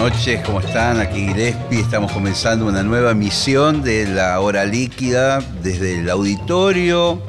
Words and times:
Buenas 0.00 0.18
noches, 0.18 0.40
¿cómo 0.46 0.60
están? 0.60 0.98
Aquí 0.98 1.26
Gillespie, 1.28 1.80
estamos 1.80 2.10
comenzando 2.10 2.64
una 2.64 2.82
nueva 2.82 3.10
emisión 3.10 3.82
de 3.82 4.06
La 4.08 4.40
Hora 4.40 4.64
Líquida 4.64 5.40
desde 5.62 5.98
el 5.98 6.08
auditorio 6.08 7.20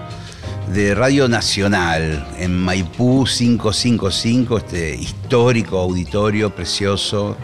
de 0.71 0.95
Radio 0.95 1.27
Nacional 1.27 2.25
en 2.39 2.57
Maipú 2.57 3.25
555, 3.25 4.57
este 4.57 4.95
histórico 4.95 5.79
auditorio 5.79 6.55
precioso 6.55 7.35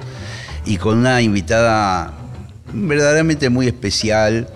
y 0.66 0.78
con 0.78 1.00
una 1.00 1.22
invitada 1.22 2.14
verdaderamente 2.72 3.50
muy 3.50 3.68
especial. 3.68 4.48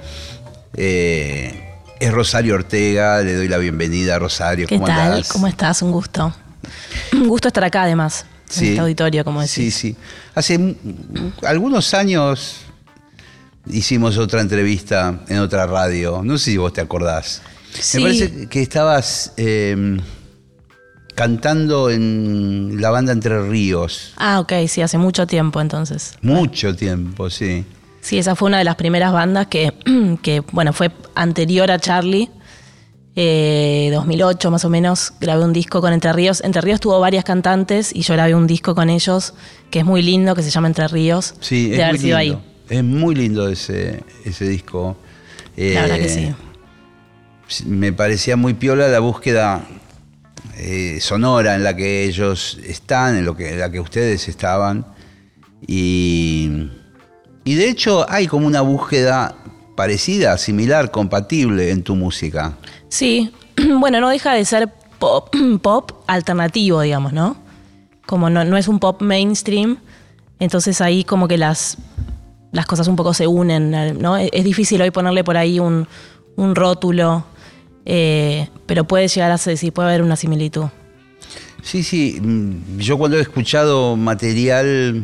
eh, 0.78 1.68
es 2.00 2.12
Rosario 2.14 2.56
Ortega, 2.56 3.22
le 3.24 3.36
doy 3.36 3.50
la 3.50 3.58
bienvenida 3.58 4.16
a 4.16 4.20
Rosario. 4.20 4.68
¿Qué 4.68 4.76
¿Cómo 4.76 4.88
tal? 4.88 5.00
andás? 5.02 5.28
¿Cómo 5.34 5.48
estás? 5.48 5.82
Un 5.82 5.92
gusto. 5.92 6.34
Un 7.12 7.28
gusto 7.28 7.50
estar 7.50 7.66
acá 7.66 7.84
además, 7.84 8.26
Sí. 8.52 8.66
en 8.66 8.70
este 8.72 8.82
auditorio, 8.82 9.24
como 9.24 9.42
decís. 9.42 9.54
Sí, 9.54 9.72
sí. 9.72 9.96
Hace 10.36 10.76
algunos 11.44 11.94
años 11.94 12.58
hicimos 13.70 14.18
otra 14.18 14.42
entrevista 14.42 15.22
en 15.28 15.40
otra 15.40 15.66
radio. 15.66 16.22
No 16.24 16.38
sé 16.38 16.52
si 16.52 16.58
vos 16.58 16.74
te 16.74 16.82
acordás. 16.82 17.42
Sí. 17.74 17.98
Me 17.98 18.04
parece 18.04 18.48
que 18.50 18.62
estabas 18.62 19.34
eh, 19.38 20.00
cantando 21.16 21.90
en 21.90 22.78
la 22.82 22.90
banda 22.90 23.12
Entre 23.14 23.42
Ríos. 23.48 24.14
Ah, 24.18 24.40
ok, 24.40 24.54
sí, 24.68 24.82
hace 24.82 24.98
mucho 24.98 25.28
tiempo 25.28 25.62
entonces. 25.62 26.16
Mucho 26.22 26.76
tiempo, 26.76 27.30
sí. 27.30 27.66
Sí, 28.02 28.18
esa 28.18 28.36
fue 28.36 28.48
una 28.48 28.58
de 28.58 28.64
las 28.64 28.76
primeras 28.76 29.14
bandas 29.14 29.48
que, 29.48 29.74
que 30.24 30.42
bueno, 30.52 30.74
fue 30.74 30.92
anterior 31.16 31.70
a 31.72 31.80
Charlie. 31.80 32.30
Eh, 33.16 33.90
2008 33.94 34.52
más 34.52 34.64
o 34.64 34.70
menos, 34.70 35.14
grabé 35.20 35.44
un 35.44 35.52
disco 35.54 35.82
con 35.82 35.92
Entre 35.94 36.14
Ríos. 36.14 36.42
Entre 36.44 36.62
Ríos 36.62 36.80
tuvo 36.80 37.00
varias 37.00 37.24
cantantes 37.26 37.92
y 37.94 38.02
yo 38.04 38.14
grabé 38.14 38.36
un 38.36 38.48
disco 38.48 38.74
con 38.76 38.90
ellos 38.90 39.34
que 39.70 39.80
es 39.80 39.86
muy 39.86 40.02
lindo, 40.02 40.34
que 40.36 40.44
se 40.44 40.50
llama 40.50 40.68
Entre 40.68 40.88
Ríos. 40.88 41.36
Sí, 41.42 41.70
de 41.70 41.76
es 41.76 41.82
haber 41.82 41.94
muy 41.94 42.00
sido 42.00 42.20
lindo. 42.20 42.38
ahí. 42.38 42.78
Es 42.78 42.84
muy 42.84 43.16
lindo 43.16 43.50
ese, 43.50 44.04
ese 44.24 44.48
disco. 44.48 44.96
La 45.58 45.82
verdad 45.82 45.96
que 45.98 46.06
Eh, 46.06 46.36
sí. 47.48 47.66
me 47.66 47.92
parecía 47.92 48.38
muy 48.38 48.54
piola 48.54 48.88
la 48.88 49.00
búsqueda 49.00 49.62
eh, 50.58 51.00
sonora 51.02 51.56
en 51.56 51.64
la 51.64 51.76
que 51.76 52.06
ellos 52.06 52.60
están, 52.66 53.18
en, 53.18 53.26
lo 53.26 53.36
que, 53.36 53.50
en 53.52 53.60
la 53.60 53.70
que 53.70 53.82
ustedes 53.82 54.30
estaban. 54.30 54.86
Y, 55.68 56.70
y 57.44 57.56
de 57.56 57.70
hecho 57.70 58.10
hay 58.10 58.28
como 58.28 58.48
una 58.48 58.62
búsqueda 58.62 59.36
parecida, 59.76 60.38
similar, 60.38 60.92
compatible 60.92 61.72
en 61.72 61.84
tu 61.84 61.96
música. 61.96 62.58
Sí, 62.90 63.32
bueno, 63.80 64.00
no 64.00 64.10
deja 64.10 64.34
de 64.34 64.46
ser 64.46 64.70
pop, 65.00 65.34
pop 65.62 65.92
alternativo, 66.08 66.82
digamos, 66.82 67.14
¿no? 67.14 67.38
Como 68.06 68.30
no, 68.30 68.44
no 68.44 68.58
es 68.58 68.68
un 68.68 68.80
pop 68.80 69.02
mainstream, 69.02 69.78
entonces 70.40 70.82
ahí 70.82 71.04
como 71.04 71.28
que 71.28 71.38
las, 71.38 71.78
las 72.52 72.66
cosas 72.66 72.88
un 72.88 72.96
poco 72.96 73.14
se 73.14 73.28
unen, 73.28 73.72
¿no? 74.00 74.18
Es, 74.18 74.30
es 74.34 74.44
difícil 74.44 74.82
hoy 74.82 74.92
ponerle 74.92 75.24
por 75.24 75.38
ahí 75.38 75.60
un, 75.60 75.88
un 76.36 76.56
rótulo, 76.56 77.26
eh, 77.86 78.50
pero 78.66 78.86
puede 78.86 79.08
llegar 79.08 79.32
a 79.32 79.38
ser, 79.38 79.58
sí, 79.58 79.72
puede 79.72 79.90
haber 79.90 80.02
una 80.02 80.16
similitud. 80.16 80.66
Sí, 81.62 81.84
sí, 81.84 82.20
mm, 82.22 82.80
yo 82.80 82.98
cuando 82.98 83.18
he 83.18 83.22
escuchado 83.22 83.96
material 83.96 85.04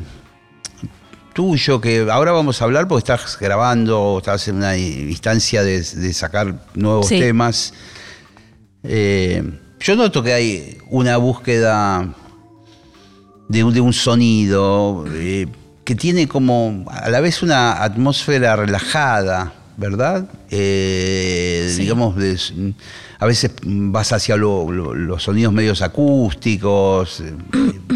tuyo, 1.41 1.79
que 1.79 2.07
ahora 2.11 2.31
vamos 2.31 2.59
a 2.59 2.65
hablar 2.65 2.87
porque 2.87 3.01
estás 3.13 3.37
grabando, 3.39 4.15
estás 4.17 4.47
en 4.47 4.55
una 4.55 4.75
instancia 4.75 5.61
de, 5.61 5.83
de 5.83 6.11
sacar 6.11 6.65
nuevos 6.73 7.05
Sí. 7.09 7.19
temas, 7.19 7.75
eh, 8.83 9.43
yo 9.79 9.95
noto 9.95 10.23
que 10.23 10.33
hay 10.33 10.77
una 10.89 11.17
búsqueda 11.17 12.07
de 13.49 13.63
un, 13.63 13.71
de 13.71 13.81
un 13.81 13.93
sonido 13.93 15.05
eh, 15.13 15.45
que 15.85 15.93
tiene 15.93 16.27
como 16.27 16.85
a 16.89 17.07
la 17.11 17.19
vez 17.19 17.43
una 17.43 17.83
atmósfera 17.83 18.55
relajada, 18.55 19.53
¿verdad? 19.77 20.27
Eh, 20.49 21.71
Sí. 21.75 21.81
Digamos, 21.83 22.15
a 23.19 23.25
veces 23.27 23.51
vas 23.63 24.11
hacia 24.11 24.35
lo- 24.37 24.71
lo- 24.71 24.95
los 24.95 25.21
sonidos 25.21 25.53
medios 25.53 25.83
acústicos, 25.83 27.21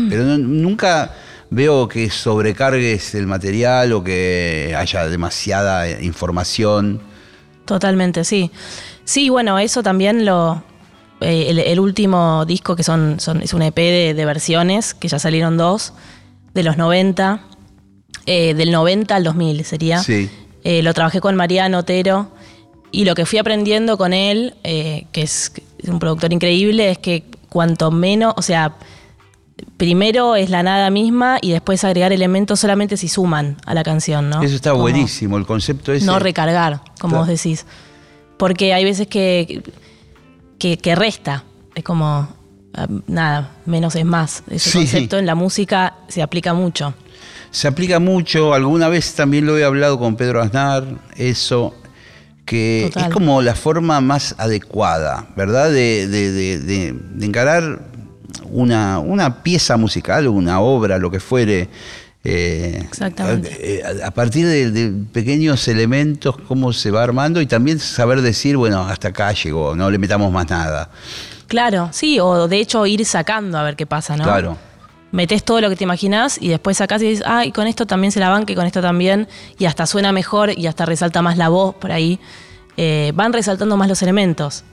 pero 0.09 0.25
no- 0.25 0.37
nunca 0.37 1.11
veo 1.51 1.87
que 1.87 2.09
sobrecargues 2.09 3.13
el 3.13 3.27
material 3.27 3.93
o 3.93 4.03
que 4.03 4.73
haya 4.75 5.07
demasiada 5.07 6.01
información. 6.01 7.01
Totalmente, 7.65 8.23
sí. 8.23 8.49
Sí, 9.03 9.29
bueno, 9.29 9.59
eso 9.59 9.83
también 9.83 10.25
lo. 10.25 10.63
eh, 11.19 11.45
el, 11.49 11.59
el 11.59 11.79
último 11.79 12.45
disco 12.45 12.75
que 12.75 12.83
son, 12.83 13.19
son 13.19 13.41
es 13.41 13.53
un 13.53 13.61
EP 13.61 13.75
de, 13.75 14.13
de 14.15 14.25
versiones, 14.25 14.93
que 14.93 15.07
ya 15.07 15.19
salieron 15.19 15.57
dos, 15.57 15.93
de 16.53 16.63
los 16.63 16.77
90, 16.77 17.41
eh, 18.25 18.53
del 18.55 18.71
90 18.71 19.15
al 19.15 19.23
2000 19.23 19.63
sería. 19.65 19.99
Sí. 19.99 20.29
Eh, 20.63 20.81
lo 20.83 20.93
trabajé 20.93 21.21
con 21.21 21.35
Mariano 21.35 21.79
Otero 21.79 22.31
y 22.91 23.05
lo 23.05 23.13
que 23.13 23.25
fui 23.25 23.39
aprendiendo 23.39 23.97
con 23.97 24.13
él, 24.13 24.53
que 24.63 25.21
es 25.21 25.51
es 25.79 25.89
un 25.89 25.97
productor 25.99 26.31
increíble, 26.31 26.91
es 26.91 26.97
que 26.99 27.23
cuanto 27.49 27.89
menos, 27.89 28.33
o 28.37 28.41
sea, 28.43 28.75
primero 29.77 30.35
es 30.35 30.49
la 30.49 30.63
nada 30.63 30.89
misma 30.89 31.37
y 31.41 31.51
después 31.51 31.83
agregar 31.83 32.11
elementos 32.13 32.59
solamente 32.59 32.97
si 32.97 33.07
suman 33.07 33.57
a 33.65 33.73
la 33.73 33.83
canción, 33.83 34.29
¿no? 34.29 34.41
Eso 34.41 34.55
está 34.55 34.71
Como- 34.71 34.83
buenísimo, 34.83 35.37
el 35.37 35.45
concepto 35.45 35.91
ese. 35.93 36.05
no 36.05 36.19
recargar, 36.19 36.81
como 36.99 37.11
Claro. 37.13 37.17
vos 37.19 37.27
decís. 37.27 37.65
Porque 38.37 38.73
hay 38.73 38.83
veces 38.83 39.07
que, 39.07 39.63
que, 40.59 40.77
que 40.77 40.95
resta. 40.95 41.43
Es 41.75 41.83
como, 41.83 42.27
ah, 42.73 42.87
nada, 43.07 43.51
menos 43.65 43.95
es 43.95 44.05
más. 44.05 44.43
Ese 44.49 44.69
Sí. 44.71 44.77
concepto 44.79 45.17
en 45.17 45.25
la 45.25 45.35
música 45.35 45.95
se 46.07 46.21
aplica 46.21 46.53
mucho. 46.53 46.93
Se 47.51 47.67
aplica 47.67 47.99
mucho, 47.99 48.53
alguna 48.53 48.87
vez 48.87 49.13
también 49.13 49.45
lo 49.45 49.57
he 49.57 49.63
hablado 49.63 49.99
con 49.99 50.15
Pedro 50.15 50.41
Aznar, 50.41 50.85
eso, 51.17 51.75
que 52.45 52.89
Total. 52.93 53.09
es 53.09 53.13
como 53.13 53.41
la 53.41 53.55
forma 53.55 53.99
más 54.01 54.35
adecuada, 54.37 55.27
¿verdad? 55.35 55.69
De, 55.69 56.07
de- 56.07 56.31
de- 56.31 56.59
de- 56.59 56.93
de 56.93 57.25
encarar 57.25 57.90
una, 58.51 58.99
una 58.99 59.43
pieza 59.43 59.77
musical, 59.77 60.27
una 60.27 60.59
obra, 60.59 60.97
lo 60.97 61.09
que 61.11 61.19
fuere. 61.19 61.69
eh, 62.23 62.79
Exactamente. 62.83 63.49
eh, 63.59 63.83
A, 64.03 64.07
a 64.07 64.11
partir 64.11 64.45
de, 64.45 64.71
de 64.71 64.91
pequeños 65.11 65.67
elementos, 65.67 66.35
cómo 66.47 66.71
se 66.73 66.91
va 66.91 67.03
armando 67.03 67.41
y 67.41 67.45
también 67.47 67.79
saber 67.79 68.21
decir, 68.21 68.57
bueno, 68.57 68.81
hasta 68.87 69.07
acá 69.09 69.31
llegó, 69.33 69.75
no 69.75 69.89
le 69.89 69.97
metamos 69.97 70.31
más 70.31 70.49
nada. 70.49 70.89
Claro, 71.47 71.89
sí, 71.91 72.19
o 72.19 72.47
de 72.47 72.59
hecho 72.59 72.85
ir 72.85 73.03
sacando 73.05 73.57
a 73.57 73.63
ver 73.63 73.75
qué 73.75 73.85
pasa, 73.85 74.15
¿no? 74.15 74.23
Claro. 74.23 74.57
Metés 75.11 75.43
todo 75.43 75.59
lo 75.59 75.69
que 75.69 75.75
te 75.75 75.83
imaginás 75.83 76.37
y 76.41 76.47
después 76.47 76.77
sacás 76.77 77.01
y 77.01 77.09
dices, 77.09 77.25
ah, 77.27 77.43
y 77.45 77.51
con 77.51 77.67
esto 77.67 77.85
también 77.85 78.13
se 78.13 78.21
la 78.21 78.29
banca 78.29 78.53
y 78.53 78.55
con 78.55 78.65
esto 78.65 78.81
también, 78.81 79.27
y 79.59 79.65
hasta 79.65 79.85
suena 79.85 80.13
mejor 80.13 80.57
y 80.57 80.67
hasta 80.67 80.85
resalta 80.85 81.21
más 81.21 81.37
la 81.37 81.49
voz 81.49 81.75
por 81.75 81.91
ahí. 81.91 82.19
Eh, 82.77 83.11
van 83.15 83.33
resaltando 83.33 83.75
más 83.75 83.89
los 83.89 84.01
elementos. 84.01 84.63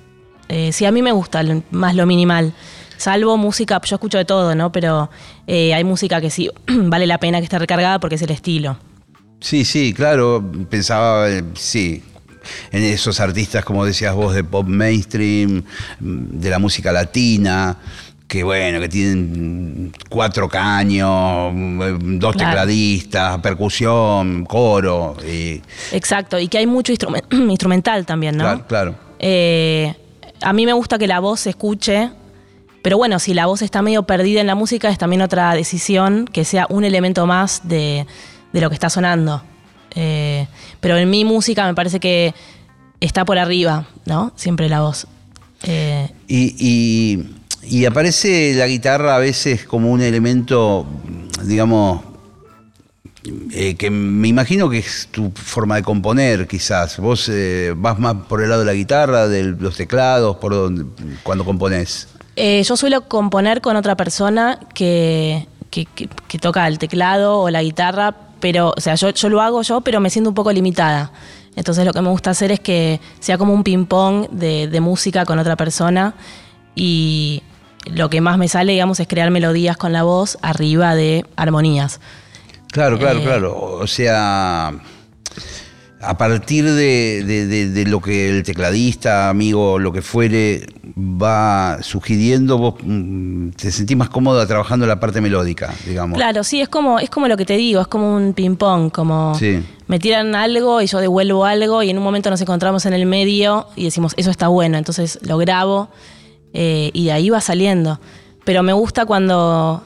Eh, 0.48 0.70
sí, 0.72 0.84
a 0.84 0.92
mí 0.92 1.02
me 1.02 1.10
gusta 1.10 1.42
más 1.72 1.96
lo 1.96 2.06
minimal. 2.06 2.52
Salvo 2.98 3.36
música, 3.38 3.80
yo 3.84 3.96
escucho 3.96 4.18
de 4.18 4.24
todo, 4.26 4.54
¿no? 4.54 4.70
Pero 4.70 5.08
eh, 5.46 5.72
hay 5.72 5.84
música 5.84 6.20
que 6.20 6.28
sí 6.30 6.50
vale 6.66 7.06
la 7.06 7.16
pena 7.18 7.38
que 7.38 7.44
esté 7.44 7.58
recargada 7.58 7.98
porque 7.98 8.16
es 8.16 8.22
el 8.22 8.30
estilo. 8.30 8.76
Sí, 9.40 9.64
sí, 9.64 9.94
claro. 9.94 10.44
Pensaba, 10.68 11.30
eh, 11.30 11.44
sí, 11.54 12.02
en 12.72 12.82
esos 12.82 13.20
artistas, 13.20 13.64
como 13.64 13.84
decías 13.84 14.14
vos, 14.14 14.34
de 14.34 14.42
pop 14.44 14.66
mainstream, 14.66 15.62
mm, 16.00 16.40
de 16.40 16.50
la 16.50 16.58
música 16.58 16.90
latina, 16.92 17.76
que 18.26 18.42
bueno, 18.42 18.80
que 18.80 18.88
tienen 18.88 19.92
cuatro 20.10 20.48
caños, 20.48 21.52
mm, 21.54 22.18
dos 22.18 22.34
Claro. 22.34 22.50
tecladistas, 22.50 23.38
percusión, 23.40 24.44
coro. 24.44 25.16
y- 25.26 25.62
Exacto, 25.92 26.38
y 26.38 26.48
que 26.48 26.58
hay 26.58 26.66
mucho 26.66 26.92
instrumen- 26.92 27.22
instrumental 27.50 28.04
también, 28.04 28.36
¿no? 28.36 28.42
Claro, 28.44 28.66
claro. 28.66 28.94
Eh, 29.20 29.94
a 30.42 30.52
mí 30.52 30.66
me 30.66 30.72
gusta 30.72 30.98
que 30.98 31.06
la 31.06 31.20
voz 31.20 31.40
se 31.40 31.50
escuche, 31.50 32.10
pero 32.88 32.96
bueno, 32.96 33.18
si 33.18 33.34
la 33.34 33.44
voz 33.44 33.60
está 33.60 33.82
medio 33.82 34.04
perdida 34.04 34.40
en 34.40 34.46
la 34.46 34.54
música, 34.54 34.88
es 34.88 34.96
también 34.96 35.20
otra 35.20 35.52
decisión 35.52 36.24
que 36.24 36.46
sea 36.46 36.64
un 36.70 36.84
elemento 36.84 37.26
más 37.26 37.68
de, 37.68 38.06
de 38.54 38.60
lo 38.62 38.70
que 38.70 38.74
está 38.74 38.88
sonando. 38.88 39.42
Eh, 39.94 40.46
pero 40.80 40.96
en 40.96 41.10
mi 41.10 41.22
música 41.26 41.66
me 41.66 41.74
parece 41.74 42.00
que 42.00 42.32
está 42.98 43.26
por 43.26 43.36
arriba, 43.36 43.84
¿no? 44.06 44.32
Siempre 44.36 44.70
la 44.70 44.80
voz. 44.80 45.06
Eh, 45.64 46.08
Y, 46.28 47.26
y- 47.62 47.84
aparece 47.84 48.54
la 48.54 48.66
guitarra 48.66 49.16
a 49.16 49.18
veces 49.18 49.66
como 49.66 49.90
un 49.90 50.00
elemento, 50.00 50.86
digamos, 51.44 52.00
eh, 53.52 53.74
que 53.74 53.90
me 53.90 54.28
imagino 54.28 54.70
que 54.70 54.78
es 54.78 55.08
tu 55.10 55.30
forma 55.34 55.76
de 55.76 55.82
componer, 55.82 56.46
quizás. 56.46 56.96
Vos 56.96 57.30
vas 57.76 57.98
más 57.98 58.14
por 58.30 58.42
el 58.42 58.48
lado 58.48 58.60
de 58.62 58.66
la 58.66 58.72
guitarra, 58.72 59.28
de 59.28 59.44
los 59.44 59.76
teclados, 59.76 60.38
por 60.38 60.54
donde, 60.54 60.86
cuando 61.22 61.44
componés. 61.44 62.08
Eh, 62.40 62.62
yo 62.62 62.76
suelo 62.76 63.08
componer 63.08 63.60
con 63.60 63.74
otra 63.76 63.96
persona 63.96 64.60
que, 64.74 65.46
que- 65.70 65.86
que- 65.86 66.08
que 66.28 66.38
toca 66.38 66.66
el 66.68 66.78
teclado 66.78 67.40
o 67.40 67.50
la 67.50 67.62
guitarra, 67.62 68.14
pero, 68.38 68.72
o 68.76 68.80
sea, 68.80 68.94
yo, 68.94 69.10
yo 69.10 69.28
lo 69.28 69.40
hago 69.40 69.62
yo, 69.62 69.80
pero 69.80 69.98
me 70.00 70.08
siento 70.10 70.30
un 70.30 70.34
poco 70.34 70.52
limitada. 70.52 71.10
Entonces 71.56 71.84
lo 71.84 71.92
que 71.92 72.00
me 72.00 72.08
gusta 72.10 72.30
hacer 72.30 72.52
es 72.52 72.60
que 72.60 73.00
sea 73.18 73.36
como 73.38 73.52
un 73.52 73.64
ping-pong 73.64 74.28
de, 74.30 74.68
de 74.68 74.80
música 74.80 75.24
con 75.24 75.40
otra 75.40 75.56
persona 75.56 76.14
y 76.76 77.42
lo 77.86 78.08
que 78.08 78.20
más 78.20 78.38
me 78.38 78.46
sale, 78.46 78.70
digamos, 78.72 79.00
es 79.00 79.08
crear 79.08 79.30
melodías 79.32 79.76
con 79.76 79.92
la 79.92 80.04
voz 80.04 80.38
arriba 80.40 80.94
de 80.94 81.24
armonías. 81.34 82.00
Claro, 82.70 82.98
claro, 82.98 83.18
Eh. 83.18 83.22
claro. 83.24 83.58
O 83.80 83.86
sea, 83.88 84.72
a 86.00 86.16
partir 86.16 86.64
de, 86.64 87.24
de- 87.26 87.46
de- 87.46 87.68
de 87.70 87.84
lo 87.86 88.00
que 88.00 88.30
el 88.30 88.42
tecladista, 88.44 89.28
amigo, 89.30 89.78
lo 89.78 89.92
que 89.92 90.00
fuere, 90.02 90.66
va 90.96 91.78
sugiriendo, 91.82 92.56
vos 92.58 92.74
mm, 92.82 93.50
te 93.50 93.70
sentís 93.72 93.96
más 93.96 94.08
cómoda 94.08 94.46
trabajando 94.46 94.86
la 94.86 95.00
parte 95.00 95.20
melódica, 95.20 95.74
digamos. 95.86 96.16
Claro, 96.16 96.44
sí, 96.44 96.60
es 96.60 96.68
como, 96.68 97.00
es 97.00 97.10
como 97.10 97.26
lo 97.26 97.36
que 97.36 97.44
te 97.44 97.56
digo, 97.56 97.80
es 97.80 97.88
como 97.88 98.14
un 98.14 98.32
ping-pong, 98.32 98.92
como 98.92 99.34
Sí. 99.36 99.62
me 99.88 99.98
tiran 99.98 100.34
algo 100.36 100.80
y 100.82 100.86
yo 100.86 101.00
devuelvo 101.00 101.44
algo 101.44 101.82
y 101.82 101.90
en 101.90 101.98
un 101.98 102.04
momento 102.04 102.30
nos 102.30 102.40
encontramos 102.40 102.86
en 102.86 102.92
el 102.92 103.04
medio 103.06 103.66
y 103.74 103.84
decimos, 103.84 104.14
eso 104.16 104.30
está 104.30 104.46
bueno, 104.48 104.78
entonces 104.78 105.18
lo 105.22 105.36
grabo 105.38 105.88
eh, 106.54 106.90
y 106.94 107.06
de 107.06 107.12
ahí 107.12 107.28
va 107.30 107.40
saliendo. 107.40 108.00
Pero 108.44 108.62
me 108.62 108.72
gusta 108.72 109.04
cuando, 109.04 109.82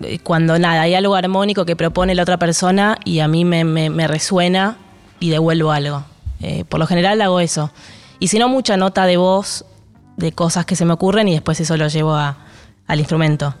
eh, 0.00 0.20
cuando 0.22 0.58
nada, 0.58 0.82
hay 0.82 0.94
algo 0.94 1.14
armónico 1.16 1.66
que 1.66 1.74
propone 1.76 2.14
la 2.14 2.22
otra 2.22 2.38
persona 2.38 2.96
y 3.04 3.18
a 3.18 3.26
mí 3.28 3.44
me, 3.44 3.64
me- 3.64 3.90
me 3.90 4.06
resuena 4.06 4.78
y 5.20 5.30
devuelvo 5.30 5.72
algo. 5.72 6.04
Eh, 6.40 6.64
por 6.68 6.80
lo 6.80 6.86
general 6.86 7.20
hago 7.22 7.40
eso. 7.40 7.70
Y 8.18 8.28
si 8.28 8.38
no, 8.38 8.48
mucha 8.48 8.76
nota 8.76 9.06
de 9.06 9.16
voz 9.16 9.64
de 10.16 10.32
cosas 10.32 10.64
que 10.66 10.76
se 10.76 10.84
me 10.84 10.92
ocurren 10.94 11.28
y 11.28 11.32
después 11.32 11.60
eso 11.60 11.76
lo 11.76 11.88
llevo 11.88 12.14
a- 12.14 12.36
al 12.86 12.98
instrumento. 12.98 13.54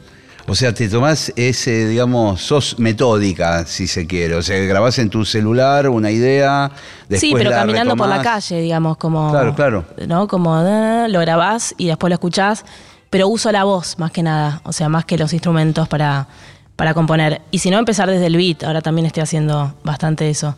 O 0.48 0.54
sea, 0.54 0.72
te 0.72 0.88
tomás 0.88 1.32
ese, 1.34 1.88
digamos, 1.88 2.40
sos 2.40 2.78
metódica, 2.78 3.66
si 3.66 3.88
se 3.88 4.06
quiere. 4.06 4.36
O 4.36 4.42
sea, 4.42 4.56
grabás 4.58 4.98
en 5.00 5.10
tu 5.10 5.24
celular 5.24 5.88
una 5.88 6.10
idea, 6.12 6.70
después 7.08 7.20
sí, 7.20 7.32
pero 7.36 7.50
la 7.50 7.56
caminando 7.56 7.96
por 7.96 8.08
la 8.08 8.22
calle, 8.22 8.60
digamos, 8.60 8.96
como. 8.96 9.30
Claro, 9.32 9.54
claro. 9.56 9.84
¿No? 10.06 10.28
Como 10.28 10.56
eh, 10.64 11.06
lo 11.08 11.18
grabás 11.20 11.74
y 11.78 11.88
después 11.88 12.10
lo 12.10 12.14
escuchás, 12.14 12.64
pero 13.10 13.26
uso 13.26 13.50
la 13.50 13.64
voz 13.64 13.98
más 13.98 14.12
que 14.12 14.22
nada, 14.22 14.60
o 14.62 14.72
sea, 14.72 14.88
más 14.88 15.04
que 15.04 15.18
los 15.18 15.32
instrumentos 15.32 15.88
para, 15.88 16.28
para 16.76 16.92
componer. 16.94 17.40
Y 17.50 17.58
si 17.58 17.70
no, 17.70 17.78
empezar 17.78 18.08
desde 18.10 18.26
el 18.26 18.36
beat, 18.36 18.62
ahora 18.64 18.82
también 18.82 19.06
estoy 19.06 19.22
haciendo 19.22 19.74
bastante 19.82 20.28
eso. 20.30 20.54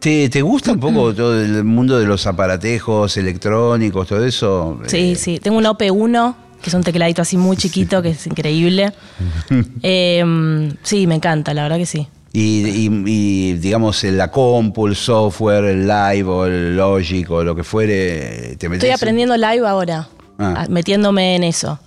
¿Te, 0.00 0.28
te 0.28 0.42
gusta 0.42 0.72
un 0.72 0.80
poco 0.80 1.14
todo 1.14 1.40
el 1.40 1.62
mundo 1.64 1.98
de 1.98 2.06
los 2.06 2.26
aparatejos 2.26 3.16
electrónicos, 3.16 4.08
todo 4.08 4.24
eso? 4.24 4.80
Sí, 4.86 5.12
Eh, 5.12 5.16
sí, 5.16 5.38
tengo 5.38 5.58
un 5.58 5.64
OP1, 5.64 6.34
que 6.60 6.70
es 6.70 6.74
un 6.74 6.82
tecladito 6.82 7.22
así 7.22 7.36
muy 7.36 7.56
chiquito, 7.62 8.02
que 8.02 8.10
es 8.10 8.26
increíble. 8.26 8.92
Eh, 9.82 10.72
sí, 10.82 11.06
me 11.06 11.14
encanta, 11.16 11.54
la 11.54 11.62
verdad 11.64 11.76
que 11.78 11.86
sí. 11.86 12.06
Y, 12.32 12.66
y- 12.68 13.02
y, 13.06 13.52
digamos, 13.54 14.02
la 14.04 14.30
compu, 14.30 14.86
el 14.86 14.94
software, 14.96 15.64
el 15.64 15.86
live 15.88 16.24
o 16.24 16.46
el 16.46 16.76
logic 16.76 17.28
o 17.30 17.42
lo 17.42 17.54
que 17.56 17.64
fuere, 17.64 18.56
te 18.56 18.68
metes 18.68 18.84
Estoy 18.84 18.90
aprendiendo 18.90 19.36
live 19.36 19.66
ahora, 19.66 20.08
Ah. 20.38 20.66
metiéndome 20.70 21.34
en 21.36 21.44
eso. 21.44 21.78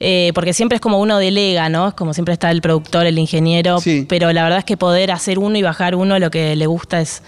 Eh, 0.00 0.30
porque 0.34 0.52
siempre 0.52 0.76
es 0.76 0.80
como 0.80 1.00
uno 1.00 1.18
delega, 1.18 1.68
¿no? 1.68 1.88
Es 1.88 1.94
como 1.94 2.14
siempre 2.14 2.32
está 2.34 2.50
el 2.50 2.60
productor, 2.60 3.06
el 3.06 3.18
ingeniero. 3.18 3.80
Sí. 3.80 4.06
Pero 4.08 4.32
la 4.32 4.44
verdad 4.44 4.60
es 4.60 4.64
que 4.64 4.76
poder 4.76 5.10
hacer 5.10 5.38
uno 5.38 5.56
y 5.58 5.62
bajar 5.62 5.94
uno 5.94 6.18
lo 6.18 6.30
que 6.30 6.54
le 6.54 6.66
gusta 6.66 7.00
es 7.00 7.22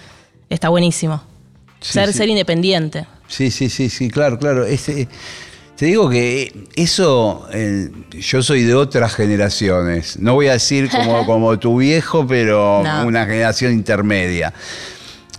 está 0.49 0.69
buenísimo. 0.69 1.21
Sí, 1.81 1.93
ser, 1.93 2.07
sí. 2.11 2.17
ser 2.19 2.29
independiente. 2.29 3.05
Sí, 3.27 3.51
sí, 3.51 3.69
sí, 3.69 3.89
sí, 3.89 4.09
claro, 4.09 4.37
claro. 4.37 4.65
Este, 4.65 5.07
te 5.75 5.85
digo 5.87 6.09
que 6.09 6.65
eso, 6.75 7.47
eh, 7.53 7.89
yo 8.11 8.43
soy 8.43 8.63
de 8.63 8.75
otras 8.75 9.15
generaciones. 9.15 10.19
No 10.19 10.35
voy 10.35 10.47
a 10.47 10.53
decir 10.53 10.89
como, 10.89 11.25
como 11.25 11.57
tu 11.59 11.77
viejo, 11.79 12.25
pero 12.27 12.81
No. 12.83 13.05
una 13.07 13.25
generación 13.25 13.73
intermedia. 13.73 14.53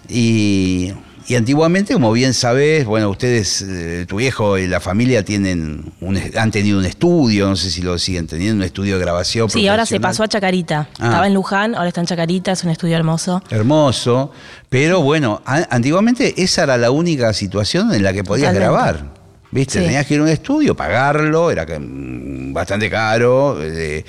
Y, 0.09 0.93
y 1.29 1.35
antiguamente, 1.37 1.93
como 1.95 2.13
bien 2.13 2.35
sabés, 2.35 2.85
bueno, 2.85 3.09
ustedes, 3.11 3.63
eh, 3.63 4.05
tu 4.09 4.17
viejo 4.17 4.59
y 4.59 4.67
la 4.67 4.81
familia 4.81 5.25
tienen 5.25 5.93
un, 6.01 6.19
han 6.37 6.51
tenido 6.51 6.79
un 6.79 6.85
estudio, 6.85 7.49
no 7.49 7.57
sé 7.57 7.71
si 7.71 7.83
lo 7.83 7.99
siguen 7.99 8.27
teniendo, 8.27 8.57
un 8.57 8.63
estudio 8.63 8.97
de 8.97 9.01
grabación. 9.01 9.49
Sí, 9.51 9.67
ahora 9.69 9.87
se 9.87 10.01
pasó 10.01 10.23
a 10.23 10.29
Chacarita. 10.29 10.89
Ah. 10.99 11.07
Estaba 11.07 11.27
en 11.27 11.35
Luján, 11.35 11.75
ahora 11.75 11.89
está 11.89 12.01
en 12.01 12.07
Chacarita, 12.07 12.53
es 12.53 12.65
un 12.65 12.71
estudio 12.71 12.97
hermoso. 12.97 13.43
Hermoso, 13.51 14.33
pero 14.69 15.01
bueno, 15.03 15.43
a- 15.47 15.67
antiguamente 15.71 16.43
esa 16.43 16.65
era 16.65 16.77
la 16.77 16.91
única 16.91 17.33
situación 17.33 17.93
en 17.95 18.03
la 18.03 18.13
que 18.13 18.25
podías 18.25 18.53
Totalmente. 18.53 18.75
grabar. 18.75 19.23
¿Viste? 19.51 19.81
Sí. 19.81 19.85
Tenías 19.85 20.07
que 20.07 20.15
ir 20.15 20.21
a 20.21 20.23
un 20.23 20.29
estudio, 20.31 20.75
pagarlo, 20.75 21.51
era 21.51 21.67
mm, 21.67 22.53
bastante 22.55 22.89
caro, 22.89 23.59
eh, 23.63 24.03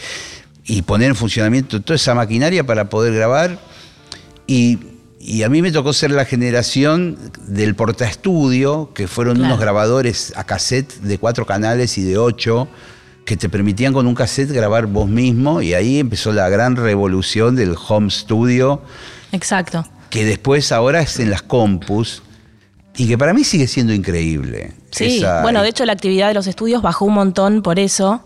y 0.66 0.82
poner 0.84 1.10
en 1.10 1.16
funcionamiento 1.16 1.82
toda 1.82 1.96
esa 1.98 2.16
maquinaria 2.16 2.66
para 2.66 2.88
poder 2.90 3.14
grabar. 3.14 3.60
Y, 4.48 4.80
y 5.26 5.44
a 5.44 5.50
mí 5.50 5.62
me 5.62 5.72
tocó 5.72 5.94
ser 5.94 6.12
la 6.12 6.26
generación 6.26 7.18
del 7.48 7.76
portaestudio, 7.76 8.92
que 8.94 9.08
fueron 9.08 9.36
Claro. 9.38 9.54
unos 9.54 9.60
grabadores 9.62 10.34
a 10.36 10.44
cassette 10.44 10.94
de 11.02 11.18
cuatro 11.18 11.46
canales 11.46 11.98
y 11.98 12.04
de 12.04 12.18
ocho, 12.18 12.68
que 13.26 13.38
te 13.38 13.48
permitían 13.48 13.94
con 13.94 14.06
un 14.06 14.16
cassette 14.16 14.52
grabar 14.52 14.86
vos 14.88 15.08
mismo, 15.08 15.62
y 15.62 15.74
ahí 15.74 16.00
empezó 16.00 16.34
la 16.34 16.50
gran 16.50 16.76
revolución 16.76 17.56
del 17.56 17.76
home 17.88 18.10
studio 18.10 18.82
Exacto. 19.32 19.86
que 20.10 20.26
después 20.26 20.72
ahora 20.74 21.02
es 21.02 21.20
en 21.20 21.30
las 21.30 21.42
compus 21.42 22.22
y 22.98 23.08
que 23.08 23.18
para 23.18 23.34
mí 23.34 23.44
sigue 23.46 23.68
siendo 23.68 23.94
increíble. 23.94 24.74
Sí, 24.92 25.20
Esa- 25.20 25.42
bueno, 25.42 25.64
de 25.64 25.70
hecho 25.70 25.86
la 25.86 25.94
actividad 25.94 26.28
de 26.28 26.34
los 26.34 26.48
estudios 26.48 26.82
bajó 26.82 27.06
un 27.06 27.14
montón 27.14 27.62
por 27.62 27.80
eso. 27.80 28.24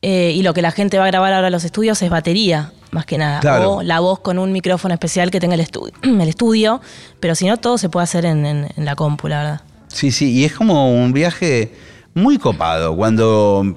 eh, 0.00 0.30
y 0.32 0.42
lo 0.44 0.54
que 0.54 0.62
la 0.62 0.70
gente 0.70 0.96
va 0.96 1.06
a 1.06 1.08
grabar 1.08 1.32
ahora 1.32 1.48
en 1.48 1.52
los 1.52 1.64
estudios 1.64 2.00
es 2.02 2.08
batería, 2.08 2.72
más 2.90 3.06
que 3.06 3.18
nada. 3.18 3.40
Claro. 3.40 3.72
O 3.74 3.82
la 3.82 4.00
voz 4.00 4.20
con 4.20 4.38
un 4.38 4.52
micrófono 4.52 4.94
especial 4.94 5.30
que 5.30 5.40
tenga 5.40 5.54
el, 5.54 5.60
estu- 5.66 5.92
el 6.02 6.28
estudio. 6.28 6.80
Pero 7.20 7.34
si 7.34 7.46
no, 7.46 7.56
todo 7.56 7.78
se 7.78 7.88
puede 7.88 8.04
hacer 8.04 8.24
en, 8.24 8.44
en- 8.46 8.68
en 8.76 8.84
la 8.84 8.94
compu, 8.96 9.28
la 9.28 9.38
verdad. 9.42 9.60
Sí, 9.88 10.10
sí, 10.12 10.32
y 10.32 10.44
es 10.44 10.52
como 10.52 10.92
un 10.94 11.12
viaje 11.12 11.72
muy 12.14 12.36
copado 12.38 12.94
cuando, 12.96 13.76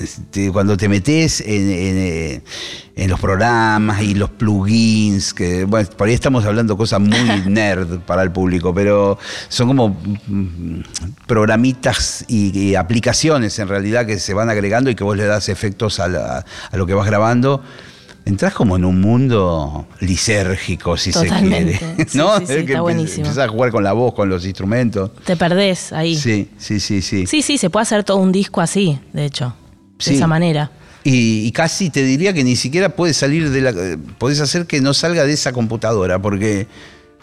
este, 0.00 0.50
cuando 0.50 0.76
te 0.76 0.88
metes 0.88 1.40
en, 1.40 1.70
en, 1.70 1.98
eh, 1.98 2.42
en 2.96 3.10
los 3.10 3.20
programas 3.20 4.00
y 4.02 4.14
los 4.14 4.30
plugins, 4.30 5.32
que 5.34 5.64
bueno, 5.64 5.88
por 5.96 6.08
ahí 6.08 6.14
estamos 6.14 6.44
hablando 6.46 6.76
cosas 6.76 7.00
muy 7.00 7.42
nerd 7.46 8.00
para 8.00 8.22
el 8.22 8.32
público, 8.32 8.74
pero 8.74 9.18
son 9.48 9.68
como 9.68 9.90
mm, 10.26 10.80
programitas 11.26 12.24
y, 12.28 12.58
y 12.58 12.74
aplicaciones 12.74 13.58
en 13.58 13.68
realidad 13.68 14.06
que 14.06 14.18
se 14.18 14.32
van 14.34 14.48
agregando 14.50 14.90
y 14.90 14.94
que 14.94 15.04
vos 15.04 15.16
le 15.16 15.26
das 15.26 15.48
efectos 15.48 16.00
a, 16.00 16.08
la- 16.08 16.44
a 16.70 16.76
lo 16.76 16.86
que 16.86 16.94
vas 16.94 17.06
grabando. 17.06 17.62
Entrás 18.26 18.52
como 18.54 18.74
en 18.76 18.84
un 18.84 19.00
mundo 19.00 19.86
lisérgico, 20.00 20.96
si 20.96 21.12
Totalmente. 21.12 21.78
se 21.78 21.78
quiere. 21.94 22.06
¿no? 22.14 22.38
sí, 22.40 22.46
sí, 22.46 22.54
Que 22.54 22.60
está 22.72 22.80
buenísimo. 22.80 23.24
Empezás 23.26 23.44
a 23.44 23.48
jugar 23.48 23.70
con 23.70 23.84
la 23.84 23.92
voz, 23.92 24.14
con 24.14 24.28
los 24.28 24.44
instrumentos. 24.44 25.12
Te 25.24 25.36
perdés 25.36 25.92
ahí. 25.92 26.16
Sí, 26.16 26.50
sí, 26.58 26.80
sí, 26.80 27.02
sí. 27.02 27.26
Sí, 27.26 27.40
sí, 27.40 27.56
se 27.56 27.70
puede 27.70 27.82
hacer 27.84 28.02
todo 28.02 28.16
un 28.18 28.32
disco 28.32 28.60
así, 28.60 28.98
de 29.12 29.24
hecho. 29.26 29.54
De 30.04 30.14
esa 30.14 30.26
manera. 30.26 30.70
Y, 31.04 31.46
y 31.46 31.52
casi 31.52 31.88
te 31.88 32.02
diría 32.02 32.32
que 32.32 32.42
ni 32.42 32.56
siquiera 32.56 32.88
puedes 32.90 33.16
salir 33.16 33.48
de 33.50 33.60
la. 33.60 33.70
eh, 33.70 33.96
Podés 34.18 34.40
hacer 34.40 34.66
que 34.66 34.80
no 34.80 34.92
salga 34.92 35.24
de 35.24 35.32
esa 35.32 35.52
computadora, 35.52 36.20
porque 36.20 36.66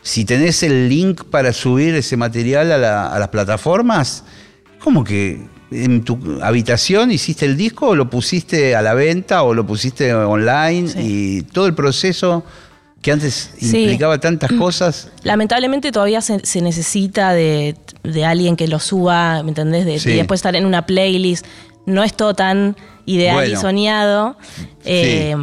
si 0.01 0.24
tenés 0.24 0.63
el 0.63 0.88
link 0.88 1.25
para 1.25 1.51
subir 1.51 1.93
ese 1.95 2.15
material 2.15 2.72
a, 2.72 2.77
la- 2.77 3.07
a 3.13 3.19
las 3.19 3.27
plataformas, 3.27 4.24
como 4.79 5.03
que 5.03 5.45
en 5.74 6.03
tu 6.03 6.20
habitación 6.42 7.12
hiciste 7.12 7.46
el 7.46 7.58
disco 7.58 7.89
o 7.89 7.96
lo 7.96 8.10
pusiste 8.10 8.75
a 8.75 8.82
la 8.82 8.94
venta 8.94 9.44
o 9.44 9.53
lo 9.53 9.65
pusiste 9.65 10.13
online 10.13 10.88
Sí. 10.89 11.00
y 11.00 11.42
todo 11.44 11.65
el 11.68 11.74
proceso 11.74 12.44
que 13.01 13.12
antes 13.12 13.51
Sí. 13.58 13.82
implicaba 13.84 14.18
tantas 14.20 14.51
cosas. 14.53 15.10
Lamentablemente 15.24 15.92
todavía 15.92 16.22
se, 16.22 16.46
se 16.46 16.62
necesita 16.62 17.34
de, 17.34 17.75
de 18.03 18.25
alguien 18.25 18.56
que 18.56 18.68
lo 18.68 18.80
suba, 18.80 19.44
¿me 19.44 19.50
entendés? 19.50 19.86
De, 19.86 20.00
Sí. 20.00 20.12
Y 20.12 20.15
después 20.15 20.38
estar 20.39 20.56
en 20.56 20.65
una 20.65 20.86
playlist. 20.86 21.46
No 21.86 22.03
es 22.03 22.13
todo 22.13 22.34
tan 22.34 22.77
ideal 23.06 23.51
y 23.51 23.56
soñado. 23.58 24.38
Eh, 24.86 25.36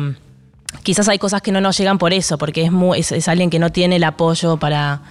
Quizás 0.83 1.09
hay 1.09 1.19
cosas 1.19 1.43
que 1.43 1.53
no 1.53 1.61
nos 1.61 1.77
llegan 1.77 1.99
por 1.99 2.13
eso, 2.15 2.39
porque 2.39 2.63
es, 2.65 2.73
muy- 2.73 3.01
es, 3.01 3.13
es 3.13 3.29
alguien 3.29 3.51
que 3.51 3.59
no 3.59 3.71
tiene 3.71 3.97
el 3.97 4.05
apoyo 4.05 4.57
para 4.57 5.03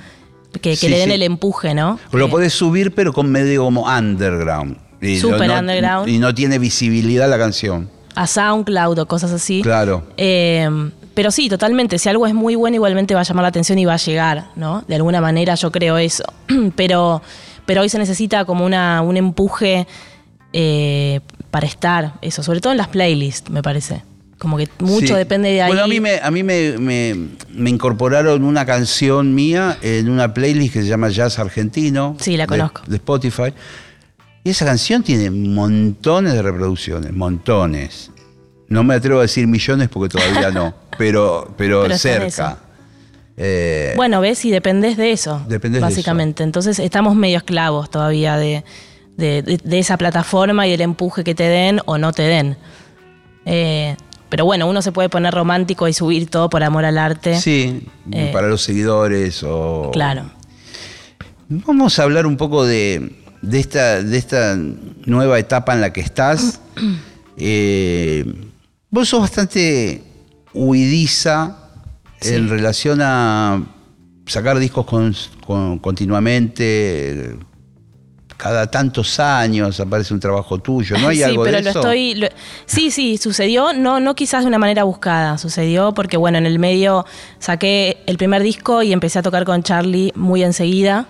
que, 0.61 0.75
le 0.89 0.97
den 0.97 1.11
el 1.11 1.21
empuje, 1.21 1.75
¿no? 1.75 1.99
Lo 2.11 2.25
Eh, 2.25 2.29
podés 2.29 2.53
subir, 2.53 2.95
pero 2.95 3.13
con 3.13 3.29
medio 3.29 3.63
como 3.65 3.83
underground. 3.85 4.77
Y 5.01 5.17
Super 5.17 5.47
no- 5.47 5.59
underground. 5.59 6.07
Y 6.09 6.17
no 6.19 6.33
tiene 6.35 6.59
visibilidad 6.59 7.29
la 7.29 7.37
canción. 7.37 7.89
a 8.15 8.27
SoundCloud 8.27 8.99
o 8.99 9.07
cosas 9.07 9.31
así. 9.31 9.61
Claro. 9.61 10.03
Eh, 10.17 10.67
pero 11.13 11.31
sí, 11.31 11.47
totalmente. 11.49 11.97
Si 11.99 12.09
algo 12.09 12.27
es 12.27 12.33
muy 12.33 12.55
bueno, 12.55 12.75
igualmente 12.75 13.13
va 13.13 13.21
a 13.21 13.23
llamar 13.23 13.43
la 13.43 13.49
atención 13.49 13.77
y 13.79 13.85
va 13.85 13.93
a 13.93 13.97
llegar, 13.97 14.49
¿no? 14.55 14.83
De 14.87 14.95
alguna 14.95 15.21
manera 15.21 15.55
yo 15.55 15.71
creo 15.71 15.97
eso. 15.97 16.23
pero, 16.75 17.21
pero 17.65 17.81
hoy 17.81 17.89
se 17.89 17.97
necesita 17.97 18.43
como 18.45 18.65
una, 18.65 19.01
un 19.01 19.15
empuje 19.17 19.87
eh, 20.53 21.19
para 21.51 21.67
estar, 21.67 22.13
eso, 22.21 22.43
sobre 22.43 22.59
todo 22.61 22.71
en 22.73 22.77
las 22.77 22.87
playlists, 22.89 23.49
me 23.49 23.61
parece. 23.61 24.03
Como 24.37 24.55
que 24.57 24.69
mucho 24.79 25.07
Sí. 25.07 25.13
depende 25.13 25.49
de 25.49 25.61
ahí. 25.61 25.67
Bueno, 25.69 25.83
a 25.83 25.87
mí, 25.87 25.99
me, 25.99 26.19
a 26.21 26.31
mí 26.31 26.43
me, 26.43 26.77
me- 26.77 27.15
me 27.51 27.69
incorporaron 27.69 28.43
una 28.45 28.65
canción 28.65 29.35
mía 29.35 29.77
en 29.81 30.09
una 30.09 30.33
playlist 30.33 30.73
que 30.73 30.81
se 30.81 30.87
llama 30.87 31.09
Jazz 31.09 31.39
Argentino. 31.39 32.15
Sí, 32.19 32.37
la 32.37 32.43
de- 32.43 32.47
conozco. 32.47 32.81
De, 32.87 32.95
Spotify. 32.95 33.53
Y 34.49 34.51
esa 34.51 34.65
canción 34.65 35.03
tiene 35.03 35.29
montones 35.29 36.33
de 36.33 36.41
reproducciones, 36.41 37.13
montones. 37.13 38.09
No 38.67 38.83
me 38.83 38.95
atrevo 38.95 39.19
a 39.19 39.21
decir 39.23 39.45
millones 39.45 39.89
porque 39.89 40.17
todavía 40.17 40.49
no, 40.49 40.73
pero, 40.97 41.53
pero, 41.55 41.85
eso. 41.85 41.97
cerca. 41.99 42.57
Eh, 43.37 43.93
Bueno, 43.95 44.21
ves, 44.21 44.43
y 44.45 44.49
dependés 44.49 44.97
de 44.97 45.11
eso. 45.11 45.39
Dependés 45.47 45.81
de 45.81 45.87
básicamente. 45.87 46.41
Entonces 46.43 46.79
estamos 46.79 47.15
medio 47.15 47.37
esclavos 47.37 47.91
todavía 47.91 48.37
de, 48.37 48.63
de- 49.17 49.59
esa 49.77 49.97
plataforma 49.97 50.65
y 50.65 50.71
del 50.71 50.81
empuje 50.81 51.23
que 51.23 51.35
te 51.35 51.43
den 51.43 51.79
o 51.85 51.99
no 51.99 52.11
te 52.11 52.23
den. 52.23 52.57
Eh, 53.45 53.95
pero 54.29 54.45
bueno, 54.45 54.67
uno 54.67 54.81
se 54.81 54.91
puede 54.91 55.09
poner 55.09 55.31
romántico 55.33 55.87
y 55.87 55.93
subir 55.93 56.27
todo 56.27 56.49
por 56.49 56.63
amor 56.63 56.85
al 56.85 56.97
arte. 56.97 57.39
sí, 57.39 57.83
eh, 58.11 58.31
para 58.33 58.47
los 58.47 58.63
seguidores 58.63 59.43
o... 59.43 59.91
Claro. 59.93 60.23
Vamos 61.51 61.97
a 61.97 62.03
hablar 62.03 62.27
un 62.27 62.37
poco 62.37 62.63
de, 62.63 63.18
de 63.41 63.59
esta, 63.59 64.01
de 64.03 64.17
esta 64.17 64.57
nueva 65.05 65.39
etapa 65.39 65.73
en 65.73 65.81
la 65.81 65.91
que 65.93 66.01
estás. 66.01 66.59
Eh, 67.41 68.25
vos 68.89 69.07
sos 69.07 69.21
bastante 69.21 70.03
huidiza 70.53 71.55
Sí. 72.19 72.33
en 72.35 72.49
relación 72.49 72.99
a 73.01 73.63
sacar 74.25 74.59
discos 74.59 74.85
con- 74.85 75.15
con- 75.47 75.79
continuamente. 75.79 77.37
Cada 78.35 78.69
tantos 78.69 79.19
años 79.21 79.79
aparece 79.79 80.13
un 80.13 80.19
trabajo 80.19 80.59
tuyo. 80.59 80.97
¿No 80.97 81.07
hay 81.07 81.17
sí, 81.17 81.23
algo 81.23 81.43
pero 81.45 81.57
de 81.57 81.63
lo 81.63 81.69
eso? 81.69 81.79
estoy. 81.79 82.15
lo- 82.15 82.27
sí, 82.65 82.91
sí, 82.91 83.17
sucedió, 83.17 83.71
no, 83.71 84.01
no 84.01 84.15
quizás 84.15 84.43
de 84.43 84.47
una 84.49 84.59
manera 84.59 84.83
buscada. 84.83 85.37
Sucedió 85.37 85.93
porque, 85.93 86.17
bueno, 86.17 86.37
en 86.39 86.45
el 86.45 86.59
medio 86.59 87.05
saqué 87.39 88.03
el 88.05 88.17
primer 88.17 88.43
disco 88.43 88.81
y 88.83 88.91
empecé 88.91 89.19
a 89.19 89.21
tocar 89.21 89.45
con 89.45 89.63
Charlie 89.63 90.11
muy 90.15 90.43
enseguida. 90.43 91.07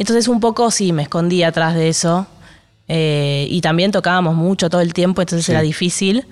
Entonces, 0.00 0.26
un 0.28 0.40
poco 0.40 0.70
sí, 0.70 0.92
me 0.92 1.02
escondí 1.02 1.42
atrás 1.44 1.74
de 1.74 1.88
eso. 1.88 2.26
Eh, 2.88 3.46
y 3.50 3.60
también 3.60 3.92
tocábamos 3.92 4.34
mucho 4.34 4.68
todo 4.68 4.80
el 4.80 4.92
tiempo, 4.94 5.20
entonces 5.22 5.46
Sí. 5.46 5.52
era 5.52 5.60
difícil. 5.62 6.26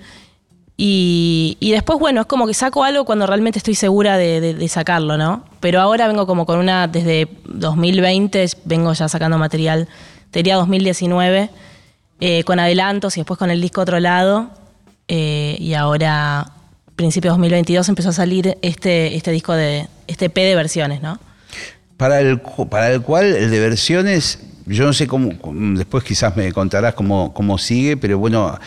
Y, 0.75 1.57
y 1.59 1.71
después, 1.71 1.99
bueno, 1.99 2.21
es 2.21 2.27
como 2.27 2.47
que 2.47 2.53
saco 2.53 2.83
algo 2.83 3.03
cuando 3.05 3.27
realmente 3.27 3.59
estoy 3.59 3.75
segura 3.75 4.17
de, 4.17 4.39
de- 4.41 4.53
de 4.53 4.67
sacarlo, 4.69 5.17
¿no? 5.17 5.43
Pero 5.59 5.81
ahora 5.81 6.07
vengo 6.07 6.25
como 6.25 6.45
con 6.45 6.57
una, 6.57 6.87
desde 6.87 7.27
2020, 7.45 8.45
vengo 8.65 8.91
ya 8.93 9.07
sacando 9.09 9.37
material, 9.37 9.87
diría 10.31 10.55
2019, 10.55 11.49
eh, 12.21 12.43
con 12.45 12.59
adelantos 12.59 13.17
y 13.17 13.21
después 13.21 13.37
con 13.37 13.51
el 13.51 13.61
disco 13.61 13.81
otro 13.81 13.99
lado. 13.99 14.49
eh, 15.11 15.57
y 15.59 15.73
ahora, 15.73 16.51
principio 16.95 17.29
de 17.31 17.33
2022, 17.33 17.89
empezó 17.89 18.09
a 18.09 18.13
salir 18.13 18.57
este, 18.61 19.15
este 19.15 19.31
disco 19.31 19.53
de, 19.53 19.87
este 20.07 20.29
P 20.29 20.41
de 20.43 20.55
versiones, 20.55 21.01
¿no? 21.01 21.19
Para 21.99 22.21
el, 22.21 22.39
para 22.69 22.93
el 22.93 23.01
cual 23.01 23.25
el 23.25 23.51
de 23.51 23.59
versiones, 23.59 24.39
yo 24.65 24.85
no 24.85 24.93
sé 24.93 25.05
cómo, 25.05 25.31
después 25.75 26.01
quizás 26.05 26.33
me 26.37 26.53
contarás 26.53 26.93
cómo, 26.93 27.33
cómo 27.33 27.57
sigue, 27.57 27.97
pero 27.97 28.17
bueno, 28.17 28.57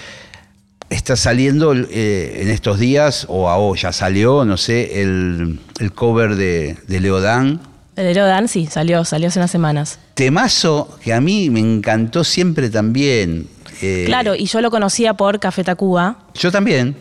está 0.91 1.17
saliendo 1.17 1.73
eh, 1.75 2.41
en 2.43 2.51
estos 2.51 2.79
días, 2.79 3.25
o, 3.31 3.49
o 3.51 3.75
ya 3.75 3.91
salió, 3.91 4.45
no 4.45 4.59
sé, 4.59 5.01
el, 5.01 5.59
el 5.81 5.93
cover 5.93 6.37
de, 6.37 6.77
de 6.87 7.01
Leodán. 7.01 7.61
El 7.97 8.05
de 8.05 8.15
Leo 8.15 8.27
Dan, 8.27 8.49
sí, 8.49 8.67
salió, 8.71 9.03
salió 9.07 9.29
hace 9.29 9.39
unas 9.39 9.51
semanas. 9.51 9.99
Temazo 10.13 10.99
que 11.03 11.15
a 11.15 11.21
mí 11.23 11.49
me 11.49 11.61
encantó 11.61 12.25
siempre 12.25 12.69
también. 12.69 13.47
eh, 13.81 14.05
Claro, 14.07 14.35
y 14.35 14.45
yo 14.45 14.61
lo 14.61 14.71
conocía 14.71 15.15
por 15.15 15.41
Café 15.41 15.65
Tacuba, 15.65 16.19
Yo 16.35 16.53
también. 16.53 16.95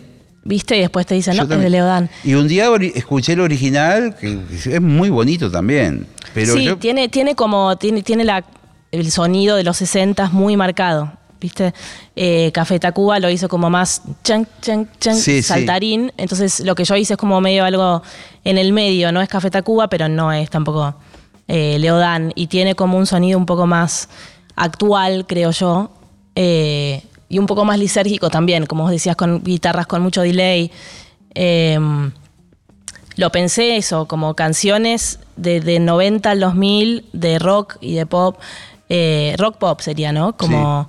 ¿viste? 0.43 0.75
Y 0.75 0.79
después 0.81 1.05
te 1.05 1.13
dicen, 1.15 1.33
yo 1.33 1.37
no, 1.37 1.43
es 1.43 1.49
de 1.49 1.55
también. 1.55 1.71
Leo 1.71 1.85
Dan. 1.85 2.09
Y 2.23 2.33
un 2.33 2.47
día 2.47 2.67
escuché 2.95 3.33
el 3.33 3.41
original, 3.41 4.15
que 4.19 4.39
es 4.51 4.81
muy 4.81 5.09
bonito 5.09 5.51
también. 5.51 6.07
Pero 6.33 6.53
sí, 6.53 6.63
yo- 6.65 6.77
tiene, 6.77 7.09
tiene 7.09 7.35
como, 7.35 7.75
tiene, 7.77 8.01
tiene 8.03 8.23
la, 8.23 8.43
el 8.91 9.11
sonido 9.11 9.55
de 9.55 9.63
los 9.63 9.77
60 9.77 10.29
muy 10.29 10.55
marcado. 10.57 11.13
¿Viste? 11.39 11.73
Eh, 12.15 12.51
Café 12.53 12.79
Tacuba 12.79 13.17
lo 13.19 13.27
hizo 13.27 13.49
como 13.49 13.67
más 13.71 14.03
chan, 14.23 14.47
chan, 14.61 14.87
chan, 14.99 15.15
Sí, 15.15 15.37
sí. 15.37 15.41
saltarín. 15.41 16.13
Entonces 16.17 16.59
lo 16.59 16.75
que 16.75 16.83
yo 16.85 16.95
hice 16.95 17.13
es 17.13 17.17
como 17.17 17.41
medio 17.41 17.65
algo 17.65 18.03
en 18.43 18.59
el 18.59 18.73
medio. 18.73 19.11
No 19.11 19.21
es 19.21 19.27
Café 19.27 19.49
Tacuba, 19.49 19.87
pero 19.87 20.07
no 20.07 20.31
es 20.31 20.51
tampoco 20.51 20.93
eh, 21.47 21.77
Leodán. 21.79 22.31
Y 22.35 22.45
tiene 22.45 22.75
como 22.75 22.95
un 22.97 23.07
sonido 23.07 23.39
un 23.39 23.47
poco 23.47 23.65
más 23.65 24.07
actual, 24.55 25.25
creo 25.27 25.49
yo. 25.49 25.89
eh, 26.35 27.01
y 27.27 27.39
un 27.39 27.45
poco 27.47 27.63
más 27.65 27.79
lisérgico 27.79 28.29
también, 28.29 28.65
como 28.67 28.83
vos 28.83 28.91
decías, 28.91 29.15
con 29.15 29.41
guitarras 29.41 29.87
con 29.87 30.01
mucho 30.03 30.21
delay. 30.21 30.69
Em, 31.33 32.11
lo 33.17 33.31
pensé 33.31 33.77
eso, 33.77 34.07
como 34.07 34.35
canciones 34.35 35.19
de, 35.35 35.59
de 35.59 35.79
90 35.79 36.31
al 36.31 36.39
2000, 36.39 37.05
de 37.13 37.39
rock 37.39 37.77
y 37.81 37.95
de 37.95 38.05
pop. 38.05 38.37
eh, 38.89 39.35
rock 39.37 39.57
pop 39.57 39.79
sería, 39.81 40.11
¿no? 40.11 40.35
Como 40.35 40.87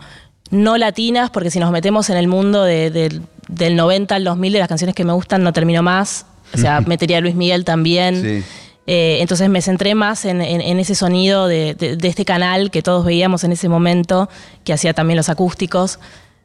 no 0.50 0.76
latinas, 0.76 1.30
porque 1.30 1.50
si 1.50 1.58
nos 1.60 1.70
metemos 1.70 2.10
en 2.10 2.16
el 2.16 2.26
mundo 2.28 2.64
de- 2.64 2.90
del- 2.90 3.22
del 3.48 3.76
90 3.76 4.16
al 4.16 4.24
2000 4.24 4.52
de 4.52 4.58
las 4.58 4.68
canciones 4.68 4.94
que 4.94 5.04
me 5.04 5.12
gustan, 5.12 5.42
no 5.42 5.52
termino 5.52 5.82
más. 5.82 6.26
O 6.54 6.58
sea, 6.58 6.80
metería 6.86 7.18
a 7.18 7.20
Luis 7.20 7.34
Miguel 7.34 7.64
también. 7.64 8.20
Sí. 8.22 8.44
Eh, 8.88 9.18
entonces 9.20 9.48
me 9.48 9.62
centré 9.62 9.94
más 9.94 10.24
en, 10.24 10.42
en- 10.42 10.60
en 10.60 10.78
ese 10.80 10.94
sonido 10.96 11.46
de, 11.46 11.74
de- 11.74 12.08
este 12.08 12.24
canal 12.24 12.70
que 12.72 12.82
todos 12.82 13.04
veíamos 13.04 13.44
en 13.44 13.52
ese 13.52 13.68
momento, 13.68 14.28
que 14.64 14.72
hacía 14.72 14.92
también 14.94 15.16
los 15.16 15.28
acústicos. 15.28 15.98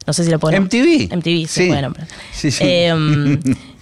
No 0.05 0.13
sé 0.13 0.23
si 0.23 0.29
lo 0.31 0.37
ponemos. 0.39 0.67
MTV. 0.67 1.09
MTV, 1.15 1.47
sí, 1.47 1.63
Sí. 1.63 1.67
bueno. 1.67 1.91
Sí, 2.33 2.51
sí. 2.51 2.63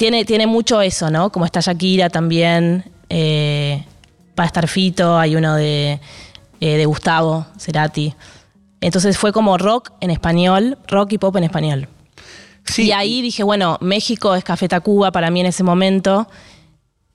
tiene, 0.00 0.24
tiene 0.24 0.46
mucho 0.46 0.80
eso, 0.80 1.10
¿no? 1.10 1.30
Como 1.30 1.44
está 1.44 1.60
Shakira 1.60 2.08
también. 2.08 2.90
Eh, 3.10 3.84
va 4.38 4.44
a 4.44 4.46
estar 4.46 4.66
Fito, 4.66 5.18
hay 5.18 5.36
uno 5.36 5.54
de, 5.56 6.00
eh, 6.58 6.76
de 6.78 6.86
Gustavo 6.86 7.44
Cerati. 7.58 8.14
Entonces 8.80 9.18
fue 9.18 9.30
como 9.30 9.58
rock 9.58 9.90
en 10.00 10.08
español, 10.08 10.78
rock 10.88 11.12
y 11.12 11.18
pop 11.18 11.36
en 11.36 11.44
español. 11.44 11.86
Sí. 12.64 12.84
Y 12.84 12.92
ahí 12.92 13.20
dije, 13.20 13.42
bueno, 13.42 13.76
México 13.82 14.34
es 14.34 14.42
Café 14.42 14.68
Tacuba 14.68 15.12
para 15.12 15.30
mí 15.30 15.40
en 15.40 15.46
ese 15.46 15.64
momento. 15.64 16.26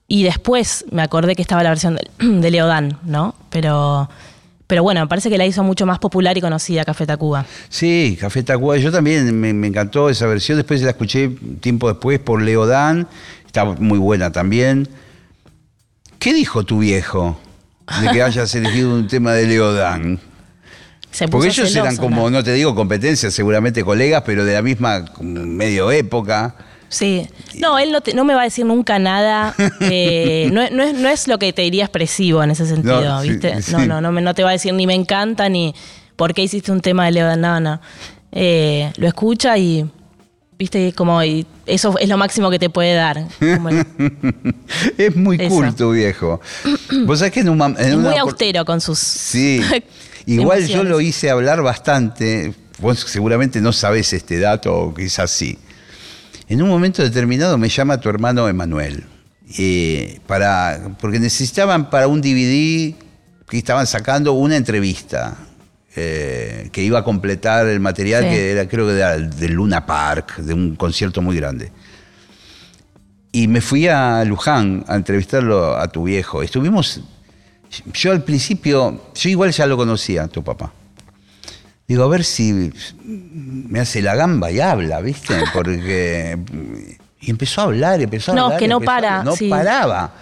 Y 0.06 0.22
después 0.22 0.84
me 0.92 1.02
acordé 1.02 1.34
que 1.34 1.42
estaba 1.42 1.64
la 1.64 1.70
versión 1.70 1.96
de, 1.96 2.08
de 2.24 2.50
Leodán, 2.52 3.00
¿no? 3.02 3.34
Pero, 3.50 4.08
pero 4.66 4.82
bueno, 4.82 5.00
me 5.00 5.06
parece 5.06 5.30
que 5.30 5.38
la 5.38 5.46
hizo 5.46 5.62
mucho 5.62 5.86
más 5.86 5.98
popular 5.98 6.36
y 6.36 6.40
conocida 6.40 6.84
Café 6.84 7.06
Tacuba. 7.06 7.46
Sí, 7.68 8.16
Café 8.20 8.42
Tacuba. 8.42 8.76
Yo 8.78 8.90
también 8.90 9.38
me, 9.38 9.52
me 9.52 9.68
encantó 9.68 10.10
esa 10.10 10.26
versión. 10.26 10.58
Después 10.58 10.82
la 10.82 10.90
escuché 10.90 11.28
tiempo 11.60 11.88
después 11.88 12.18
por 12.18 12.42
Leodán. 12.42 13.06
Está 13.46 13.64
muy 13.64 13.98
buena 13.98 14.32
también. 14.32 14.88
¿Qué 16.18 16.34
dijo 16.34 16.64
tu 16.64 16.80
viejo 16.80 17.38
de 18.00 18.10
que 18.10 18.22
hayas 18.22 18.52
elegido 18.56 18.92
un 18.92 19.06
tema 19.06 19.32
de 19.32 19.46
Leodán? 19.46 20.18
Se 21.12 21.28
Porque 21.28 21.48
ellos 21.48 21.74
eran 21.76 21.96
como, 21.96 22.28
¿no? 22.28 22.38
no 22.38 22.44
te 22.44 22.52
digo 22.52 22.74
competencia, 22.74 23.30
seguramente 23.30 23.84
colegas, 23.84 24.24
pero 24.26 24.44
de 24.44 24.54
la 24.54 24.62
misma 24.62 25.04
medio 25.20 25.92
época. 25.92 26.56
Sí. 26.88 27.26
No, 27.58 27.78
él 27.78 27.90
no, 27.92 28.00
te- 28.00 28.14
no 28.14 28.24
me 28.24 28.34
va 28.34 28.42
a 28.42 28.44
decir 28.44 28.64
nunca 28.64 28.98
nada. 28.98 29.54
eh, 29.80 30.48
no, 30.52 30.62
es- 30.62 30.72
no 30.72 30.82
es, 30.82 30.94
no 30.94 31.08
es 31.08 31.26
lo 31.28 31.38
que 31.38 31.52
te 31.52 31.62
diría 31.62 31.84
expresivo 31.84 32.42
en 32.42 32.50
ese 32.52 32.66
sentido, 32.66 33.02
No, 33.02 33.20
¿viste? 33.22 33.60
sí. 33.62 33.72
No, 33.72 33.86
no, 33.86 34.00
no, 34.00 34.12
me- 34.12 34.22
no 34.22 34.34
te 34.34 34.42
va 34.42 34.50
a 34.50 34.52
decir 34.52 34.72
ni 34.74 34.86
me 34.86 34.94
encanta 34.94 35.48
ni 35.48 35.74
por 36.16 36.32
qué 36.34 36.42
hiciste 36.42 36.70
un 36.72 36.80
tema 36.80 37.04
de 37.06 37.12
Leo 37.12 37.36
no. 37.36 37.80
Eh, 38.32 38.92
lo 38.96 39.06
escucha 39.06 39.56
y, 39.58 39.88
¿viste? 40.58 40.92
Como 40.92 41.22
y 41.24 41.46
eso 41.66 41.98
es 41.98 42.08
lo 42.08 42.16
máximo 42.16 42.50
que 42.50 42.58
te 42.58 42.70
puede 42.70 42.94
dar. 42.94 43.26
El- 43.40 43.86
es 44.98 45.16
muy 45.16 45.36
Eso. 45.40 45.48
cool 45.48 45.74
tu 45.74 45.90
viejo. 45.92 46.40
Vos 47.06 47.18
sabés 47.18 47.32
que 47.32 47.40
en, 47.40 47.48
un 47.48 47.58
mam- 47.58 47.78
en 47.78 47.86
es 47.88 47.94
una 47.94 48.10
muy 48.10 48.18
austero 48.18 48.64
con 48.64 48.80
sus. 48.80 48.98
Sí. 48.98 49.60
Igual 50.26 50.66
yo 50.66 50.82
lo 50.84 51.00
hice 51.00 51.30
hablar 51.30 51.62
bastante. 51.62 52.52
Vos 52.78 52.98
seguramente 53.00 53.60
no 53.60 53.72
sabés 53.72 54.12
este 54.12 54.38
dato, 54.38 54.74
o 54.74 54.94
quizás 54.94 55.30
sí. 55.30 55.56
En 56.48 56.62
un 56.62 56.68
momento 56.68 57.02
determinado 57.02 57.58
me 57.58 57.68
llama 57.68 57.98
tu 58.00 58.08
hermano 58.08 58.48
Emanuel. 58.48 59.04
eh, 59.58 60.18
para, 60.26 60.96
porque 61.00 61.20
necesitaban 61.20 61.88
para 61.88 62.08
un 62.08 62.20
DVD 62.20 62.94
que 63.48 63.58
estaban 63.58 63.86
sacando 63.86 64.32
una 64.32 64.56
entrevista 64.56 65.36
eh, 65.94 66.68
que 66.72 66.82
iba 66.82 66.98
a 66.98 67.04
completar 67.04 67.66
el 67.68 67.78
material 67.78 68.24
Sí. 68.24 68.30
que 68.30 68.50
era, 68.52 68.68
creo 68.68 68.86
que 68.88 68.96
era 68.96 69.16
del 69.16 69.52
Luna 69.52 69.86
Park, 69.86 70.38
de 70.38 70.52
un 70.52 70.74
concierto 70.74 71.22
muy 71.22 71.36
grande. 71.36 71.70
Y 73.30 73.46
me 73.48 73.60
fui 73.60 73.86
a 73.86 74.24
Luján 74.24 74.84
a 74.88 74.96
entrevistarlo 74.96 75.76
a 75.76 75.86
tu 75.88 76.02
viejo. 76.04 76.42
Estuvimos, 76.42 77.00
yo 77.94 78.10
al 78.10 78.24
principio, 78.24 79.10
yo 79.14 79.28
igual 79.30 79.52
ya 79.52 79.66
lo 79.66 79.76
conocía, 79.76 80.26
tu 80.26 80.42
papá. 80.42 80.72
Digo, 81.88 82.02
a 82.04 82.08
ver 82.08 82.24
si 82.24 82.72
me 83.04 83.78
hace 83.80 84.02
la 84.02 84.14
gamba 84.16 84.50
y 84.50 84.60
habla, 84.60 85.00
¿viste? 85.00 85.34
Porque... 85.54 86.36
Y 87.20 87.30
empezó 87.30 87.60
a 87.60 87.64
hablar, 87.64 88.00
empezó 88.00 88.32
a 88.32 88.34
No, 88.34 88.44
hablar. 88.46 88.58
que 88.58 88.68
no 88.68 88.76
empezó 88.76 88.90
a- 88.90 88.94
para, 88.94 89.22
No 89.24 89.36
sí. 89.36 89.48
paraba. 89.48 90.14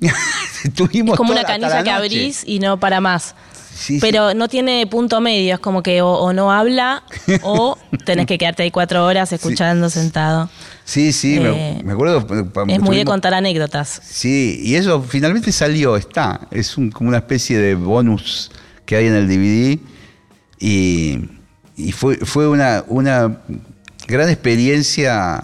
Es 0.00 0.70
como 1.16 1.30
toda- 1.30 1.30
una 1.32 1.44
canilla 1.44 1.82
que 1.82 1.90
abrís 1.90 2.42
y 2.46 2.58
no 2.58 2.78
para 2.80 3.00
más. 3.00 3.34
Sí, 3.74 3.94
sí. 3.94 3.98
Pero 4.00 4.34
no 4.34 4.48
tiene 4.48 4.86
punto 4.86 5.20
medio, 5.20 5.54
es 5.54 5.60
como 5.60 5.82
que 5.82 6.02
o, 6.02 6.08
o 6.12 6.32
no 6.32 6.52
habla 6.52 7.02
o 7.42 7.78
tenés 8.04 8.26
que 8.26 8.36
quedarte 8.36 8.62
ahí 8.62 8.70
cuatro 8.70 9.04
horas 9.06 9.32
escuchando 9.32 9.88
sentado. 9.90 10.50
Sí, 10.84 11.12
sí, 11.12 11.36
Eh, 11.36 11.76
me, 11.78 11.82
me 11.84 11.92
acuerdo. 11.92 12.26
pa- 12.52 12.64
Es 12.68 12.80
muy 12.80 12.96
de 12.96 13.04
contar 13.04 13.32
anécdotas. 13.32 14.00
Sí, 14.04 14.60
y 14.62 14.74
eso 14.74 15.02
finalmente 15.02 15.50
salió, 15.52 15.96
está. 15.96 16.40
Es 16.50 16.76
un- 16.76 16.90
como 16.90 17.08
una 17.08 17.18
especie 17.18 17.58
de 17.58 17.74
bonus 17.74 18.50
que 18.84 18.96
hay 18.96 19.06
en 19.06 19.14
el 19.14 19.28
DVD. 19.28 19.78
Y, 20.60 21.28
fue, 21.92 22.16
fue 22.18 22.46
una, 22.46 22.84
una 22.88 23.40
gran 24.06 24.28
experiencia 24.28 25.42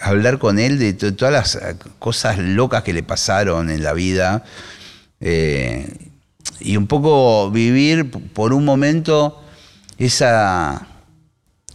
hablar 0.00 0.38
con 0.38 0.58
él 0.58 0.78
de 0.78 0.92
to- 0.92 1.14
todas 1.14 1.32
las 1.32 1.54
eh, 1.54 1.76
cosas 2.00 2.38
locas 2.38 2.82
que 2.82 2.92
le 2.92 3.02
pasaron 3.04 3.70
en 3.70 3.82
la 3.84 3.92
vida. 3.92 4.44
Eh, 5.20 6.10
y 6.60 6.76
un 6.76 6.86
poco 6.86 7.50
vivir 7.50 8.10
por 8.10 8.52
un 8.52 8.64
momento 8.64 9.40
esa, 9.98 10.86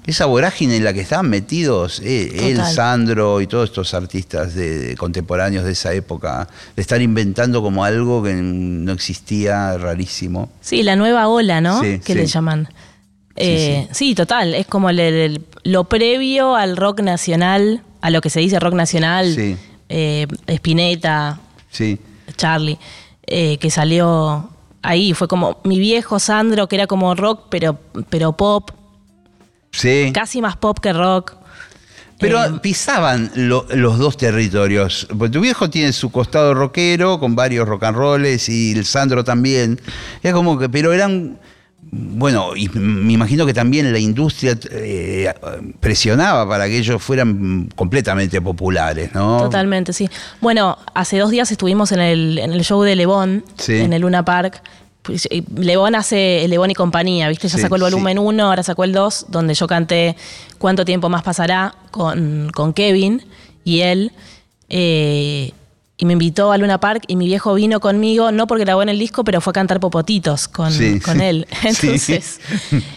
esa 0.08 0.26
vorágine 0.26 0.78
en 0.78 0.84
la 0.84 0.94
que 0.94 1.02
estaban 1.02 1.30
metidos 1.30 2.00
eh, 2.04 2.50
él, 2.50 2.58
Total. 2.58 2.74
Sandro 2.74 3.42
y 3.42 3.48
todos 3.48 3.70
estos 3.70 3.94
artistas 3.94 4.56
de, 4.56 4.80
de 4.80 4.96
contemporáneos 4.98 5.64
de 5.64 5.72
esa 5.74 5.94
época, 5.94 6.48
de 6.76 6.82
estar 6.82 7.02
inventando 7.02 7.62
como 7.62 7.84
algo 7.84 8.24
que 8.24 8.34
no 8.34 8.92
existía, 8.94 9.78
rarísimo. 9.78 10.50
Sí, 10.62 10.82
la 10.84 10.96
nueva 10.96 11.28
ola, 11.28 11.62
¿no? 11.62 11.82
Sí, 11.82 12.00
que 12.00 12.14
sí. 12.14 12.20
le 12.20 12.26
llaman. 12.26 12.68
Eh, 13.36 13.88
sí, 13.92 14.14
total. 14.16 14.54
Es 14.56 14.68
como 14.68 14.90
el- 14.90 15.00
el- 15.00 15.46
lo 15.64 15.86
previo 15.86 16.56
al 16.56 16.76
rock 16.78 17.02
nacional, 17.02 17.84
a 18.02 18.10
lo 18.10 18.22
que 18.22 18.30
se 18.30 18.40
dice 18.40 18.60
rock 18.60 18.74
nacional. 18.74 19.34
Sí. 19.36 19.56
eh, 19.90 20.26
Spinetta, 20.48 21.40
Sí, 21.70 22.00
Charlie, 22.38 22.78
eh, 23.28 23.58
que 23.58 23.70
salió 23.70 24.50
ahí. 24.82 25.14
Fue 25.14 25.28
como 25.28 25.60
mi 25.64 25.80
viejo 25.80 26.18
Sandro, 26.20 26.68
que 26.68 26.76
era 26.78 26.88
como 26.88 27.14
rock, 27.16 27.48
pero, 27.50 27.78
pero 28.10 28.32
pop, 28.34 28.72
sí. 29.72 30.12
casi 30.14 30.42
más 30.42 30.56
pop 30.58 30.80
que 30.80 30.94
rock. 30.94 31.34
Pero 32.20 32.44
Eh, 32.44 32.52
pisaban 32.62 33.32
lo- 33.34 33.66
los 33.74 33.98
dos 33.98 34.16
territorios. 34.16 35.08
Porque 35.18 35.32
tu 35.34 35.42
viejo 35.42 35.72
tiene 35.72 35.92
su 35.92 36.12
costado 36.12 36.54
rockero 36.54 37.20
con 37.20 37.36
varios 37.36 37.68
rock 37.68 37.84
and 37.86 37.98
rolls 37.98 38.48
y 38.48 38.74
el 38.74 38.86
Sandro 38.86 39.24
también. 39.24 39.82
Era 40.22 40.34
como 40.34 40.60
que, 40.60 40.70
pero 40.70 40.94
eran. 40.94 41.40
Bueno, 41.94 42.56
y 42.56 42.70
me 42.70 43.14
imagino 43.14 43.44
que 43.46 43.56
también 43.56 43.92
la 43.92 43.98
industria 43.98 44.56
eh, 44.70 45.34
presionaba 45.80 46.48
para 46.48 46.68
que 46.68 46.78
ellos 46.78 47.02
fueran 47.02 47.70
completamente 47.76 48.40
populares, 48.40 49.14
¿no? 49.16 49.40
Totalmente, 49.40 49.92
sí. 49.92 50.08
Bueno, 50.42 50.78
hace 50.94 51.18
dos 51.18 51.32
días 51.32 51.52
estuvimos 51.52 51.92
en 51.92 52.00
el, 52.02 52.38
en 52.38 52.54
el 52.54 52.64
show 52.64 52.84
de 52.84 52.96
Lebón, 52.96 53.44
Sí. 53.58 53.78
en 53.80 53.94
el 53.94 54.04
Luna 54.04 54.24
Park. 54.24 54.62
Pues, 55.02 55.28
Lebón 55.56 55.96
hace 55.96 56.46
Lebón 56.48 56.70
y 56.72 56.76
compañía, 56.76 57.28
¿viste? 57.30 57.48
Ya 57.48 57.56
Sí, 57.56 57.62
sacó 57.62 57.76
el 57.76 57.82
volumen 57.82 58.20
1, 58.20 58.46
ahora 58.46 58.62
sacó 58.64 58.84
el 58.84 58.92
2, 58.94 59.28
donde 59.30 59.54
yo 59.56 59.68
canté 59.68 60.16
Cuánto 60.60 60.86
tiempo 60.86 61.10
más 61.10 61.24
pasará 61.24 61.74
con, 61.90 62.50
con 62.54 62.74
Kevin 62.74 63.24
y 63.64 63.80
él. 63.82 64.12
eh, 64.70 65.54
y 66.02 66.06
me 66.06 66.14
invitó 66.14 66.52
a 66.52 66.58
Luna 66.58 66.80
Park 66.80 67.04
y 67.08 67.16
mi 67.16 67.28
viejo 67.28 67.54
vino 67.54 67.80
conmigo, 67.80 68.32
no 68.32 68.48
porque 68.48 68.64
grabó 68.66 68.82
en 68.82 68.90
el 68.90 68.98
disco, 68.98 69.24
pero 69.24 69.40
fue 69.40 69.52
a 69.52 69.54
cantar 69.54 69.80
Popotitos 69.80 70.48
con, 70.48 70.74
Sí. 70.74 71.00
con 71.00 71.22
él. 71.22 71.48
Sí. 71.62 71.68
Entonces, 71.88 72.40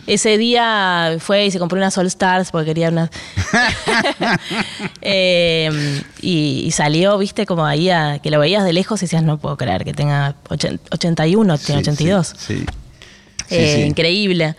ese 0.07 0.39
día 0.39 1.17
fue 1.21 1.45
y 1.45 1.51
se 1.51 1.59
compró 1.59 1.77
unas 1.77 1.97
All 1.99 2.07
Stars 2.07 2.51
porque 2.51 2.67
quería 2.71 2.89
unas. 2.89 3.11
Eh, 5.03 6.03
y, 6.21 6.65
y 6.67 6.71
salió, 6.71 7.19
viste, 7.19 7.47
como 7.47 7.65
ahí 7.67 7.91
a- 7.91 8.19
que 8.23 8.31
lo 8.31 8.39
veías 8.41 8.65
de 8.65 8.73
lejos 8.73 9.03
y 9.03 9.05
decías, 9.05 9.23
no 9.23 9.39
puedo 9.39 9.57
creer 9.57 9.85
que 9.85 9.93
tenga 9.93 10.35
ochen- 10.49 10.81
81, 10.91 11.59
tiene 11.59 11.83
Sí, 11.85 11.91
82. 11.91 12.27
Sí, 12.27 12.35
sí. 12.39 12.67
Sí, 13.49 13.55
Eh, 13.57 13.75
sí. 13.77 13.83
Increíble. 13.83 14.57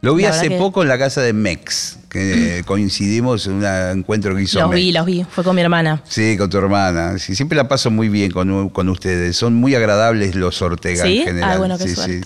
Lo 0.00 0.14
vi 0.14 0.22
La 0.22 0.30
hace 0.30 0.48
que- 0.48 0.56
poco 0.58 0.82
en 0.82 0.88
la 0.88 0.98
casa 0.98 1.20
de 1.22 1.32
Mex, 1.32 1.97
que 2.08 2.62
coincidimos 2.66 3.46
en 3.46 3.52
un 3.54 3.64
encuentro 3.64 4.34
que 4.34 4.42
hizo 4.42 4.60
Los 4.60 4.70
vi, 4.70 4.92
los 4.92 5.04
vi. 5.04 5.24
Fue 5.30 5.44
con 5.44 5.54
mi 5.54 5.60
hermana. 5.62 6.02
Sí, 6.08 6.36
con 6.38 6.48
tu 6.48 6.56
hermana. 6.58 7.18
Sí, 7.18 7.34
siempre 7.36 7.56
la 7.56 7.68
paso 7.68 7.90
muy 7.90 8.08
bien 8.08 8.30
con, 8.30 8.70
con 8.70 8.88
ustedes. 8.88 9.36
Son 9.36 9.54
muy 9.54 9.74
agradables 9.74 10.34
los 10.34 10.60
Ortega 10.62 11.04
¿Sí? 11.04 11.18
en 11.18 11.24
general. 11.24 11.50
Ah, 11.54 11.58
bueno, 11.58 11.76
qué 11.78 11.84
sí, 11.88 11.94
suerte. 11.94 12.22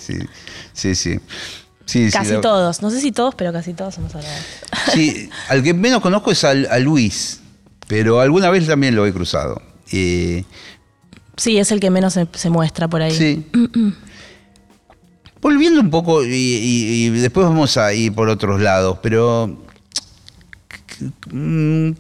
sí, 0.73 0.95
sí, 0.95 1.21
sí, 1.85 2.11
Casi 2.13 2.35
la- 2.35 2.41
todos. 2.41 2.81
No 2.81 2.91
sé 2.91 3.01
si 3.01 3.11
todos, 3.13 3.35
pero 3.35 3.53
casi 3.53 3.75
todos 3.75 3.95
somos 3.97 4.15
agradables. 4.15 4.45
Sí, 4.93 5.29
al 5.49 5.63
que 5.63 5.75
menos 5.75 6.01
conozco 6.01 6.31
es 6.31 6.45
al- 6.45 6.69
a 6.71 6.79
Luis, 6.79 7.41
pero 7.89 8.21
alguna 8.21 8.51
vez 8.51 8.67
también 8.67 8.95
lo 8.95 9.05
he 9.07 9.13
cruzado. 9.13 9.61
Eh, 9.93 10.45
Sí, 11.37 11.59
es 11.59 11.73
el 11.73 11.81
que 11.81 11.91
menos 11.91 12.13
se, 12.13 12.29
se 12.35 12.51
muestra 12.51 12.89
por 12.89 13.03
ahí. 13.03 13.11
sí. 13.11 13.47
Volviendo 15.41 15.81
un 15.81 15.91
poco, 15.91 16.25
y, 16.25 16.29
y- 16.31 17.07
y 17.07 17.09
después 17.11 17.47
vamos 17.47 17.77
a 17.77 17.93
ir 17.93 18.13
por 18.15 18.29
otros 18.29 18.61
lados, 18.61 18.99
pero 19.03 19.65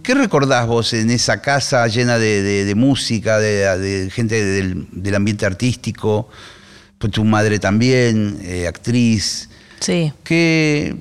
¿qué 0.02 0.14
recordás 0.14 0.66
vos 0.66 0.92
en 0.92 1.10
esa 1.10 1.40
casa 1.40 1.86
llena 1.88 2.18
de, 2.18 2.42
de- 2.42 2.64
de 2.64 2.74
música, 2.74 3.38
de, 3.38 3.78
de 3.78 4.10
gente 4.10 4.42
del, 4.44 4.86
del 4.92 5.14
ambiente 5.14 5.46
artístico? 5.46 6.28
Pues 6.98 7.12
tu 7.12 7.24
madre 7.24 7.58
también, 7.58 8.38
eh, 8.42 8.66
actriz. 8.68 9.48
Sí. 9.80 10.12
que 10.22 10.94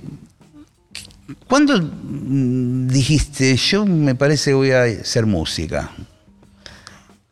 ¿Cuándo 1.47 1.79
mm, 1.81 2.87
dijiste, 2.87 3.55
yo 3.55 3.85
me 3.85 4.15
parece 4.15 4.51
que 4.51 4.55
voy 4.55 4.71
a 4.71 4.83
hacer 4.83 5.25
música? 5.25 5.91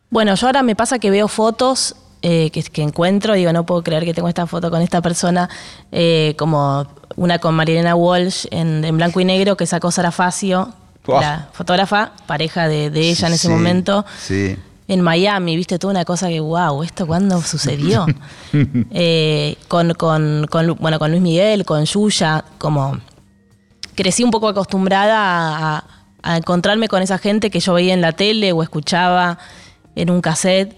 Bueno, 0.10 0.36
yo 0.36 0.48
ahora 0.48 0.64
me 0.64 0.76
pasa 0.76 1.00
que 1.00 1.10
veo 1.10 1.28
fotos 1.28 1.96
eh, 2.22 2.50
que, 2.52 2.62
que 2.64 2.82
encuentro, 2.82 3.34
digo, 3.34 3.52
no 3.54 3.66
puedo 3.66 3.82
creer 3.84 4.06
que 4.06 4.14
tengo 4.14 4.28
esta 4.28 4.46
foto 4.48 4.70
con 4.70 4.82
esta 4.82 5.02
persona, 5.02 5.50
eh, 5.92 6.36
como 6.38 6.88
una 7.20 7.40
con 7.40 7.54
Marilena 7.56 7.96
Walsh 7.96 8.46
en, 8.52 8.84
en 8.86 8.96
blanco 8.98 9.20
y 9.20 9.26
negro 9.26 9.58
que 9.58 9.66
sacó 9.66 9.92
Sara 9.92 10.12
Facio, 10.12 10.74
Oh. 11.12 11.20
la 11.20 11.50
fotógrafa, 11.54 12.12
pareja 12.28 12.68
de, 12.68 12.92
de 12.92 13.10
ella 13.10 13.28
en 13.30 13.34
ese 13.34 13.48
Sí, 13.48 13.54
momento. 13.54 14.06
Sí. 14.22 14.56
En 14.88 15.02
Miami, 15.02 15.56
viste, 15.56 15.80
toda 15.80 15.90
una 15.92 16.06
cosa 16.06 16.28
que, 16.28 16.40
wow, 16.40 16.84
¿esto 16.84 17.08
cuándo 17.08 17.42
sucedió? 17.42 18.06
Eh, 18.92 19.56
con, 19.68 19.94
con, 19.96 20.46
con 20.52 20.68
Lu- 20.68 20.76
bueno, 20.76 21.00
con 21.00 21.10
Luis 21.10 21.22
Miguel, 21.24 21.66
con 21.66 21.84
Yuya, 21.86 22.44
como 22.60 23.00
crecí 23.96 24.24
un 24.24 24.30
poco 24.30 24.48
acostumbrada 24.50 25.18
a, 25.18 25.78
a- 25.78 25.84
a 26.22 26.38
encontrarme 26.38 26.88
con 26.88 27.02
esa 27.02 27.18
gente 27.18 27.50
que 27.50 27.60
yo 27.60 27.74
veía 27.74 27.94
en 27.94 28.02
la 28.02 28.12
tele 28.12 28.52
o 28.52 28.62
escuchaba 28.62 29.40
en 29.96 30.10
un 30.12 30.22
cassette 30.22 30.78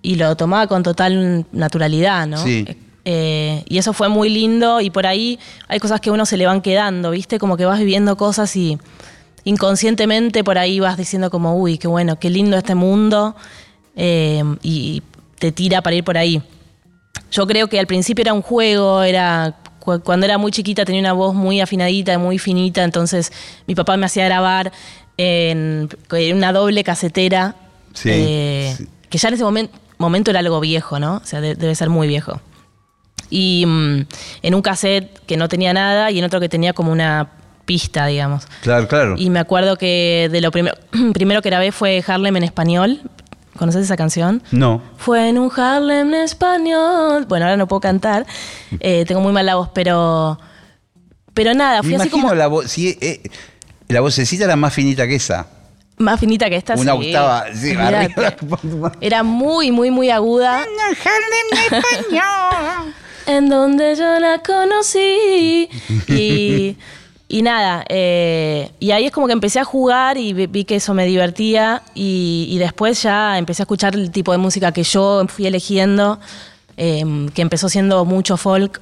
y 0.00 0.14
lo 0.14 0.34
tomaba 0.36 0.66
con 0.66 0.82
total 0.82 1.44
naturalidad, 1.52 2.26
¿no? 2.26 2.38
Sí. 2.38 2.64
Eh, 3.10 3.64
y 3.66 3.78
eso 3.78 3.94
fue 3.94 4.08
muy 4.10 4.28
lindo 4.28 4.82
y 4.82 4.90
por 4.90 5.06
ahí 5.06 5.38
hay 5.66 5.78
cosas 5.80 5.98
que 5.98 6.10
a 6.10 6.12
uno 6.12 6.26
se 6.26 6.36
le 6.36 6.44
van 6.44 6.60
quedando, 6.60 7.10
¿viste? 7.12 7.38
Como 7.38 7.56
que 7.56 7.64
vas 7.64 7.78
viviendo 7.78 8.16
cosas 8.18 8.54
y 8.54 8.76
inconscientemente 9.44 10.44
por 10.44 10.58
ahí 10.58 10.78
vas 10.78 10.98
diciendo 10.98 11.30
como, 11.30 11.56
uy, 11.56 11.78
qué 11.78 11.88
bueno, 11.88 12.18
qué 12.18 12.28
lindo 12.28 12.58
este 12.58 12.74
mundo 12.74 13.34
eh, 13.96 14.42
y 14.62 15.02
te 15.38 15.52
tira 15.52 15.80
para 15.80 15.96
ir 15.96 16.04
por 16.04 16.18
ahí. 16.18 16.42
Yo 17.30 17.46
creo 17.46 17.68
que 17.68 17.80
al 17.80 17.86
principio 17.86 18.22
era 18.22 18.34
un 18.34 18.42
juego, 18.42 19.02
era 19.02 19.56
cu- 19.78 20.00
cuando 20.00 20.26
era 20.26 20.36
muy 20.36 20.50
chiquita 20.52 20.84
tenía 20.84 21.00
una 21.00 21.14
voz 21.14 21.34
muy 21.34 21.62
afinadita, 21.62 22.18
muy 22.18 22.38
finita, 22.38 22.84
entonces 22.84 23.32
mi 23.66 23.74
papá 23.74 23.96
me 23.96 24.04
hacía 24.04 24.26
grabar 24.26 24.70
en, 25.16 25.88
en 26.12 26.36
una 26.36 26.52
doble 26.52 26.84
casetera, 26.84 27.56
Sí, 27.94 28.10
eh, 28.12 28.74
sí. 28.76 28.86
que 29.08 29.16
ya 29.16 29.28
en 29.28 29.34
ese 29.34 29.44
momen- 29.44 29.70
momento 29.96 30.30
era 30.30 30.40
algo 30.40 30.60
viejo, 30.60 30.98
¿no? 30.98 31.16
O 31.16 31.24
sea, 31.24 31.40
de- 31.40 31.54
debe 31.54 31.74
ser 31.74 31.88
muy 31.88 32.06
viejo. 32.06 32.40
Y 33.30 33.64
mm, 33.66 34.06
en 34.42 34.54
un 34.54 34.62
cassette 34.62 35.18
que 35.26 35.36
no 35.36 35.48
tenía 35.48 35.72
nada 35.72 36.10
y 36.10 36.18
en 36.18 36.24
otro 36.24 36.40
que 36.40 36.48
tenía 36.48 36.72
como 36.72 36.92
una 36.92 37.30
pista, 37.64 38.06
digamos. 38.06 38.46
Claro, 38.62 38.88
claro. 38.88 39.14
Y 39.18 39.28
me 39.30 39.38
acuerdo 39.40 39.76
que 39.76 40.28
de 40.32 40.40
lo 40.40 40.50
primero, 40.50 40.76
primero 41.12 41.42
que 41.42 41.50
grabé 41.50 41.70
fue 41.70 42.02
Harlem 42.06 42.36
en 42.36 42.44
español. 42.44 43.00
¿Conoces 43.58 43.82
esa 43.84 43.96
canción? 43.96 44.42
No. 44.52 44.80
Fue 44.96 45.28
en 45.28 45.36
un 45.36 45.50
Harlem 45.54 46.14
en 46.14 46.22
español. 46.22 47.26
Bueno, 47.28 47.44
ahora 47.46 47.56
no 47.56 47.66
puedo 47.66 47.80
cantar. 47.80 48.24
Eh, 48.78 49.04
tengo 49.06 49.20
muy 49.20 49.32
mala 49.32 49.56
voz, 49.56 49.70
pero. 49.74 50.38
Pero 51.34 51.54
nada, 51.54 51.82
Me 51.82 51.88
fui 51.88 51.94
así 51.94 52.06
imagino 52.06 52.22
como 52.22 52.34
la 52.34 52.46
voz, 52.46 52.70
sí, 52.70 52.96
eh, 53.00 53.20
la 53.88 54.00
vocecita 54.00 54.44
era 54.44 54.56
más 54.56 54.72
finita 54.72 55.06
que 55.06 55.16
esa. 55.16 55.46
más 55.98 56.18
finita 56.18 56.48
que 56.48 56.56
esta. 56.56 56.74
Una 56.74 56.92
sí. 56.92 57.06
octava, 57.08 57.46
sí. 57.54 57.74
Era 59.00 59.22
muy, 59.22 59.70
muy, 59.72 59.90
muy 59.90 60.10
aguda. 60.10 60.64
en 60.64 60.68
donde 63.48 63.94
yo 63.96 64.18
la 64.18 64.38
conocí. 64.42 65.68
Y, 66.08 66.76
y 67.28 67.42
nada, 67.42 67.84
eh, 67.88 68.70
y 68.80 68.90
ahí 68.92 69.04
es 69.04 69.12
como 69.12 69.26
que 69.26 69.34
empecé 69.34 69.60
a 69.60 69.64
jugar 69.64 70.16
y 70.16 70.32
vi, 70.32 70.46
vi 70.46 70.64
que 70.64 70.76
eso 70.76 70.94
me 70.94 71.04
divertía 71.06 71.82
y, 71.94 72.46
y 72.50 72.58
después 72.58 73.02
ya 73.02 73.36
empecé 73.38 73.62
a 73.62 73.64
escuchar 73.64 73.94
el 73.94 74.10
tipo 74.10 74.32
de 74.32 74.38
música 74.38 74.72
que 74.72 74.82
yo 74.82 75.24
fui 75.28 75.46
eligiendo, 75.46 76.18
eh, 76.78 77.04
que 77.34 77.42
empezó 77.42 77.68
siendo 77.68 78.04
mucho 78.06 78.36
folk. 78.38 78.80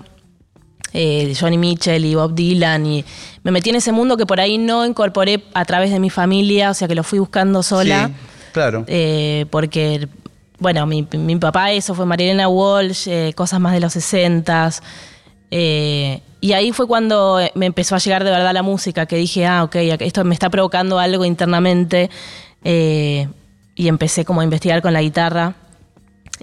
eh, 0.93 1.35
Johnny 1.39 1.59
Mitchell 1.59 2.05
y 2.05 2.15
Bob 2.15 2.35
Dylan 2.35 2.87
y 2.87 3.05
me 3.43 3.51
metí 3.51 3.71
en 3.71 3.77
ese 3.77 3.91
mundo 3.93 4.17
que 4.17 4.27
por 4.27 4.39
ahí 4.41 4.59
no 4.59 4.87
incorporé 4.87 5.43
a 5.53 5.65
través 5.65 5.91
de 5.91 5.99
mi 5.99 6.09
familia, 6.11 6.71
o 6.71 6.75
sea 6.75 6.87
que 6.89 6.95
lo 6.95 7.03
fui 7.03 7.19
buscando 7.19 7.63
sola. 7.65 8.09
Sí, 8.09 8.15
claro. 8.53 8.85
Eh, 8.87 9.47
porque, 9.51 10.09
bueno, 10.59 10.87
mi, 10.87 11.07
mi 11.12 11.37
papá 11.37 11.73
eso 11.73 11.95
fue 11.95 12.07
Marilena 12.07 12.49
Walsh, 12.49 13.09
eh, 13.09 13.33
cosas 13.35 13.61
más 13.61 13.73
de 13.73 13.81
los 13.81 13.92
60 13.92 14.71
Eh, 15.51 16.21
y 16.40 16.53
ahí 16.53 16.73
fue 16.73 16.87
cuando 16.87 17.40
me 17.55 17.66
empezó 17.66 17.95
a 17.95 17.99
llegar 17.99 18.25
de 18.25 18.31
verdad 18.31 18.53
la 18.53 18.62
música, 18.62 19.07
que 19.07 19.16
dije, 19.16 19.47
ah, 19.47 19.64
ok, 19.64 19.77
esto 20.01 20.25
me 20.25 20.35
está 20.35 20.51
provocando 20.51 20.99
algo 20.99 21.25
internamente. 21.25 22.11
Eh, 22.64 23.29
y 23.75 23.88
empecé 23.88 24.25
como 24.25 24.40
a 24.40 24.45
investigar 24.45 24.83
con 24.83 24.92
la 24.92 25.03
guitarra 25.03 25.55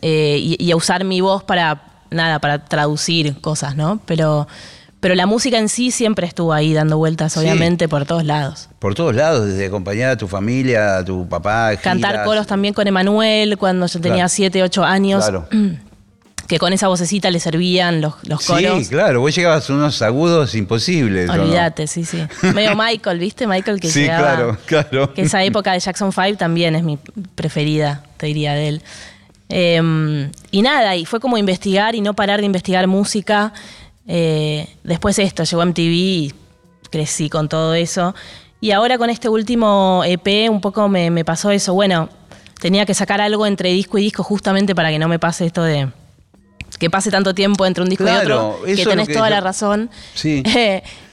eh, 0.01 0.37
y 0.39 0.71
a 0.71 0.75
usar 0.75 1.03
mi 1.03 1.19
voz 1.19 1.43
para, 1.43 2.03
nada, 2.11 2.39
para 2.39 2.63
traducir 2.65 3.41
cosas, 3.41 3.75
¿no? 3.75 3.99
Pero, 4.05 4.47
pero 5.03 5.13
la 5.13 5.27
música 5.27 5.59
en 5.59 5.69
sí 5.69 5.91
siempre 5.91 6.25
estuvo 6.25 6.51
ahí 6.53 6.73
dando 6.73 6.97
vueltas, 6.97 7.33
Sí. 7.33 7.39
obviamente, 7.41 7.87
por 7.87 8.05
todos 8.05 8.23
lados. 8.25 8.69
Por 8.79 8.95
todos 8.95 9.13
lados, 9.13 9.45
desde 9.45 9.67
acompañar 9.67 10.09
a 10.09 10.17
tu 10.17 10.27
familia, 10.27 10.97
a 10.97 11.05
tu 11.05 11.27
papá. 11.29 11.75
Cantar 11.75 12.23
coros 12.23 12.47
también 12.47 12.73
con 12.73 12.87
Emanuel 12.87 13.57
cuando 13.59 13.85
yo 13.85 13.99
tenía 14.01 14.15
Claro. 14.15 14.29
7, 14.29 14.63
8 14.63 14.83
años. 14.83 15.23
Claro. 15.25 15.47
Que 16.47 16.59
con 16.59 16.73
esa 16.73 16.89
vocecita 16.89 17.31
le 17.31 17.39
servían 17.39 18.01
los, 18.01 18.15
los 18.27 18.45
coros. 18.45 18.83
Sí, 18.83 18.89
claro, 18.89 19.21
vos 19.21 19.33
llegabas 19.33 19.69
a 19.69 19.73
unos 19.73 20.01
agudos 20.01 20.53
imposibles. 20.55 21.29
Olvídate, 21.29 21.87
sí, 21.87 22.03
sí. 22.03 22.21
Medio 22.53 22.75
Michael, 22.75 23.17
¿viste? 23.17 23.47
Michael 23.47 23.79
que 23.79 23.89
Sí, 23.89 24.01
llegaba. 24.01 24.35
claro, 24.35 24.57
claro. 24.65 25.13
Que 25.13 25.21
esa 25.21 25.41
época 25.43 25.71
de 25.71 25.79
Jackson 25.79 26.11
5 26.11 26.37
también 26.37 26.75
es 26.75 26.83
mi 26.83 26.99
preferida, 27.35 28.03
te 28.17 28.25
diría 28.27 28.53
de 28.55 28.67
él. 28.67 28.81
Eh, 29.49 30.29
y 30.51 30.61
nada, 30.61 30.95
y 30.97 31.05
fue 31.05 31.21
como 31.21 31.37
investigar 31.37 31.95
y 31.95 32.01
no 32.01 32.13
parar 32.13 32.41
de 32.41 32.45
investigar 32.45 32.87
música. 32.87 33.53
Eh, 34.07 34.67
después 34.83 35.17
esto, 35.19 35.43
llegó 35.43 35.65
MTV 35.65 35.79
y 35.91 36.33
crecí 36.89 37.29
con 37.29 37.49
todo 37.49 37.73
eso. 37.73 38.13
Y 38.61 38.71
ahora 38.71 38.97
con 38.97 39.09
este 39.09 39.29
último 39.29 40.03
EP 40.05 40.49
un 40.49 40.61
poco 40.61 40.87
me, 40.89 41.09
me 41.09 41.25
pasó 41.25 41.51
eso. 41.51 41.73
Bueno, 41.73 42.09
tenía 42.61 42.85
que 42.85 42.93
sacar 42.93 43.19
algo 43.21 43.45
entre 43.45 43.71
disco 43.71 43.97
y 43.97 44.03
disco 44.03 44.23
justamente 44.23 44.73
para 44.75 44.89
que 44.89 44.99
no 44.99 45.07
me 45.07 45.19
pase 45.19 45.45
esto 45.45 45.63
de 45.63 45.89
que 46.79 46.89
pase 46.89 47.11
tanto 47.11 47.33
tiempo 47.35 47.65
entre 47.65 47.83
un 47.83 47.89
disco 47.89 48.03
Claro, 48.03 48.25
y 48.25 48.31
otro. 48.63 48.65
eso 48.67 48.83
Que 48.83 48.89
tenés 48.89 49.07
que 49.07 49.13
toda 49.13 49.29
yo- 49.29 49.35
la 49.35 49.41
razón. 49.41 49.89
Sí. 50.13 50.43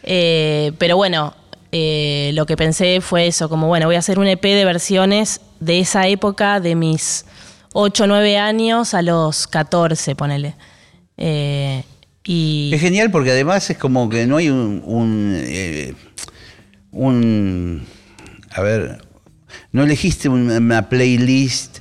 Eh, 0.02 0.72
pero 0.78 0.96
bueno, 0.96 1.34
eh, 1.72 2.30
lo 2.32 2.46
que 2.46 2.56
pensé 2.56 3.02
fue 3.02 3.26
eso, 3.26 3.50
como 3.50 3.66
bueno, 3.68 3.84
voy 3.84 3.96
a 3.96 3.98
hacer 3.98 4.18
un 4.18 4.26
EP 4.26 4.42
de 4.42 4.64
versiones 4.64 5.42
de 5.60 5.80
esa 5.80 6.06
época, 6.08 6.58
de 6.58 6.74
mis 6.74 7.26
8 7.74 8.04
o 8.04 8.06
9 8.06 8.38
años 8.38 8.94
a 8.94 9.02
los 9.02 9.46
14, 9.46 10.16
ponele. 10.16 10.56
Eh, 11.18 11.84
y 12.24 12.70
Es 12.74 12.80
genial 12.80 13.10
porque 13.10 13.30
además 13.30 13.68
es 13.70 13.78
como 13.78 14.08
que 14.08 14.26
no 14.26 14.36
hay 14.36 14.50
un, 14.50 14.82
un, 14.84 15.34
eh, 15.38 15.94
un- 16.92 17.86
a 18.50 18.60
ver, 18.60 19.02
no 19.72 19.84
elegiste 19.84 20.28
un- 20.28 20.50
una 20.50 20.88
playlist 20.88 21.78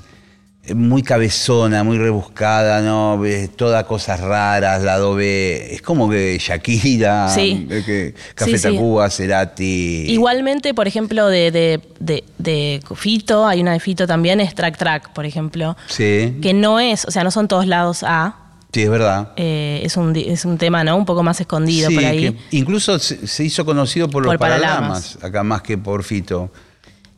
muy 0.75 1.01
cabezona, 1.01 1.83
muy 1.83 1.97
rebuscada, 1.97 2.81
¿no? 2.81 3.19
Todas 3.55 3.85
cosas 3.85 4.19
raras, 4.19 4.83
lado 4.83 5.15
B. 5.15 5.73
Es 5.73 5.81
como 5.81 6.07
que 6.07 6.37
Shakira, 6.39 7.27
Sí. 7.29 7.65
que 7.67 8.13
Café 8.35 8.51
Sí, 8.51 8.57
sí. 8.59 8.63
Tacuba, 8.75 9.09
Cerati. 9.09 10.05
igualmente, 10.09 10.75
por 10.75 10.87
ejemplo, 10.87 11.25
de, 11.27 11.49
de, 11.49 11.81
de- 11.99 12.23
de 12.37 12.81
Fito, 12.95 13.47
hay 13.47 13.61
una 13.61 13.73
de 13.73 13.79
Fito 13.79 14.05
también, 14.05 14.39
es 14.41 14.53
Track 14.53 14.77
Track, 14.77 15.11
por 15.13 15.25
ejemplo, 15.25 15.75
Sí, 15.87 16.37
que 16.39 16.53
no 16.53 16.79
es, 16.79 17.03
o 17.05 17.09
sea, 17.11 17.23
no 17.23 17.31
son 17.31 17.47
todos 17.47 17.65
lados 17.65 18.03
A. 18.03 18.35
sí, 18.73 18.83
es 18.83 18.89
verdad. 18.89 19.29
eh, 19.35 19.81
es, 19.83 19.97
un, 19.97 20.15
es 20.15 20.45
un 20.45 20.57
tema, 20.57 20.83
¿no? 20.83 20.95
Un 20.97 21.05
poco 21.05 21.23
más 21.23 21.39
escondido 21.41 21.89
Sí, 21.89 21.95
por 21.95 22.05
ahí. 22.05 22.31
que 22.31 22.57
incluso 22.57 22.97
se, 22.99 23.25
se 23.27 23.43
hizo 23.43 23.65
conocido 23.65 24.09
por 24.09 24.25
los 24.25 24.35
paralamas, 24.37 24.69
Paralamas. 25.15 25.23
acá 25.23 25.43
más 25.43 25.61
que 25.61 25.77
por 25.77 26.03
Fito. 26.03 26.51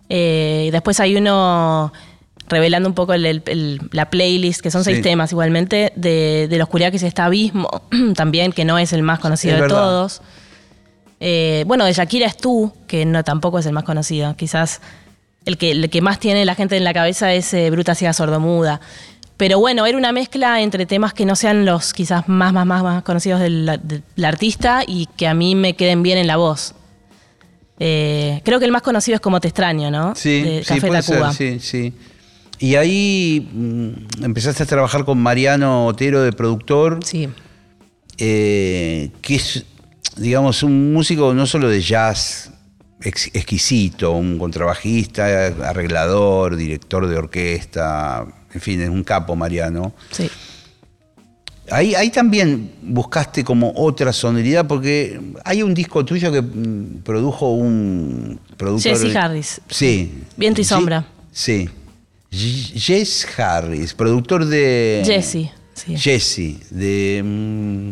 Eh, 0.09 0.69
después 0.71 0.99
hay 0.99 1.15
uno 1.15 1.93
revelando 2.49 2.89
un 2.89 2.95
poco 2.95 3.13
el- 3.13 3.25
el- 3.25 3.43
el- 3.45 3.81
la 3.91 4.09
playlist, 4.09 4.59
que 4.59 4.71
son 4.71 4.83
seis 4.83 4.97
Sí. 4.97 5.03
temas 5.03 5.31
igualmente, 5.31 5.93
de, 5.95 6.47
de 6.49 6.57
la 6.57 6.65
oscuridad 6.65 6.91
que 6.91 6.99
se 6.99 7.07
está 7.07 7.25
abismo, 7.25 7.69
también, 8.15 8.51
que 8.51 8.65
no 8.65 8.77
es 8.77 8.91
el 8.91 9.03
más 9.03 9.19
conocido 9.19 9.53
Es 9.53 9.57
de 9.57 9.61
verdad. 9.61 9.77
todos. 9.77 10.21
Eh, 11.21 11.63
bueno, 11.67 11.85
de 11.85 11.93
Shakira 11.93 12.25
es 12.27 12.35
tú, 12.35 12.73
que 12.87 13.05
no 13.05 13.23
tampoco 13.23 13.59
es 13.59 13.65
el 13.67 13.73
más 13.73 13.83
conocido. 13.83 14.35
Quizás 14.35 14.81
el 15.45 15.57
que, 15.57 15.71
el 15.71 15.89
que 15.89 16.01
más 16.01 16.19
tiene 16.19 16.43
la 16.45 16.55
gente 16.55 16.75
en 16.75 16.83
la 16.83 16.93
cabeza 16.93 17.31
es 17.33 17.53
eh, 17.53 17.69
Bruta 17.69 17.95
Ciega 17.95 18.11
Sordomuda. 18.13 18.81
Pero 19.41 19.58
bueno, 19.58 19.88
era 19.88 19.97
una 19.97 20.12
mezcla 20.12 20.62
entre 20.62 20.86
temas 20.86 21.15
que 21.15 21.25
no 21.25 21.36
sean 21.36 21.65
los 21.65 21.93
quizás 21.93 22.27
más, 22.30 22.54
más, 22.54 22.63
más, 22.67 22.84
más 22.84 23.01
conocidos 23.01 23.39
del, 23.41 23.80
del 24.15 24.25
artista 24.25 24.84
y 24.86 25.08
que 25.17 25.25
a 25.27 25.34
mí 25.34 25.56
me 25.56 25.75
queden 25.75 26.04
bien 26.04 26.19
en 26.19 26.27
la 26.27 26.38
voz. 26.38 26.75
Eh, 27.80 28.39
creo 28.45 28.60
que 28.60 28.65
el 28.65 28.71
más 28.71 28.84
conocido 28.84 29.15
es 29.15 29.21
Como 29.21 29.39
Te 29.41 29.47
Extraño, 29.47 29.89
¿no? 29.89 30.13
Sí, 30.15 30.43
De 30.43 30.60
sí, 30.63 30.75
Café 30.75 30.88
puede 30.88 31.01
Tacuba. 31.01 31.34
ser, 31.34 31.60
sí, 31.60 31.67
sí. 31.89 31.93
Y 32.60 32.75
ahí 32.75 33.49
mm, 33.51 34.23
empezaste 34.25 34.62
a 34.62 34.65
trabajar 34.67 35.06
con 35.06 35.17
Mariano 35.19 35.88
Otero 35.88 36.21
de 36.21 36.34
productor, 36.34 36.99
Sí. 37.04 37.27
eh, 38.19 39.10
que 39.23 39.36
es, 39.38 39.65
digamos, 40.17 40.62
un 40.62 40.93
músico 40.93 41.34
no 41.34 41.47
solo 41.47 41.67
de 41.67 41.82
jazz 41.82 42.51
ex- 43.01 43.32
exquisito, 43.34 44.12
un 44.12 44.38
contrabajista, 44.38 45.47
arreglador, 45.67 46.56
director 46.58 47.08
de 47.08 47.17
orquesta, 47.17 48.27
en 48.53 48.61
fin, 48.61 48.81
es 48.81 48.89
un 48.89 49.03
capo 49.03 49.35
Mariano. 49.35 49.93
Sí. 50.11 50.29
Ahí, 51.69 51.95
ahí 51.95 52.09
también 52.09 52.71
buscaste 52.81 53.43
como 53.45 53.71
otra 53.75 54.11
sonoridad, 54.11 54.67
porque 54.67 55.19
hay 55.45 55.63
un 55.63 55.73
disco 55.73 56.03
tuyo 56.03 56.31
que 56.31 56.41
mm, 56.41 57.01
produjo 57.03 57.51
un 57.53 58.39
productor. 58.57 58.91
Jesse 58.97 59.15
Harris. 59.15 59.61
Sí. 59.69 60.23
Viento 60.35 60.59
y 60.59 60.63
sombra. 60.65 61.05
Sí. 61.31 61.69
Jess 62.29 63.27
Harris, 63.37 63.93
productor 63.93 64.45
de. 64.45 65.01
Jesse. 65.05 65.49
Sí. 65.73 65.95
Jesse, 65.97 66.57
de. 66.69 67.21
mm, 67.23 67.91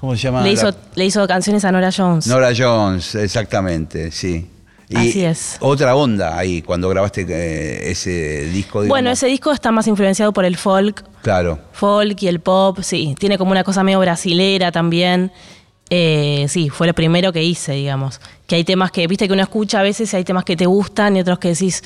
¿Cómo 0.00 0.14
se 0.16 0.22
llama? 0.22 0.42
Le, 0.42 0.52
hizo, 0.52 0.66
la- 0.66 0.76
le 0.94 1.04
hizo 1.06 1.26
canciones 1.26 1.64
a 1.64 1.72
Nora 1.72 1.90
Jones. 1.96 2.26
Nora 2.26 2.52
Jones, 2.56 3.14
exactamente, 3.16 4.10
sí. 4.12 4.46
Y 4.90 4.96
Así 4.96 5.24
es. 5.24 5.56
Otra 5.60 5.94
onda 5.96 6.38
ahí, 6.38 6.62
cuando 6.62 6.88
grabaste 6.88 7.26
eh, 7.28 7.90
ese 7.90 8.46
disco. 8.46 8.84
bueno, 8.86 9.10
ese 9.10 9.26
disco 9.26 9.52
está 9.52 9.70
más 9.70 9.86
influenciado 9.86 10.32
por 10.32 10.44
el 10.46 10.56
folk, 10.56 11.04
Claro. 11.22 11.58
folk 11.72 12.22
y 12.22 12.28
el 12.28 12.40
pop, 12.40 12.78
sí. 12.82 13.14
Tiene 13.18 13.36
como 13.36 13.50
una 13.50 13.64
cosa 13.64 13.82
medio 13.84 14.00
brasilera 14.00 14.72
también. 14.72 15.30
Eh, 15.90 16.46
sí, 16.48 16.68
fue 16.70 16.86
lo 16.86 16.94
primero 16.94 17.32
que 17.32 17.42
hice, 17.42 17.72
digamos. 17.72 18.20
Que 18.46 18.56
hay 18.56 18.64
temas 18.64 18.90
que, 18.90 19.06
viste 19.06 19.26
que 19.26 19.32
uno 19.34 19.42
escucha 19.42 19.80
a 19.80 19.82
veces, 19.82 20.12
hay 20.14 20.24
temas 20.24 20.44
que 20.44 20.56
te 20.56 20.66
gustan 20.66 21.16
y 21.16 21.20
otros 21.20 21.38
que 21.38 21.48
decís, 21.48 21.82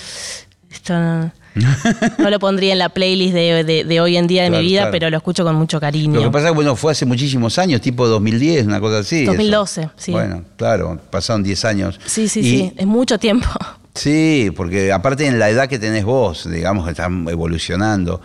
esto 0.71 0.95
no, 0.99 1.33
no 2.19 2.31
lo 2.31 2.39
pondría 2.39 2.73
en 2.73 2.79
la 2.79 2.89
playlist 2.89 3.35
de, 3.35 3.65
de- 3.65 3.85
de 3.85 4.01
hoy 4.01 4.17
en 4.17 4.27
día 4.27 4.43
de 4.45 4.49
Claro, 4.49 4.63
mi 4.63 4.69
vida, 4.69 4.81
claro. 4.83 4.93
pero 4.93 5.11
lo 5.11 5.17
escucho 5.19 5.45
con 5.45 5.55
mucho 5.57 5.79
cariño. 5.81 6.15
Lo 6.21 6.25
que 6.25 6.31
pasa 6.31 6.47
es 6.47 6.51
que 6.53 6.55
bueno, 6.57 6.77
fue 6.77 6.93
hace 6.93 7.05
muchísimos 7.07 7.59
años, 7.59 7.81
tipo 7.81 8.07
2010, 8.09 8.67
una 8.67 8.81
cosa 8.81 8.99
así. 9.01 9.23
eso. 9.23 9.33
2012, 9.33 9.91
sí. 9.97 10.13
Bueno, 10.13 10.45
claro, 10.57 10.99
pasaron 11.11 11.43
10 11.43 11.65
años. 11.65 12.01
sí, 12.07 12.29
sí, 12.29 12.41
Y- 12.41 12.43
sí, 12.45 12.73
es 12.77 12.87
mucho 12.87 13.19
tiempo. 13.19 13.49
Sí, 13.95 14.51
porque 14.57 14.91
aparte 14.91 15.27
en 15.27 15.39
la 15.39 15.51
edad 15.51 15.69
que 15.69 15.79
tenés 15.79 16.03
vos, 16.07 16.51
digamos 16.51 16.87
que 16.87 16.93
están 16.93 17.29
evolucionando. 17.29 18.23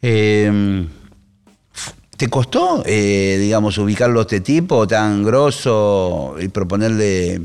Eh, 0.00 0.86
¿Te 2.16 2.28
costó, 2.28 2.82
eh, 2.86 3.36
digamos, 3.38 3.76
ubicarlo 3.76 4.20
a 4.20 4.22
este 4.22 4.40
tipo 4.40 4.86
tan 4.86 5.22
grosso 5.22 6.36
y 6.40 6.48
proponerle... 6.48 7.42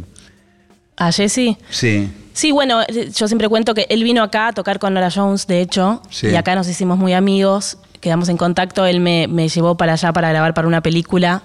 ¿A 1.00 1.12
Jesse? 1.12 1.58
Sí, 1.72 2.12
Sí, 2.32 2.52
bueno, 2.54 2.80
yo 3.14 3.28
siempre 3.28 3.50
cuento 3.50 3.74
que 3.74 3.86
él 3.90 4.02
vino 4.04 4.24
acá 4.24 4.48
a 4.48 4.54
tocar 4.54 4.80
con 4.80 4.94
Nora 4.94 5.10
Jones, 5.14 5.46
de 5.48 5.60
hecho, 5.60 6.02
Sí. 6.10 6.28
y 6.28 6.36
acá 6.36 6.56
nos 6.56 6.70
hicimos 6.70 6.98
muy 6.98 7.12
amigos, 7.12 7.78
quedamos 8.00 8.30
en 8.30 8.38
contacto, 8.38 8.86
él 8.86 9.02
me, 9.02 9.28
me 9.28 9.50
llevó 9.50 9.76
para 9.76 9.94
allá 9.94 10.14
para 10.14 10.30
grabar 10.30 10.54
para 10.54 10.66
una 10.68 10.80
película, 10.82 11.42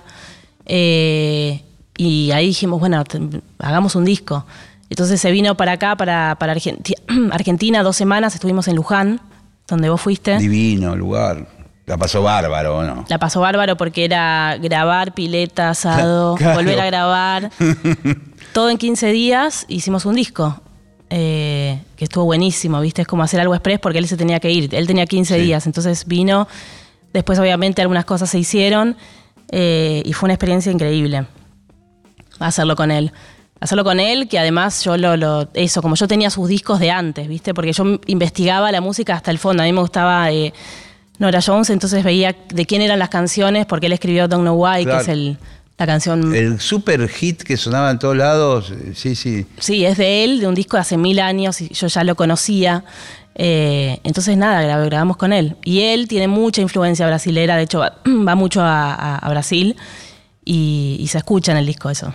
eh, 0.66 1.62
y 1.96 2.30
ahí 2.30 2.46
dijimos, 2.48 2.78
bueno, 2.78 3.02
te- 3.04 3.20
hagamos 3.58 3.96
un 3.96 4.04
disco. 4.04 4.46
Entonces 4.90 5.20
se 5.20 5.32
vino 5.32 5.56
para 5.56 5.72
acá, 5.72 5.96
para, 5.96 6.36
para 6.38 6.54
Argenti- 6.54 6.94
Argentina, 7.32 7.82
dos 7.82 7.96
semanas, 7.96 8.34
estuvimos 8.34 8.68
en 8.68 8.76
Luján, 8.76 9.20
donde 9.66 9.88
vos 9.90 10.00
fuiste. 10.00 10.38
divino 10.38 10.94
lugar. 10.94 11.48
La 11.86 11.98
pasó 11.98 12.22
bárbaro, 12.22 12.78
¿o 12.78 12.82
¿no? 12.82 13.04
La 13.08 13.18
pasó 13.18 13.40
bárbaro 13.40 13.76
porque 13.76 14.04
era 14.06 14.56
grabar, 14.62 15.12
pileta, 15.12 15.70
asado, 15.70 16.34
Claro. 16.36 16.54
volver 16.56 16.80
a 16.80 16.86
grabar. 16.86 17.50
Todo 18.54 18.70
en 18.70 18.78
15 18.78 19.12
días 19.12 19.66
hicimos 19.68 20.06
un 20.06 20.14
disco. 20.14 20.60
eh, 21.10 21.80
que 21.96 22.04
estuvo 22.04 22.24
buenísimo, 22.24 22.80
¿viste? 22.80 23.02
Es 23.02 23.06
como 23.06 23.22
hacer 23.22 23.38
algo 23.38 23.54
express 23.54 23.78
porque 23.78 23.98
él 23.98 24.08
se 24.08 24.16
tenía 24.16 24.40
que 24.40 24.50
ir. 24.50 24.74
Él 24.74 24.86
tenía 24.86 25.06
15 25.06 25.36
Sí. 25.36 25.42
días, 25.42 25.66
entonces 25.66 26.06
vino. 26.06 26.48
Después, 27.12 27.38
obviamente, 27.38 27.82
algunas 27.82 28.04
cosas 28.04 28.30
se 28.30 28.38
hicieron 28.38 28.96
eh, 29.52 30.02
y 30.04 30.12
fue 30.14 30.26
una 30.28 30.34
experiencia 30.34 30.72
increíble 30.72 31.26
hacerlo 32.40 32.74
con 32.74 32.90
él. 32.90 33.12
Hacerlo 33.60 33.84
con 33.84 34.00
él, 34.00 34.26
que 34.28 34.38
además 34.40 34.82
yo 34.82 34.96
lo, 34.96 35.16
lo- 35.16 35.48
Eso, 35.54 35.82
como 35.82 35.94
yo 35.94 36.08
tenía 36.08 36.30
sus 36.30 36.48
discos 36.48 36.80
de 36.80 36.90
antes, 36.90 37.28
¿viste? 37.28 37.54
Porque 37.54 37.72
yo 37.72 37.84
investigaba 38.06 38.72
la 38.72 38.80
música 38.80 39.14
hasta 39.14 39.30
el 39.30 39.38
fondo. 39.38 39.62
A 39.62 39.66
mí 39.66 39.72
me 39.72 39.80
gustaba 39.82 40.32
eh, 40.32 40.52
Nora 41.18 41.40
Jones, 41.46 41.70
entonces 41.70 42.02
veía 42.02 42.34
de 42.48 42.66
quién 42.66 42.82
eran 42.82 42.98
las 42.98 43.10
canciones, 43.10 43.66
porque 43.66 43.86
él 43.86 43.92
escribió 43.92 44.26
Don't 44.26 44.42
Know 44.42 44.56
Why, 44.56 44.84
Claro. 44.84 44.98
que 44.98 45.02
es 45.02 45.08
el, 45.08 45.38
la 45.78 45.86
canción. 45.86 46.34
El 46.34 46.60
super 46.60 47.08
hit 47.08 47.42
que 47.42 47.56
sonaba 47.56 47.90
en 47.90 47.98
todos 47.98 48.16
lados, 48.16 48.72
sí, 48.94 49.14
sí. 49.16 49.44
Sí, 49.58 49.84
es 49.84 49.96
de 49.98 50.24
él, 50.24 50.40
de 50.40 50.46
un 50.46 50.54
disco 50.54 50.76
de 50.76 50.82
hace 50.82 50.96
mil 50.96 51.18
años, 51.20 51.60
y 51.60 51.68
yo 51.70 51.86
ya 51.88 52.04
lo 52.04 52.14
conocía. 52.14 52.84
Eh, 53.34 53.98
entonces, 54.04 54.36
nada, 54.36 54.62
gra- 54.62 54.84
grabamos 54.86 55.16
con 55.16 55.32
él. 55.32 55.56
Y 55.64 55.80
él 55.80 56.06
tiene 56.06 56.28
mucha 56.28 56.60
influencia 56.62 57.06
brasilera, 57.06 57.56
de 57.56 57.64
hecho, 57.64 57.80
va, 57.80 57.98
va 58.06 58.34
mucho 58.36 58.60
a, 58.62 58.94
a- 58.94 59.18
a 59.18 59.30
Brasil. 59.30 59.74
y, 60.44 61.04
se 61.10 61.18
escucha 61.18 61.52
en 61.52 61.58
el 61.58 61.66
disco 61.66 61.90
eso. 61.90 62.14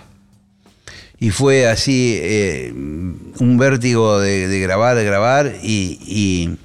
Y 1.18 1.28
fue 1.30 1.68
así 1.68 2.14
eh, 2.18 2.72
un 2.72 3.56
vértigo 3.58 4.18
de, 4.20 4.58
grabar, 4.60 4.96
de 4.96 5.04
grabar 5.04 5.52
y, 5.62 6.56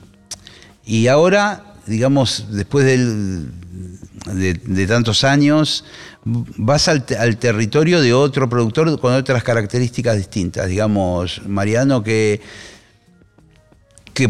y, 0.85 1.07
ahora, 1.07 1.73
digamos, 1.87 2.45
después 2.51 2.85
de, 4.25 4.87
tantos 4.87 5.23
años, 5.23 5.85
vas 6.23 6.87
al, 6.87 7.05
territorio 7.05 8.01
de 8.01 8.13
otro 8.13 8.49
productor 8.49 8.99
con 8.99 9.13
otras 9.13 9.43
características 9.43 10.17
distintas. 10.17 10.67
Digamos, 10.67 11.41
Mariano, 11.45 12.03
que, 12.03 12.41
que 14.13 14.29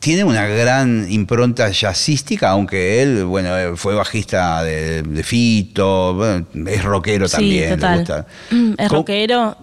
tiene 0.00 0.24
una 0.24 0.46
gran 0.46 1.10
impronta 1.10 1.70
jazzística, 1.70 2.50
aunque 2.50 3.02
él, 3.02 3.24
bueno, 3.24 3.76
fue 3.76 3.94
bajista 3.94 4.62
de, 4.62 5.22
Fito, 5.24 6.44
es 6.66 6.84
rockero 6.84 7.28
también. 7.28 7.78
Total. 7.78 8.26
Es 8.78 8.90
rockero. 8.90 9.56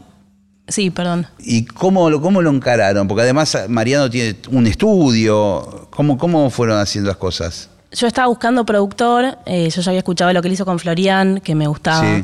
Sí, 0.68 0.90
perdón. 0.90 1.28
¿Y 1.38 1.66
cómo, 1.66 2.20
cómo 2.20 2.42
lo 2.42 2.50
encararon? 2.50 3.08
Porque 3.08 3.22
además 3.22 3.56
Mariano 3.70 4.10
tiene 4.10 4.36
un 4.50 4.66
estudio. 4.66 5.88
¿Cómo, 5.92 6.18
cómo 6.18 6.50
fueron 6.50 6.80
haciendo 6.80 7.10
las 7.10 7.18
cosas? 7.18 7.70
Yo 7.96 8.08
estaba 8.08 8.28
buscando 8.28 8.66
productor, 8.66 9.38
eh, 9.46 9.70
yo 9.70 9.82
ya 9.82 9.90
había 9.90 10.00
escuchado 10.00 10.34
lo 10.34 10.42
que 10.42 10.50
él 10.50 10.54
hizo 10.54 10.66
con 10.66 10.80
Florian, 10.80 11.40
que 11.40 11.56
me 11.56 11.68
gustaba. 11.68 12.24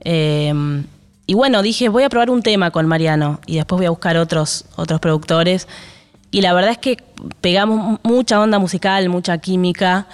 Eh, 0.00 0.82
y 1.26 1.34
bueno, 1.34 1.62
dije, 1.62 1.88
voy 1.88 2.02
a 2.02 2.08
probar 2.08 2.30
un 2.30 2.42
tema 2.42 2.70
con 2.70 2.86
Mariano 2.86 3.40
y 3.46 3.56
después 3.56 3.78
voy 3.78 3.86
a 3.86 3.90
buscar 3.90 4.16
otros, 4.16 4.66
otros 4.76 5.00
productores. 5.00 5.68
Y 6.30 6.42
la 6.42 6.52
verdad 6.52 6.72
es 6.72 6.78
que 6.78 6.98
pegamos 7.40 8.00
mucha 8.02 8.40
onda 8.40 8.58
musical, 8.58 9.08
mucha 9.08 9.38
química. 9.38 10.06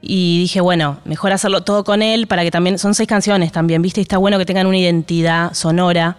Y 0.00 0.38
dije, 0.40 0.60
bueno, 0.60 0.98
mejor 1.06 1.32
hacerlo 1.32 1.62
todo 1.62 1.82
con 1.82 2.02
él 2.02 2.26
para 2.26 2.42
que 2.42 2.50
también. 2.50 2.78
Son 2.78 2.94
seis 2.94 3.08
canciones 3.08 3.50
también, 3.50 3.80
¿viste? 3.80 4.00
Y 4.00 4.02
está 4.02 4.18
bueno 4.18 4.38
que 4.38 4.44
tengan 4.44 4.66
una 4.66 4.76
identidad 4.76 5.54
sonora. 5.54 6.18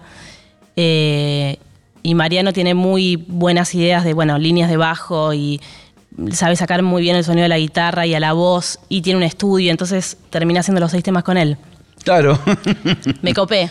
Eh, 0.76 1.60
y 2.04 2.16
Mariano 2.16 2.52
tiene 2.52 2.74
muy 2.74 3.16
buenas 3.16 3.74
ideas 3.76 4.04
de, 4.04 4.14
bueno, 4.14 4.38
líneas 4.38 4.70
de 4.70 4.78
bajo 4.78 5.34
y 5.34 5.62
sabe 6.32 6.56
sacar 6.56 6.82
muy 6.82 7.02
bien 7.02 7.16
el 7.16 7.24
sonido 7.24 7.44
de 7.44 7.50
la 7.50 7.58
guitarra 7.58 8.06
y 8.06 8.14
a 8.14 8.20
la 8.20 8.34
voz. 8.34 8.80
Y 8.90 9.02
tiene 9.02 9.18
un 9.18 9.24
estudio, 9.24 9.72
entonces 9.72 10.18
terminé 10.30 10.60
haciendo 10.60 10.82
los 10.82 10.92
seis 10.92 11.04
temas 11.04 11.24
con 11.24 11.38
él. 11.38 11.58
Claro. 12.04 12.40
me 13.22 13.34
copé. 13.34 13.70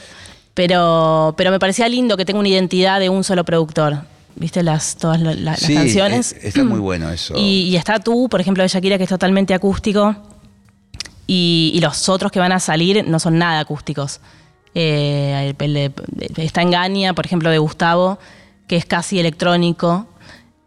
Pero, 0.54 1.34
pero 1.36 1.50
me 1.50 1.58
parecía 1.58 1.88
lindo 1.88 2.16
que 2.16 2.24
tenga 2.24 2.38
una 2.38 2.48
identidad 2.48 3.00
de 3.00 3.08
un 3.08 3.24
solo 3.24 3.44
productor. 3.44 4.04
¿viste? 4.36 4.62
Las, 4.62 4.96
todas 4.96 5.20
las 5.20 5.60
canciones. 5.66 6.34
está 6.40 6.64
muy 6.64 6.80
bueno 6.80 7.10
eso. 7.10 7.34
Y, 7.36 7.74
está 7.76 7.98
tú, 7.98 8.28
por 8.28 8.40
ejemplo, 8.40 8.62
de 8.62 8.68
Shakira, 8.68 8.98
que 8.98 9.04
es 9.04 9.10
totalmente 9.10 9.54
acústico. 9.54 10.14
Y, 11.26 11.78
los 11.82 12.08
otros 12.08 12.30
que 12.30 12.38
van 12.38 12.52
a 12.52 12.60
salir 12.60 13.04
no 13.06 13.18
son 13.18 13.38
nada 13.38 13.60
acústicos. 13.60 14.20
Eh, 14.74 15.54
está 16.36 16.62
Engaña, 16.62 17.14
por 17.14 17.26
ejemplo, 17.26 17.50
de 17.50 17.58
Gustavo, 17.58 18.18
que 18.66 18.76
es 18.76 18.84
casi 18.84 19.18
electrónico. 19.18 20.06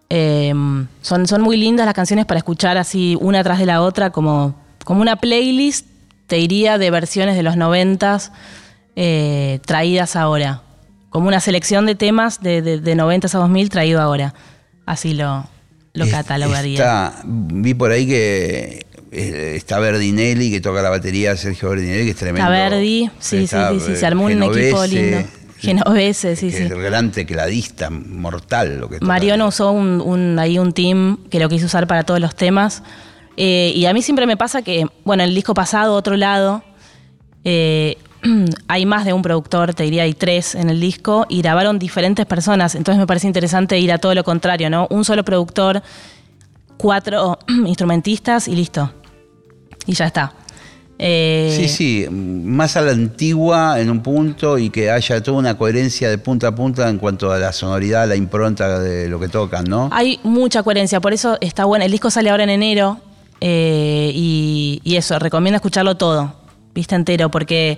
Em, 0.09 0.87
son, 1.01 1.27
son 1.27 1.41
muy 1.41 1.57
lindas 1.57 1.85
las 1.85 1.95
canciones 1.95 2.25
para 2.25 2.37
escuchar 2.37 2.77
así 2.77 3.17
una 3.19 3.43
tras 3.43 3.59
de 3.59 3.65
la 3.65 3.81
otra, 3.81 4.09
como, 4.11 4.55
como 4.85 5.01
una 5.01 5.17
playlist, 5.17 5.85
te 6.27 6.37
diría, 6.37 6.77
de 6.77 6.91
versiones 6.91 7.35
de 7.35 7.43
los 7.43 7.57
noventas 7.57 8.31
eh, 8.95 9.59
traídas 9.65 10.15
ahora 10.15 10.63
como 11.09 11.27
una 11.27 11.39
selección 11.39 11.85
de 11.85 11.95
temas 11.95 12.41
de, 12.41 12.61
de, 12.61 12.95
90 12.95 13.27
a 13.27 13.39
2000 13.39 13.69
traído 13.69 14.01
ahora. 14.01 14.33
Así 14.85 15.13
lo, 15.13 15.47
lo 15.93 16.07
catalogaría. 16.09 17.13
vi 17.25 17.73
por 17.73 17.91
ahí 17.91 18.05
que 18.05 18.85
eh, 19.11 19.53
está 19.55 19.79
Verdinelli, 19.79 20.51
que 20.51 20.61
toca 20.61 20.81
la 20.81 20.89
batería, 20.89 21.35
Sergio 21.35 21.69
Verdinelli, 21.69 22.05
que 22.05 22.11
es 22.11 22.17
tremendo. 22.17 22.51
Está 22.51 22.69
Verdi, 22.69 23.09
sí, 23.19 23.47
sí, 23.47 23.57
sí, 23.83 23.95
se 23.95 24.05
armó 24.05 24.25
un 24.25 24.43
equipo 24.43 24.85
lindo. 24.85 25.23
Genovese, 25.59 26.35
sí, 26.35 26.51
sí. 26.51 26.63
Es 26.63 26.71
el 26.71 26.81
gran 26.81 27.11
tecladista, 27.11 27.89
mortal 27.89 28.79
lo 28.79 28.89
que 28.89 28.99
Mariano 29.01 29.47
usó 29.47 29.71
un, 29.71 30.37
ahí 30.39 30.59
un 30.59 30.73
team 30.73 31.17
que 31.29 31.39
lo 31.39 31.49
quiso 31.49 31.65
usar 31.65 31.87
para 31.87 32.03
todos 32.03 32.19
los 32.19 32.35
temas. 32.35 32.83
Eh, 33.37 33.71
y 33.75 33.85
a 33.85 33.93
mí 33.93 34.01
siempre 34.01 34.25
me 34.25 34.37
pasa 34.37 34.61
que, 34.61 34.87
bueno, 35.03 35.23
el 35.23 35.33
disco 35.33 35.53
pasado, 35.53 35.93
otro 35.93 36.17
lado, 36.17 36.63
eh, 37.43 37.97
hay 38.67 38.85
más 38.85 39.05
de 39.05 39.13
un 39.13 39.21
productor, 39.21 39.73
te 39.73 39.83
diría 39.83 40.03
hay 40.03 40.13
tres 40.13 40.55
en 40.55 40.69
el 40.69 40.79
disco, 40.79 41.25
y 41.29 41.41
grabaron 41.41 41.79
diferentes 41.79 42.25
personas. 42.25 42.75
Entonces 42.75 42.99
me 42.99 43.07
parece 43.07 43.27
interesante 43.27 43.79
ir 43.79 43.91
a 43.91 43.99
todo 43.99 44.15
lo 44.15 44.23
contrario, 44.23 44.69
¿no? 44.69 44.87
Un 44.89 45.05
solo 45.05 45.23
productor, 45.23 45.81
cuatro 46.77 47.39
instrumentistas 47.65 48.47
y 48.47 48.55
listo. 48.55 48.91
Y 49.85 49.93
ya 49.93 50.07
está. 50.07 50.33
Eh, 50.99 51.53
sí, 51.55 51.67
sí, 51.67 52.07
más 52.09 52.75
a 52.75 52.81
la 52.81 52.91
antigua 52.91 53.79
en 53.79 53.89
un 53.91 54.01
punto 54.01 54.57
y 54.57 54.71
que 54.71 54.89
haya 54.89 55.21
toda 55.21 55.37
una 55.37 55.57
coherencia 55.57 56.09
de 56.09 56.17
punta 56.17 56.47
a 56.47 56.55
punta 56.55 56.89
en 56.89 56.97
cuanto 56.97 57.31
a 57.31 57.37
la 57.37 57.53
sonoridad, 57.53 58.07
la 58.07 58.15
impronta 58.15 58.79
de 58.79 59.07
lo 59.07 59.19
que 59.19 59.27
tocan, 59.27 59.65
¿no? 59.65 59.89
Hay 59.91 60.19
mucha 60.23 60.63
coherencia, 60.63 60.99
por 60.99 61.13
eso 61.13 61.37
está 61.39 61.65
bueno. 61.65 61.85
El 61.85 61.91
disco 61.91 62.09
sale 62.09 62.31
ahora 62.31 62.43
en 62.43 62.49
enero 62.49 62.99
eh, 63.41 64.11
y, 64.13 64.81
y, 64.83 64.95
eso, 64.95 65.19
recomiendo 65.19 65.57
escucharlo 65.57 65.97
todo, 65.97 66.33
vista 66.73 66.95
entero, 66.95 67.29
porque 67.29 67.77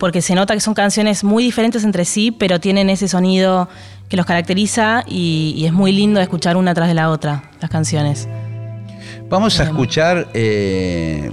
porque 0.00 0.22
se 0.22 0.34
nota 0.34 0.54
que 0.54 0.60
son 0.60 0.72
canciones 0.72 1.22
muy 1.22 1.44
diferentes 1.44 1.84
entre 1.84 2.06
sí, 2.06 2.30
pero 2.30 2.58
tienen 2.58 2.88
ese 2.88 3.06
sonido 3.06 3.68
que 4.08 4.16
los 4.16 4.24
caracteriza 4.24 5.04
y, 5.06 5.62
es 5.66 5.72
muy 5.72 5.92
lindo 5.92 6.20
escuchar 6.20 6.56
una 6.56 6.74
tras 6.74 6.88
de 6.88 6.94
la 6.94 7.10
otra, 7.10 7.50
las 7.60 7.70
canciones. 7.70 8.26
Vamos 9.28 9.60
a 9.60 9.64
escuchar, 9.64 10.28
eh, 10.32 11.30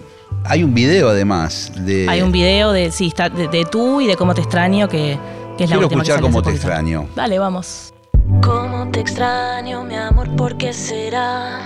hay 0.47 0.63
un 0.63 0.73
video 0.73 1.09
además 1.09 1.71
de... 1.75 2.07
Hay 2.09 2.21
un 2.21 2.31
video 2.31 2.71
de, 2.71 2.91
sí, 2.91 3.07
está 3.07 3.29
de, 3.29 3.65
tú 3.65 4.01
y 4.01 4.07
de 4.07 4.15
cómo 4.15 4.33
te 4.33 4.41
extraño, 4.41 4.87
que, 4.87 5.17
que 5.57 5.65
es 5.65 5.69
la 5.69 5.77
última 5.77 6.03
escuchar 6.03 6.21
cómo 6.21 6.41
te 6.41 6.51
extraño. 6.51 7.07
Dale, 7.15 7.37
vamos. 7.37 7.93
Cómo 8.41 8.89
te 8.91 9.01
extraño, 9.01 9.83
mi 9.83 9.95
amor, 9.95 10.35
¿por 10.35 10.57
qué 10.57 10.71
será? 10.73 11.61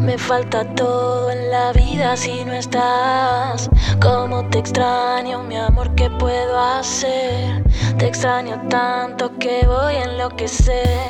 Me 0.00 0.18
falta 0.18 0.64
todo 0.74 1.30
en 1.30 1.50
la 1.50 1.72
vida 1.72 2.16
si 2.16 2.44
no 2.44 2.52
estás. 2.52 3.70
Cómo 4.00 4.44
te 4.46 4.58
extraño, 4.58 5.42
mi 5.44 5.56
amor, 5.56 5.94
¿qué 5.94 6.10
puedo 6.10 6.58
hacer? 6.58 7.62
Te 7.98 8.06
extraño 8.06 8.60
tanto 8.68 9.36
que 9.38 9.64
voy 9.66 9.94
a 9.94 10.04
enloquecer. 10.04 11.06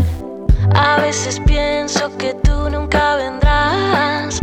A 0.75 1.01
veces 1.01 1.41
pienso 1.47 2.15
que 2.19 2.35
tú 2.43 2.69
nunca 2.71 3.17
vendrás, 3.17 4.41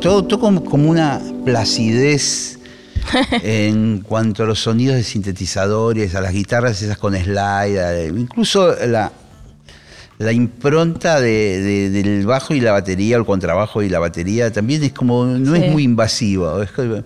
todo, 0.00 0.22
todo, 0.22 0.24
todo 0.24 0.40
como, 0.40 0.64
como 0.64 0.90
una 0.90 1.20
placidez 1.44 2.58
en 3.42 4.00
cuanto 4.06 4.42
a 4.42 4.46
los 4.46 4.60
sonidos 4.60 4.96
de 4.96 5.04
sintetizadores, 5.04 6.14
a 6.14 6.20
las 6.20 6.32
guitarras 6.32 6.80
esas 6.82 6.98
con 6.98 7.14
slide, 7.16 8.08
incluso 8.08 8.74
la, 8.86 9.10
la 10.18 10.32
impronta 10.32 11.20
de- 11.20 11.60
de- 11.60 11.90
del 11.90 12.26
bajo 12.26 12.54
y 12.54 12.60
la 12.60 12.72
batería, 12.72 13.16
el 13.16 13.24
contrabajo 13.24 13.82
y 13.82 13.88
la 13.88 13.98
batería 13.98 14.52
también 14.52 14.82
es 14.82 14.92
como, 14.92 15.24
no 15.24 15.54
Sí. 15.54 15.62
es 15.64 15.72
muy 15.72 15.84
invasivo. 15.84 16.60
Es 16.62 16.70
como, 16.72 17.02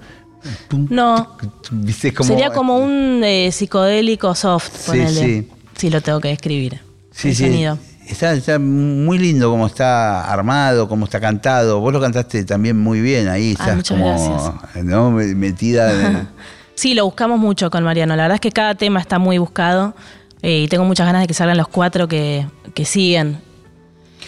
tum, 0.69 0.87
No, 0.91 1.37
¿viste? 1.71 2.09
Es 2.09 2.15
como- 2.15 2.29
sería 2.29 2.51
como 2.51 2.79
un 2.79 3.23
eh, 3.23 3.51
psicodélico 3.53 4.35
soft, 4.35 4.71
Sí, 4.77 4.87
ponele. 4.87 5.11
sí. 5.21 5.49
Sí, 5.77 5.91
lo 5.91 6.01
tengo 6.01 6.21
que 6.21 6.29
describir. 6.29 6.81
Sí, 7.13 7.29
el 7.29 7.37
sí. 7.37 7.45
sonido. 7.45 7.79
Está, 8.07 8.33
está 8.35 8.59
muy 8.59 9.19
lindo 9.19 9.51
como 9.51 9.67
está 9.67 10.31
armado, 10.33 10.89
como 10.89 11.05
está 11.07 11.21
cantado. 11.21 11.81
Vos 11.81 11.93
lo 11.93 12.01
cantaste 12.01 12.45
también 12.45 12.79
muy 12.79 13.01
bien 13.01 13.29
ahí. 13.29 13.43
Ay, 13.49 13.53
Estás 13.53 13.77
muchas 13.77 13.99
como 13.99 14.61
¿no? 14.83 15.11
Me- 15.11 15.35
metida 15.35 15.93
en 15.93 16.29
Sí, 16.75 16.95
lo 16.95 17.05
buscamos 17.05 17.39
mucho 17.39 17.71
con 17.71 17.85
Mariano. 17.85 18.17
La 18.17 18.25
verdad 18.25 18.35
es 18.37 18.41
que 18.41 18.51
cada 18.51 18.75
tema 18.75 18.99
está 19.01 19.19
muy 19.19 19.39
buscado 19.39 19.95
eh, 20.43 20.63
y 20.63 20.69
tengo 20.69 20.85
muchas 20.85 21.07
ganas 21.07 21.23
de 21.23 21.29
que 21.29 21.35
salgan 21.35 21.57
los 21.57 21.69
cuatro 21.69 22.09
que, 22.09 22.47
que 22.75 22.85
siguen. 22.85 23.39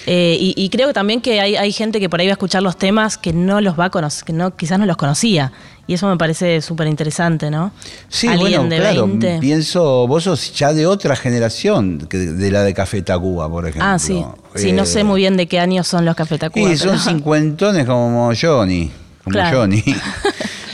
Eh, 0.06 0.36
y, 0.38 0.54
y 0.56 0.68
creo 0.68 0.92
también 0.92 1.20
que 1.20 1.40
hay, 1.40 1.56
hay 1.56 1.72
gente 1.72 1.98
que 2.00 2.08
por 2.10 2.20
ahí 2.20 2.26
va 2.26 2.32
a 2.32 2.34
escuchar 2.34 2.62
los 2.62 2.76
temas 2.76 3.16
que 3.16 3.32
no 3.32 3.60
los 3.60 3.78
va 3.78 3.86
a 3.86 3.90
conocer, 3.90 4.24
que 4.24 4.32
no, 4.32 4.54
quizás 4.56 4.78
no 4.78 4.86
los 4.86 4.96
conocía. 4.96 5.52
Y 5.86 5.94
eso 5.94 6.08
me 6.08 6.16
parece 6.16 6.60
súper 6.62 6.86
interesante, 6.86 7.50
¿no? 7.50 7.70
Sí, 8.08 8.26
Alguien 8.26 8.62
bueno, 8.62 8.68
de 8.74 8.80
claro. 8.80 9.06
20. 9.06 9.38
Pienso, 9.40 10.06
vos 10.06 10.24
sos 10.24 10.54
ya 10.54 10.72
de 10.72 10.86
otra 10.86 11.14
generación 11.14 12.06
que 12.08 12.16
de 12.18 12.50
la 12.50 12.62
de 12.62 12.72
Café 12.72 13.02
Tacuba, 13.02 13.50
por 13.50 13.64
ejemplo. 13.66 13.86
Ah, 13.90 13.98
sí. 13.98 14.24
Sí, 14.54 14.72
no 14.72 14.84
Eh, 14.84 14.86
sé 14.86 15.04
muy 15.04 15.20
bien 15.20 15.36
de 15.36 15.46
qué 15.46 15.60
años 15.60 15.86
son 15.86 16.04
los 16.06 16.14
Café 16.16 16.38
Tacuba, 16.38 16.70
Y 16.70 16.76
son 16.78 16.98
cincuentones 16.98 17.84
como 17.86 18.30
Johnny. 18.40 18.90
Como 19.24 19.32
Claro. 19.34 19.60
Johnny. 19.60 19.82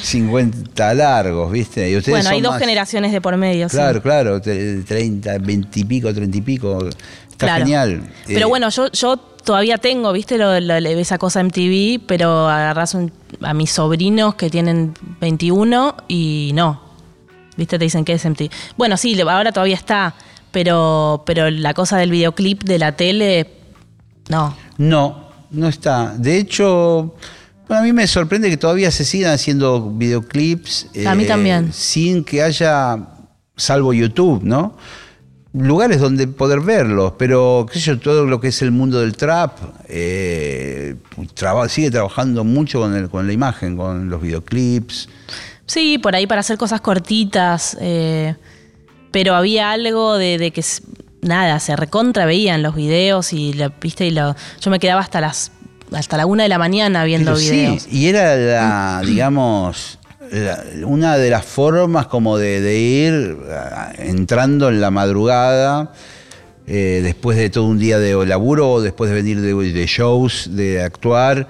50 0.02 0.94
largos, 0.94 1.52
¿viste? 1.52 1.90
Y 1.90 1.96
ustedes 1.96 2.18
Bueno, 2.18 2.30
hay 2.30 2.40
dos 2.40 2.52
más- 2.52 2.60
generaciones 2.60 3.12
de 3.12 3.20
por 3.20 3.36
medio, 3.36 3.68
sí. 3.68 3.76
Claro, 3.76 4.00
claro, 4.02 4.40
te- 4.40 4.82
30, 4.82 5.38
20 5.38 5.80
y 5.80 5.84
pico, 5.84 6.12
30 6.12 6.38
y 6.38 6.40
pico. 6.40 6.78
Está 7.40 7.46
Claro. 7.46 7.64
genial. 7.64 8.02
Pero 8.26 8.40
Eh, 8.40 8.44
bueno, 8.44 8.68
yo, 8.68 8.90
yo 8.92 9.16
todavía 9.16 9.78
tengo, 9.78 10.12
¿viste? 10.12 10.36
Lo, 10.38 10.58
lo- 10.60 10.74
esa 10.76 11.18
cosa 11.18 11.40
MTV, 11.42 12.00
pero 12.06 12.48
agarrás 12.48 12.94
un- 12.94 13.12
a 13.42 13.54
mis 13.54 13.70
sobrinos 13.70 14.34
que 14.34 14.50
tienen 14.50 14.94
21 15.20 15.96
y 16.08 16.50
no. 16.54 16.82
¿Viste? 17.56 17.78
Te 17.78 17.84
dicen 17.84 18.04
que 18.04 18.12
es 18.14 18.24
MTV. 18.24 18.50
Bueno, 18.76 18.96
sí, 18.96 19.18
ahora 19.20 19.52
todavía 19.52 19.74
está, 19.76 20.14
pero, 20.50 21.22
pero 21.26 21.50
la 21.50 21.74
cosa 21.74 21.96
del 21.98 22.10
videoclip 22.10 22.62
de 22.64 22.78
la 22.78 22.92
tele, 22.96 23.50
no. 24.28 24.54
No, 24.78 25.28
no 25.50 25.68
está. 25.68 26.14
De 26.16 26.38
hecho, 26.38 27.14
bueno, 27.68 27.82
a 27.82 27.84
mí 27.84 27.92
me 27.92 28.06
sorprende 28.06 28.48
que 28.50 28.56
todavía 28.56 28.90
se 28.90 29.04
sigan 29.04 29.32
haciendo 29.32 29.90
videoclips. 29.90 30.88
eh, 30.94 31.06
A 31.06 31.14
mí 31.14 31.24
también. 31.26 31.72
Sin 31.72 32.24
que 32.24 32.42
haya, 32.42 32.98
salvo 33.56 33.92
YouTube, 33.92 34.42
¿no? 34.42 34.76
Lugares 35.52 35.98
donde 35.98 36.28
poder 36.28 36.60
verlos, 36.60 37.14
pero 37.18 37.66
qué 37.72 37.80
sé 37.80 37.86
yo, 37.86 37.98
todo 37.98 38.24
lo 38.24 38.40
que 38.40 38.48
es 38.48 38.62
el 38.62 38.70
mundo 38.70 39.00
del 39.00 39.16
trap 39.16 39.58
eh, 39.88 40.94
traba- 41.34 41.68
sigue 41.68 41.90
trabajando 41.90 42.44
mucho 42.44 42.80
con, 42.80 42.94
el- 42.94 43.08
con 43.10 43.26
la 43.26 43.32
imagen, 43.32 43.76
con 43.76 44.08
los 44.08 44.22
videoclips. 44.22 45.08
Sí, 45.66 45.98
por 45.98 46.14
ahí 46.14 46.26
para 46.28 46.40
hacer 46.40 46.56
cosas 46.56 46.80
cortitas, 46.80 47.76
eh, 47.80 48.36
pero 49.10 49.34
había 49.34 49.72
algo 49.72 50.18
de, 50.18 50.38
de 50.38 50.52
que, 50.52 50.64
nada, 51.22 51.58
se 51.58 51.74
recontra 51.74 52.26
veían 52.26 52.62
los 52.62 52.76
videos 52.76 53.32
y, 53.32 53.52
la, 53.52 53.70
¿viste? 53.80 54.06
y 54.06 54.10
lo, 54.12 54.36
yo 54.60 54.70
me 54.70 54.78
quedaba 54.78 55.00
hasta 55.00 55.20
las 55.20 55.50
hasta 55.92 56.16
la 56.16 56.24
una 56.26 56.44
de 56.44 56.48
la 56.48 56.58
mañana 56.58 57.02
viendo 57.02 57.32
Pero 57.34 57.40
videos. 57.44 57.82
Sí, 57.82 57.88
y 57.98 58.06
era 58.06 58.36
la, 58.36 59.02
digamos, 59.06 59.98
la- 60.30 60.62
una 60.86 61.16
de 61.16 61.30
las 61.30 61.44
formas 61.44 62.06
como 62.06 62.38
de, 62.38 62.60
de 62.60 62.78
ir 62.78 63.36
entrando 63.98 64.68
en 64.68 64.80
la 64.80 64.90
madrugada, 64.90 65.92
eh, 66.66 67.00
después 67.02 67.36
de 67.36 67.50
todo 67.50 67.64
un 67.66 67.78
día 67.78 67.98
de 67.98 68.14
laburo, 68.26 68.70
o 68.74 68.80
después 68.82 69.10
de 69.10 69.16
venir 69.16 69.40
de, 69.40 69.54
de 69.72 69.86
shows, 69.86 70.48
de 70.54 70.82
actuar. 70.82 71.48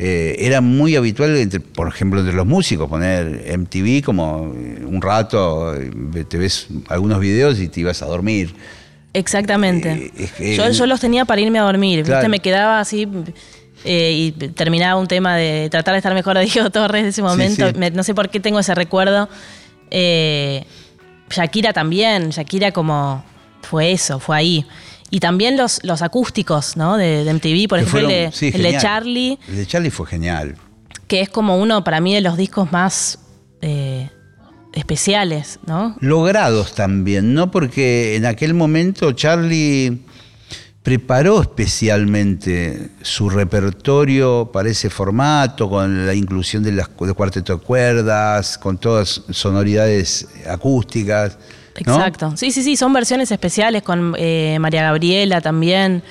eh, 0.00 0.36
era 0.46 0.60
muy 0.60 0.94
habitual, 0.94 1.36
entre- 1.36 1.58
por 1.58 1.88
ejemplo, 1.88 2.20
entre 2.20 2.32
los 2.36 2.46
músicos, 2.46 2.88
poner 2.88 3.42
MTV 3.58 4.02
como 4.04 4.52
eh, 4.54 4.84
un 4.86 5.02
rato, 5.02 5.74
te 6.28 6.38
ves 6.38 6.68
algunos 6.88 7.18
videos 7.18 7.58
y 7.58 7.66
te 7.68 7.80
ibas 7.80 8.00
a 8.02 8.06
dormir. 8.06 8.54
Exactamente. 9.12 10.12
Eh, 10.38 10.54
yo, 10.56 10.70
yo 10.70 10.86
los 10.86 11.00
tenía 11.00 11.24
para 11.24 11.40
irme 11.40 11.58
a 11.58 11.62
dormir, 11.62 12.04
¿viste? 12.04 12.28
Me 12.28 12.38
quedaba 12.38 12.78
así 12.78 13.08
eh, 13.90 14.12
y 14.12 14.32
terminaba 14.32 15.00
un 15.00 15.06
tema 15.08 15.34
de 15.36 15.68
tratar 15.70 15.94
de 15.94 15.98
estar 15.98 16.12
mejor 16.14 16.36
de 16.38 16.44
Diego 16.44 16.70
Torres 16.78 17.02
de 17.04 17.08
ese 17.08 17.22
momento. 17.22 17.68
sí. 17.68 17.74
Me- 17.78 17.90
no 17.90 18.02
sé 18.02 18.14
por 18.14 18.28
qué 18.28 18.38
tengo 18.40 18.58
ese 18.60 18.74
recuerdo. 18.74 19.28
Eh, 19.90 20.64
Shakira 21.30 21.72
también, 21.72 22.30
Shakira 22.30 22.72
como 22.72 23.24
fue 23.62 23.92
eso, 23.92 24.18
fue 24.20 24.36
ahí. 24.36 24.66
Y 25.10 25.20
también 25.20 25.56
los, 25.56 25.80
los 25.84 26.02
acústicos, 26.02 26.76
¿no? 26.76 26.96
De, 26.98 27.24
de 27.24 27.32
MTV, 27.32 27.68
por 27.68 27.78
que 27.78 27.84
ejemplo, 27.86 28.00
el, 28.00 28.08
de, 28.08 28.30
sí, 28.32 28.46
el 28.46 28.52
de 28.52 28.58
genial. 28.58 28.82
Charlie, 28.82 29.38
El 29.48 29.56
de 29.56 29.66
Charlie 29.66 29.90
fue 29.90 30.06
genial. 30.06 30.56
que 31.06 31.20
es 31.22 31.30
como 31.30 31.56
uno 31.56 31.82
para 31.84 32.00
mí 32.00 32.14
de 32.14 32.20
los 32.20 32.36
discos 32.36 32.70
más 32.72 33.18
eh, 33.62 34.10
especiales, 34.74 35.58
¿no? 35.66 35.96
logrados 36.00 36.74
también, 36.74 37.32
¿no? 37.34 37.50
Porque 37.50 38.16
en 38.16 38.26
aquel 38.26 38.52
momento 38.54 39.12
Charlie 39.12 39.98
preparó 40.88 41.42
especialmente 41.42 42.88
su 43.02 43.28
repertorio 43.28 44.50
para 44.50 44.70
ese 44.70 44.88
formato, 44.88 45.68
con 45.68 46.06
la 46.06 46.14
inclusión 46.14 46.62
de 46.62 46.72
las 46.72 46.88
de 46.98 47.12
cuarteto 47.12 47.58
de 47.58 47.62
cuerdas, 47.62 48.56
con 48.56 48.78
todas 48.78 49.20
sonoridades 49.28 50.26
acústicas. 50.48 51.36
¿no? 51.84 51.96
Exacto. 51.96 52.32
Sí, 52.38 52.50
sí, 52.52 52.62
sí, 52.62 52.74
son 52.74 52.94
versiones 52.94 53.30
especiales 53.30 53.82
con 53.82 54.14
eh, 54.16 54.56
María 54.60 54.84
Gabriela 54.84 55.42
también. 55.42 56.02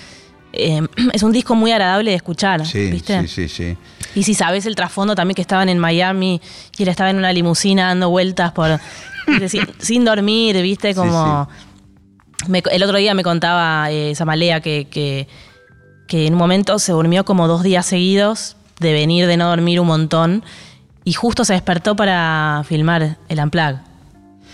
Eh, 0.53 0.83
es 1.11 1.23
un 1.23 1.31
disco 1.31 1.55
muy 1.55 1.71
agradable 1.71 2.11
de 2.11 2.17
escuchar, 2.17 2.63
Sí, 2.63 2.91
¿viste? 2.91 3.19
sí, 3.21 3.27
sí, 3.27 3.49
sí. 3.49 3.77
Y 4.13 4.21
si 4.21 4.35
sabes 4.35 4.67
el 4.67 4.75
trasfondo 4.75 5.15
también 5.15 5.33
que 5.33 5.41
estaban 5.41 5.69
en 5.69 5.79
Miami 5.79 6.39
y 6.77 6.83
él 6.83 6.89
estaba 6.89 7.09
en 7.09 7.17
una 7.17 7.33
limusina 7.33 7.87
dando 7.87 8.11
vueltas 8.11 8.51
por 8.51 8.79
sin 9.79 10.05
dormir, 10.05 10.61
¿viste? 10.61 10.93
Como 10.93 11.49
me- 12.47 12.63
el 12.71 12.83
otro 12.83 12.97
día 12.97 13.13
me 13.13 13.23
contaba 13.23 13.89
eh, 13.91 14.13
Samalea 14.15 14.61
que, 14.61 14.87
que, 14.89 15.27
que 16.07 16.27
en 16.27 16.33
un 16.33 16.39
momento 16.39 16.79
se 16.79 16.91
durmió 16.91 17.25
como 17.25 17.47
dos 17.47 17.63
días 17.63 17.85
seguidos 17.85 18.55
de 18.79 18.93
venir 18.93 19.25
de 19.27 19.37
no 19.37 19.49
dormir 19.49 19.79
un 19.79 19.87
montón 19.87 20.43
y 21.03 21.13
justo 21.13 21.43
se 21.45 21.53
despertó 21.53 21.95
para 21.95 22.63
filmar 22.67 23.17
el 23.27 23.39
Unplug. 23.39 23.77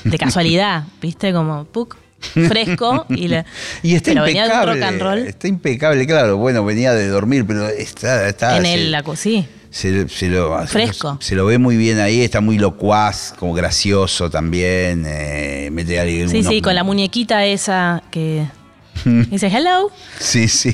De 0.05 0.17
casualidad, 0.17 0.83
¿viste? 1.01 1.31
Como 1.33 1.65
puc, 1.65 1.95
fresco 2.19 3.05
y, 3.09 3.27
le, 3.27 3.45
Y 3.83 3.95
está 3.95 4.11
pero 4.11 4.23
venía 4.23 4.43
de 4.43 4.49
un 4.49 4.55
impecable. 4.55 4.81
rock 4.81 4.89
and 4.89 5.01
roll 5.01 5.17
Está 5.27 5.47
impecable, 5.47 6.07
claro. 6.07 6.37
Bueno, 6.37 6.63
venía 6.65 6.93
de 6.93 7.07
dormir, 7.07 7.45
pero 7.45 7.67
está. 7.67 8.27
está 8.27 8.57
en 8.57 8.65
el 8.65 8.91
la- 8.91 9.03
sí. 9.15 9.45
Se, 9.73 10.07
se 10.07 10.29
lo, 10.29 10.67
Fresco. 10.67 11.17
Se, 11.19 11.33
lo 11.33 11.47
ve 11.47 11.57
muy 11.57 11.77
bien 11.77 11.97
ahí, 11.97 12.21
está 12.21 12.41
muy 12.41 12.59
locuaz, 12.59 13.33
como 13.39 13.55
gracioso 13.55 14.29
también. 14.29 15.03
Eh, 15.07 15.69
mete 15.71 15.99
ahí 15.99 16.29
Sí, 16.29 16.43
sí, 16.43 16.61
con 16.61 16.75
la 16.75 16.83
muñequita 16.83 17.43
esa 17.43 18.03
que 18.11 18.45
dice 19.31 19.47
hello. 19.47 19.89
Sí, 20.19 20.47
sí. 20.47 20.71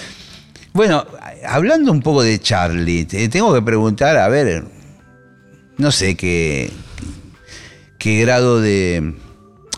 bueno, 0.72 1.04
hablando 1.44 1.90
un 1.90 2.02
poco 2.02 2.22
de 2.22 2.38
Charlie, 2.38 3.04
te 3.04 3.28
tengo 3.28 3.52
que 3.52 3.62
preguntar, 3.62 4.16
a 4.16 4.28
ver, 4.28 4.64
no 5.76 5.90
sé 5.90 6.14
qué, 6.14 6.70
qué 7.98 8.20
grado 8.20 8.60
de, 8.60 9.12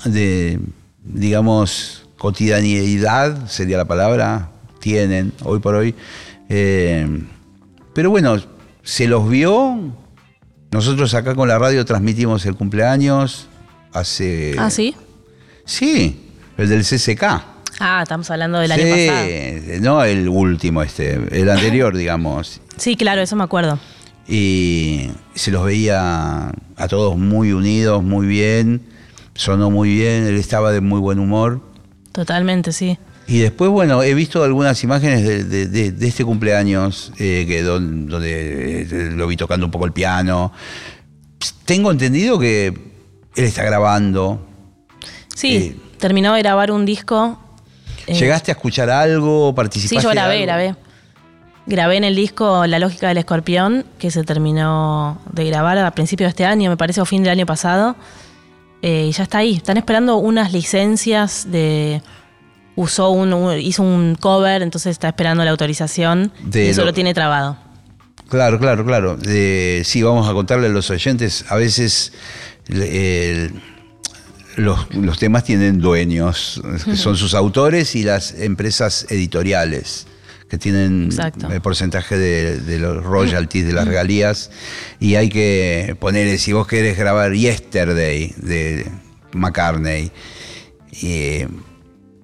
de, 0.04 0.60
digamos, 1.02 2.06
cotidianidad 2.18 3.48
sería 3.48 3.78
la 3.78 3.86
palabra, 3.86 4.50
tienen 4.78 5.32
hoy 5.42 5.58
por 5.58 5.74
hoy. 5.74 5.94
Eh, 6.50 7.08
pero 7.94 8.10
bueno, 8.10 8.36
se 8.82 9.06
los 9.06 9.28
vio. 9.28 9.76
Nosotros 10.70 11.12
acá 11.14 11.34
con 11.34 11.48
la 11.48 11.58
radio 11.58 11.84
transmitimos 11.84 12.46
el 12.46 12.54
cumpleaños 12.56 13.48
hace. 13.92 14.54
Ah, 14.58 14.70
sí. 14.70 14.94
Sí, 15.64 16.28
el 16.56 16.68
del 16.68 16.82
CCK. 16.82 17.22
Ah, 17.80 18.00
estamos 18.02 18.30
hablando 18.30 18.58
del 18.58 18.72
año 18.72 18.82
Sí, 18.82 19.06
pasado. 19.08 19.80
no 19.80 20.04
el 20.04 20.28
último, 20.28 20.82
este, 20.82 21.14
el 21.40 21.50
anterior, 21.50 21.96
digamos. 21.96 22.60
Sí, 22.76 22.96
claro, 22.96 23.20
eso 23.22 23.36
me 23.36 23.44
acuerdo. 23.44 23.78
Y 24.28 25.10
se 25.34 25.50
los 25.50 25.64
veía 25.64 26.52
a 26.76 26.88
todos 26.88 27.18
muy 27.18 27.52
unidos, 27.52 28.02
muy 28.02 28.26
bien. 28.26 28.82
Sonó 29.34 29.70
muy 29.70 29.94
bien, 29.94 30.24
él 30.26 30.36
estaba 30.36 30.72
de 30.72 30.80
muy 30.80 31.00
buen 31.00 31.18
humor. 31.18 31.60
Totalmente, 32.12 32.72
sí. 32.72 32.98
Y 33.26 33.38
después, 33.38 33.70
bueno, 33.70 34.02
he 34.02 34.14
visto 34.14 34.42
algunas 34.42 34.82
imágenes 34.84 35.22
de, 35.26 35.44
de- 35.44 35.66
de- 35.68 35.92
de 35.92 36.08
este 36.08 36.24
cumpleaños, 36.24 37.12
eh, 37.18 37.44
que 37.46 37.62
don- 37.62 38.06
donde 38.08 38.82
eh, 38.82 39.10
lo 39.14 39.26
vi 39.26 39.36
tocando 39.36 39.64
un 39.66 39.72
poco 39.72 39.86
el 39.86 39.92
piano. 39.92 40.52
Tengo 41.64 41.90
entendido 41.90 42.38
que 42.38 42.66
él 43.36 43.44
está 43.44 43.62
grabando. 43.64 44.46
Sí, 45.34 45.56
Eh, 45.56 45.76
terminó 45.98 46.34
de 46.34 46.40
grabar 46.42 46.70
un 46.72 46.84
disco. 46.84 47.38
eh, 48.06 48.14
¿Llegaste 48.14 48.50
a 48.50 48.54
escuchar 48.54 48.90
algo? 48.90 49.50
Sí, 49.50 49.56
¿Participaste 49.56 50.02
yo 50.02 50.08
de 50.10 50.14
grabé, 50.14 50.34
algo? 50.34 50.46
grabé. 50.46 50.76
Grabé 51.64 51.96
en 51.96 52.04
el 52.04 52.16
disco 52.16 52.66
La 52.66 52.80
lógica 52.80 53.06
del 53.08 53.18
escorpión, 53.18 53.86
que 54.00 54.10
se 54.10 54.24
terminó 54.24 55.20
de 55.32 55.44
grabar 55.44 55.78
a 55.78 55.90
principios 55.92 56.26
de 56.26 56.30
este 56.30 56.44
año, 56.44 56.68
me 56.70 56.76
parece, 56.76 57.00
o 57.00 57.04
fin 57.04 57.22
del 57.22 57.30
año 57.32 57.46
pasado. 57.46 57.94
Y 58.82 59.12
ya 59.12 59.22
está 59.22 59.38
ahí. 59.38 59.54
Están 59.54 59.76
esperando 59.76 60.16
unas 60.16 60.52
licencias 60.52 61.46
de. 61.52 62.02
Usó 62.74 63.10
un, 63.10 63.58
hizo 63.60 63.82
un 63.82 64.14
cover, 64.14 64.62
entonces 64.62 64.92
está 64.92 65.08
esperando 65.08 65.44
la 65.44 65.50
autorización. 65.50 66.32
De 66.42 66.64
y 66.66 66.68
eso 66.68 66.80
lo- 66.82 66.86
lo 66.86 66.92
tiene 66.94 67.12
trabado. 67.14 67.58
Claro, 68.28 68.58
claro, 68.58 68.84
claro. 68.86 69.18
Eh, 69.26 69.82
sí, 69.84 70.02
vamos 70.02 70.26
a 70.28 70.32
contarle 70.32 70.68
a 70.68 70.70
los 70.70 70.88
oyentes, 70.90 71.44
a 71.50 71.56
veces 71.56 72.12
los, 74.56 74.94
los 74.94 75.18
temas 75.18 75.44
tienen 75.44 75.80
dueños, 75.80 76.60
que 76.84 76.96
son 76.96 77.16
sus 77.16 77.34
autores 77.34 77.94
y 77.94 78.04
las 78.04 78.32
empresas 78.38 79.06
editoriales, 79.10 80.06
que 80.48 80.58
tienen 80.58 81.06
Exacto. 81.06 81.50
el 81.50 81.60
porcentaje 81.62 82.16
de, 82.18 82.60
de 82.60 82.78
los 82.78 83.02
royalties, 83.02 83.66
de 83.66 83.72
las 83.72 83.86
regalías, 83.86 84.50
y 85.00 85.14
hay 85.16 85.28
que 85.28 85.96
ponerle, 85.98 86.38
si 86.38 86.52
vos 86.52 86.66
querés 86.66 86.96
grabar 86.98 87.32
Yesterday 87.32 88.34
de 88.38 88.86
McCartney, 89.32 90.10
y, 91.00 91.44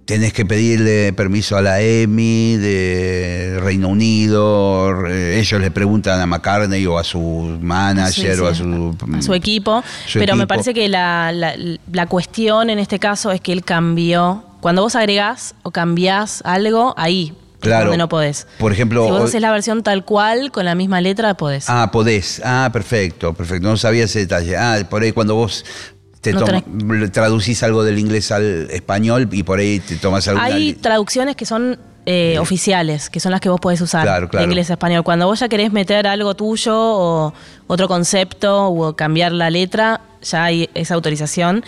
tenés 0.09 0.33
que 0.33 0.47
pedirle 0.47 1.13
permiso 1.13 1.59
a 1.59 1.61
la 1.61 1.83
EMI 1.83 2.57
de 2.57 3.61
Reino 3.63 3.89
Unido, 3.89 5.07
ellos 5.07 5.61
le 5.61 5.71
preguntan 5.71 6.19
a 6.19 6.25
McCartney 6.25 6.87
o 6.87 6.99
a 6.99 7.05
su 7.05 7.21
manager 7.61 8.35
Sí, 8.35 8.41
o 8.41 8.47
a 8.47 8.55
su, 8.55 8.97
a 9.19 9.21
su 9.21 9.35
equipo. 9.35 9.85
su 10.07 10.19
pero 10.19 10.35
me 10.35 10.45
equipo. 10.45 10.49
parece 10.49 10.73
que 10.73 10.89
la, 10.89 11.31
la- 11.33 11.55
la 11.93 12.07
cuestión 12.07 12.71
en 12.71 12.79
este 12.79 12.99
caso 12.99 13.31
es 13.33 13.43
que 13.43 13.53
él 13.53 13.63
cambió. 13.65 14.45
Cuando 14.63 14.81
vos 14.81 14.97
agregás 14.97 15.55
o 15.63 15.73
cambiás 15.73 16.41
algo, 16.47 16.95
ahí 16.97 17.35
Claro. 17.61 17.87
donde 17.87 17.99
no 17.99 18.09
podés. 18.09 18.47
Por 18.59 18.73
ejemplo, 18.73 19.05
si 19.05 19.11
vos 19.11 19.21
haces 19.25 19.43
la 19.43 19.53
versión 19.53 19.83
tal 19.83 20.07
cual, 20.07 20.51
con 20.53 20.65
la 20.65 20.75
misma 20.75 21.03
letra, 21.03 21.35
podés. 21.35 21.69
Ah, 21.69 21.91
podés. 21.93 22.41
Ah, 22.45 22.71
perfecto, 22.73 23.35
perfecto. 23.35 23.69
No 23.69 23.77
sabía 23.77 24.05
ese 24.05 24.21
detalle. 24.21 24.57
Ah, 24.57 24.79
por 24.89 25.03
ahí 25.03 25.13
cuando 25.13 25.35
vos 25.35 25.65
te 26.21 26.33
No 26.33 26.45
traducís 27.13 27.63
algo 27.63 27.85
del 27.85 27.99
inglés 27.99 28.33
al 28.33 28.69
español 28.71 29.29
y 29.33 29.43
por 29.43 29.59
ahí 29.59 29.81
te 29.81 29.97
tomas 29.97 30.27
alguna... 30.29 30.47
Hay 30.47 30.75
traducciones 30.75 31.37
que 31.37 31.47
son 31.47 31.79
eh, 32.07 32.39
oficiales, 32.39 33.11
que 33.11 33.21
son 33.21 33.33
las 33.33 33.41
que 33.41 33.49
vos 33.49 33.61
podés 33.61 33.81
usar 33.81 34.03
Claro, 34.03 34.29
claro. 34.29 34.47
de 34.47 34.51
inglés 34.51 34.71
a 34.71 34.75
español. 34.75 35.05
Cuando 35.05 35.27
vos 35.27 35.41
ya 35.41 35.49
querés 35.49 35.73
meter 35.73 36.07
algo 36.07 36.35
tuyo 36.35 36.75
o 36.75 37.35
otro 37.67 37.87
concepto 37.87 38.69
o 38.69 38.97
cambiar 38.97 39.33
la 39.33 39.51
letra, 39.51 40.01
ya 40.23 40.45
hay 40.45 40.71
esa 40.75 40.95
autorización. 40.95 41.65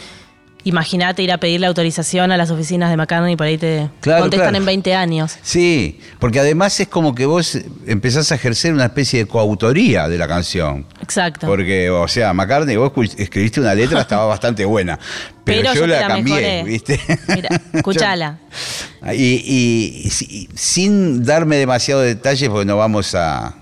Imagínate 0.64 1.22
ir 1.22 1.32
a 1.32 1.38
pedirle 1.38 1.66
autorización 1.66 2.32
a 2.32 2.36
las 2.36 2.50
oficinas 2.50 2.90
de 2.90 2.96
McCartney 2.96 3.32
y 3.32 3.36
por 3.36 3.46
ahí 3.46 3.56
te 3.58 3.88
Claro, 4.00 4.22
contestan 4.22 4.48
claro. 4.50 4.58
en 4.58 4.66
20 4.66 4.94
años. 4.94 5.36
Sí, 5.42 6.00
porque 6.18 6.40
además 6.40 6.78
es 6.80 6.88
como 6.88 7.14
que 7.14 7.24
vos 7.26 7.58
empezás 7.86 8.30
a 8.32 8.34
ejercer 8.34 8.72
una 8.74 8.84
especie 8.86 9.20
de 9.20 9.26
coautoría 9.26 10.08
de 10.08 10.18
la 10.18 10.28
canción. 10.28 10.86
Exacto. 11.02 11.46
Porque, 11.46 11.88
o 11.90 12.06
sea, 12.08 12.32
McCartney, 12.34 12.76
vos 12.76 12.92
escribiste 13.16 13.61
una 13.61 13.74
letra, 13.74 14.00
estaba 14.02 14.26
bastante 14.26 14.64
buena. 14.64 14.98
Pero, 15.44 15.62
Pero 15.62 15.74
yo, 15.74 15.86
la 15.86 16.00
la 16.02 16.08
cambié, 16.08 16.34
mejoré. 16.34 16.62
¿viste? 16.64 17.00
Mira, 17.34 17.48
escuchala. 17.72 18.38
Yo- 19.02 19.12
y, 19.14 19.42
y- 19.44 20.02
y 20.04 20.11
si- 20.11 20.48
sin 20.54 21.24
darme 21.24 21.56
demasiado 21.56 22.02
detalle, 22.02 22.50
porque 22.50 22.66
no 22.66 22.76
vamos 22.76 23.14
a, 23.14 23.54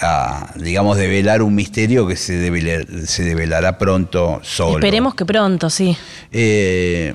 a, 0.00 0.52
digamos, 0.56 0.96
develar 0.96 1.42
un 1.42 1.54
misterio 1.54 2.06
que 2.06 2.16
se, 2.16 2.34
develar- 2.50 2.86
se 3.06 3.22
develará 3.24 3.76
pronto 3.78 4.40
solo. 4.42 4.78
Esperemos 4.78 5.14
que 5.14 5.24
pronto, 5.24 5.68
sí. 5.70 5.96
Eh, 6.32 7.14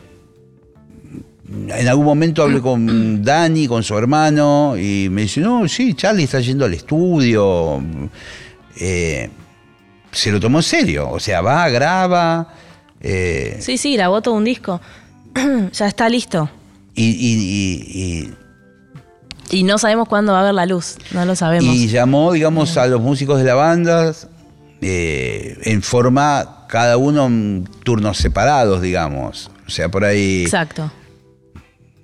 en 1.48 1.88
algún 1.88 2.06
momento 2.06 2.44
hablé 2.44 2.60
con 2.60 3.24
Dani, 3.24 3.68
con 3.68 3.84
su 3.84 3.98
hermano, 3.98 4.76
y 4.78 5.08
me 5.10 5.24
dice, 5.24 5.42
no, 5.42 5.68
sí, 5.68 5.94
Charlie 5.94 6.24
está 6.24 6.40
yendo 6.40 6.66
al 6.66 6.74
estudio. 6.74 7.84
Eh, 8.80 9.30
se 10.12 10.32
lo 10.32 10.40
tomó 10.40 10.60
en 10.60 10.64
serio, 10.64 11.10
o 11.10 11.20
sea, 11.20 11.42
va, 11.42 11.68
graba, 11.70 12.54
eh, 13.02 13.58
Sí, 13.60 13.78
sí, 13.78 13.94
grabó 13.96 14.22
todo 14.22 14.34
un 14.36 14.44
disco. 14.46 14.82
ya 15.72 15.88
está 15.88 16.10
listo. 16.10 16.50
y, 16.96 17.04
y- 17.04 17.12
y- 17.14 18.02
Y 18.24 18.34
no 19.64 19.78
sabemos 19.78 20.08
cuándo 20.08 20.34
va 20.34 20.41
a 20.41 20.43
ver 20.43 20.54
la 20.54 20.66
luz. 20.66 20.98
No 21.12 21.26
lo 21.26 21.34
y- 21.34 21.36
sabemos. 21.36 21.76
y 21.76 21.88
llamó, 21.88 22.32
digamos, 22.34 22.78
a 22.78 22.88
los 22.88 23.02
músicos 23.02 23.39
de 23.39 23.46
la 23.46 23.56
banda 23.56 24.14
eh, 24.82 25.58
en 25.64 25.82
forma, 25.82 26.66
cada 26.68 26.98
uno 26.98 27.26
en 27.28 27.68
turnos 27.84 28.18
separados, 28.18 28.82
digamos. 28.82 29.50
O 29.68 29.70
sea, 29.70 29.89
por 29.89 30.04
ahí... 30.06 30.43
Exacto. 30.43 30.91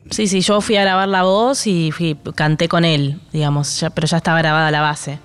Sí, 0.09 0.27
sí, 0.27 0.41
yo 0.41 0.59
fui 0.61 0.75
a 0.77 0.81
grabar 0.81 1.07
la 1.07 1.23
voz 1.23 1.67
y 1.67 1.91
fui- 1.91 2.17
canté 2.35 2.67
con 2.67 2.83
él, 2.85 3.19
digamos, 3.31 3.79
ya- 3.79 3.89
pero 3.91 4.07
ya 4.07 4.17
estaba 4.17 4.39
grabada 4.39 4.69
la 4.71 4.81
base. 4.81 5.19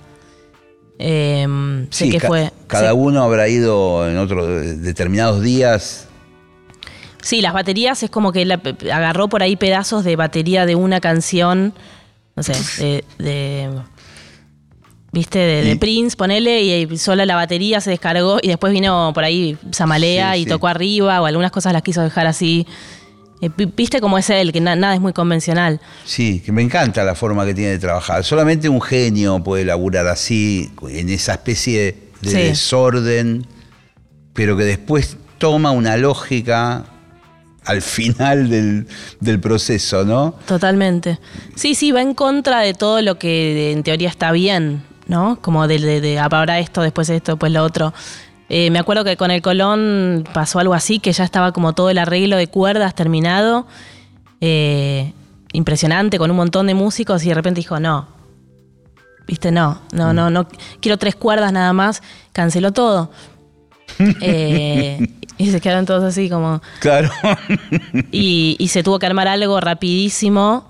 Em, 0.99 1.87
sé 1.91 2.05
Sí, 2.05 2.11
que 2.11 2.19
ca- 2.19 2.27
fue. 2.27 2.51
Cada 2.67 2.91
sí. 2.91 2.95
uno 2.97 3.21
habrá 3.23 3.47
ido 3.47 4.09
en 4.09 4.17
otros 4.17 4.47
determinados 4.81 5.41
días 5.43 6.03
Sí, 7.21 7.41
las 7.41 7.51
baterías 7.53 8.01
es 8.03 8.09
como 8.09 8.31
que 8.31 8.45
la- 8.45 8.61
agarró 8.93 9.27
por 9.27 9.43
ahí 9.43 9.57
pedazos 9.57 10.05
de 10.05 10.15
batería 10.15 10.65
de 10.65 10.75
una 10.75 11.01
canción, 11.01 11.73
no 12.37 12.43
sé, 12.43 12.53
de. 12.81 13.03
de- 13.17 13.69
¿Viste? 15.11 15.39
De, 15.39 15.75
Prince, 15.77 16.15
ponele, 16.15 16.61
y 16.61 16.97
sola 16.97 17.25
la 17.25 17.35
batería 17.35 17.81
se 17.81 17.89
descargó 17.89 18.39
y 18.41 18.49
después 18.49 18.71
vino 18.73 19.11
por 19.15 19.23
ahí 19.23 19.57
Samalea 19.71 20.33
Sí, 20.33 20.41
y 20.41 20.43
sí. 20.43 20.49
tocó 20.49 20.67
arriba 20.67 21.21
o 21.21 21.25
algunas 21.25 21.49
cosas 21.51 21.73
las 21.73 21.81
quiso 21.81 22.01
dejar 22.03 22.27
así. 22.27 22.67
Eh, 23.41 23.49
vi- 23.55 23.71
¿Viste 23.75 23.99
cómo 24.01 24.17
es 24.17 24.29
él? 24.29 24.51
Que 24.51 24.59
na- 24.61 24.75
nada 24.75 24.93
es 24.93 24.99
muy 25.01 25.13
convencional. 25.13 25.79
Sí, 26.05 26.41
que 26.45 26.51
me 26.51 26.61
encanta 26.61 27.03
la 27.03 27.15
forma 27.15 27.45
que 27.45 27.53
tiene 27.55 27.71
de 27.71 27.79
trabajar. 27.79 28.23
Solamente 28.25 28.67
un 28.69 28.81
genio 28.81 29.41
puede 29.43 29.63
laburar 29.65 30.07
así, 30.07 30.71
en 30.89 31.09
esa 31.09 31.33
especie 31.33 31.95
de 32.21 32.29
Sí. 32.29 32.37
desorden, 32.37 33.47
pero 34.33 34.57
que 34.57 34.65
después 34.65 35.17
toma 35.39 35.71
una 35.71 35.97
lógica 35.97 36.85
al 37.67 37.81
final 37.81 38.49
del, 38.49 38.87
del 39.19 39.39
proceso, 39.39 40.03
¿no? 40.05 40.33
Totalmente. 40.45 41.19
Sí, 41.55 41.75
sí, 41.75 41.91
va 41.91 42.01
en 42.01 42.13
contra 42.13 42.61
de 42.61 42.73
todo 42.73 43.01
lo 43.01 43.19
que 43.19 43.71
en 43.71 43.83
teoría 43.83 44.09
está 44.09 44.31
bien, 44.31 44.83
¿no? 45.07 45.39
Como 45.41 45.67
de, 45.67 45.79
de, 45.79 46.01
de 46.01 46.19
ahora 46.19 46.59
esto, 46.59 46.81
después 46.81 47.09
esto, 47.09 47.33
después 47.33 47.51
lo 47.51 47.63
otro. 47.63 47.93
Eh, 48.49 48.69
me 48.71 48.79
acuerdo 48.79 49.03
que 49.03 49.17
con 49.17 49.29
el 49.31 49.41
Colón 49.41 50.23
pasó 50.33 50.59
algo 50.59 50.73
así, 50.73 50.99
que 50.99 51.11
ya 51.11 51.25
estaba 51.25 51.51
como 51.51 51.73
todo 51.73 51.89
el 51.89 51.97
arreglo 51.97 52.37
de 52.37 52.47
cuerdas 52.47 52.95
terminado. 52.95 53.67
eh, 54.41 55.13
impresionante, 55.53 56.17
con 56.17 56.29
un 56.29 56.37
montón 56.37 56.67
de 56.67 56.73
músicos, 56.73 57.23
y 57.23 57.29
de 57.29 57.33
repente 57.33 57.59
dijo, 57.59 57.79
no. 57.79 58.07
Viste, 59.27 59.51
no, 59.51 59.81
no, 59.91 60.13
no, 60.13 60.29
no. 60.29 60.47
Quiero 60.79 60.97
tres 60.97 61.15
cuerdas 61.15 61.51
nada 61.51 61.73
más. 61.73 62.01
Canceló 62.31 62.71
todo. 62.71 63.11
Eh, 64.21 65.07
y 65.39 65.51
se 65.51 65.61
quedaron 65.61 65.85
todos 65.85 66.03
así 66.03 66.29
como. 66.29 66.61
Claro. 66.79 67.09
Y, 68.11 68.55
y 68.59 68.67
se 68.69 68.83
tuvo 68.83 68.99
que 68.99 69.05
armar 69.05 69.27
algo 69.27 69.59
rapidísimo. 69.59 70.65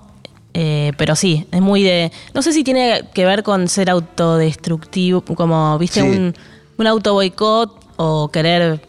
eh, 0.54 0.92
pero 0.96 1.14
sí, 1.16 1.46
es 1.52 1.60
muy 1.60 1.82
de. 1.82 2.10
No 2.34 2.42
sé 2.42 2.52
si 2.52 2.64
tiene 2.64 3.04
que 3.14 3.24
ver 3.24 3.42
con 3.42 3.68
ser 3.68 3.90
autodestructivo, 3.90 5.20
como, 5.22 5.78
viste, 5.78 6.00
Sí. 6.00 6.06
un, 6.06 6.34
un 6.76 6.86
auto 6.86 7.14
boicot 7.14 7.78
o 7.96 8.30
querer 8.30 8.80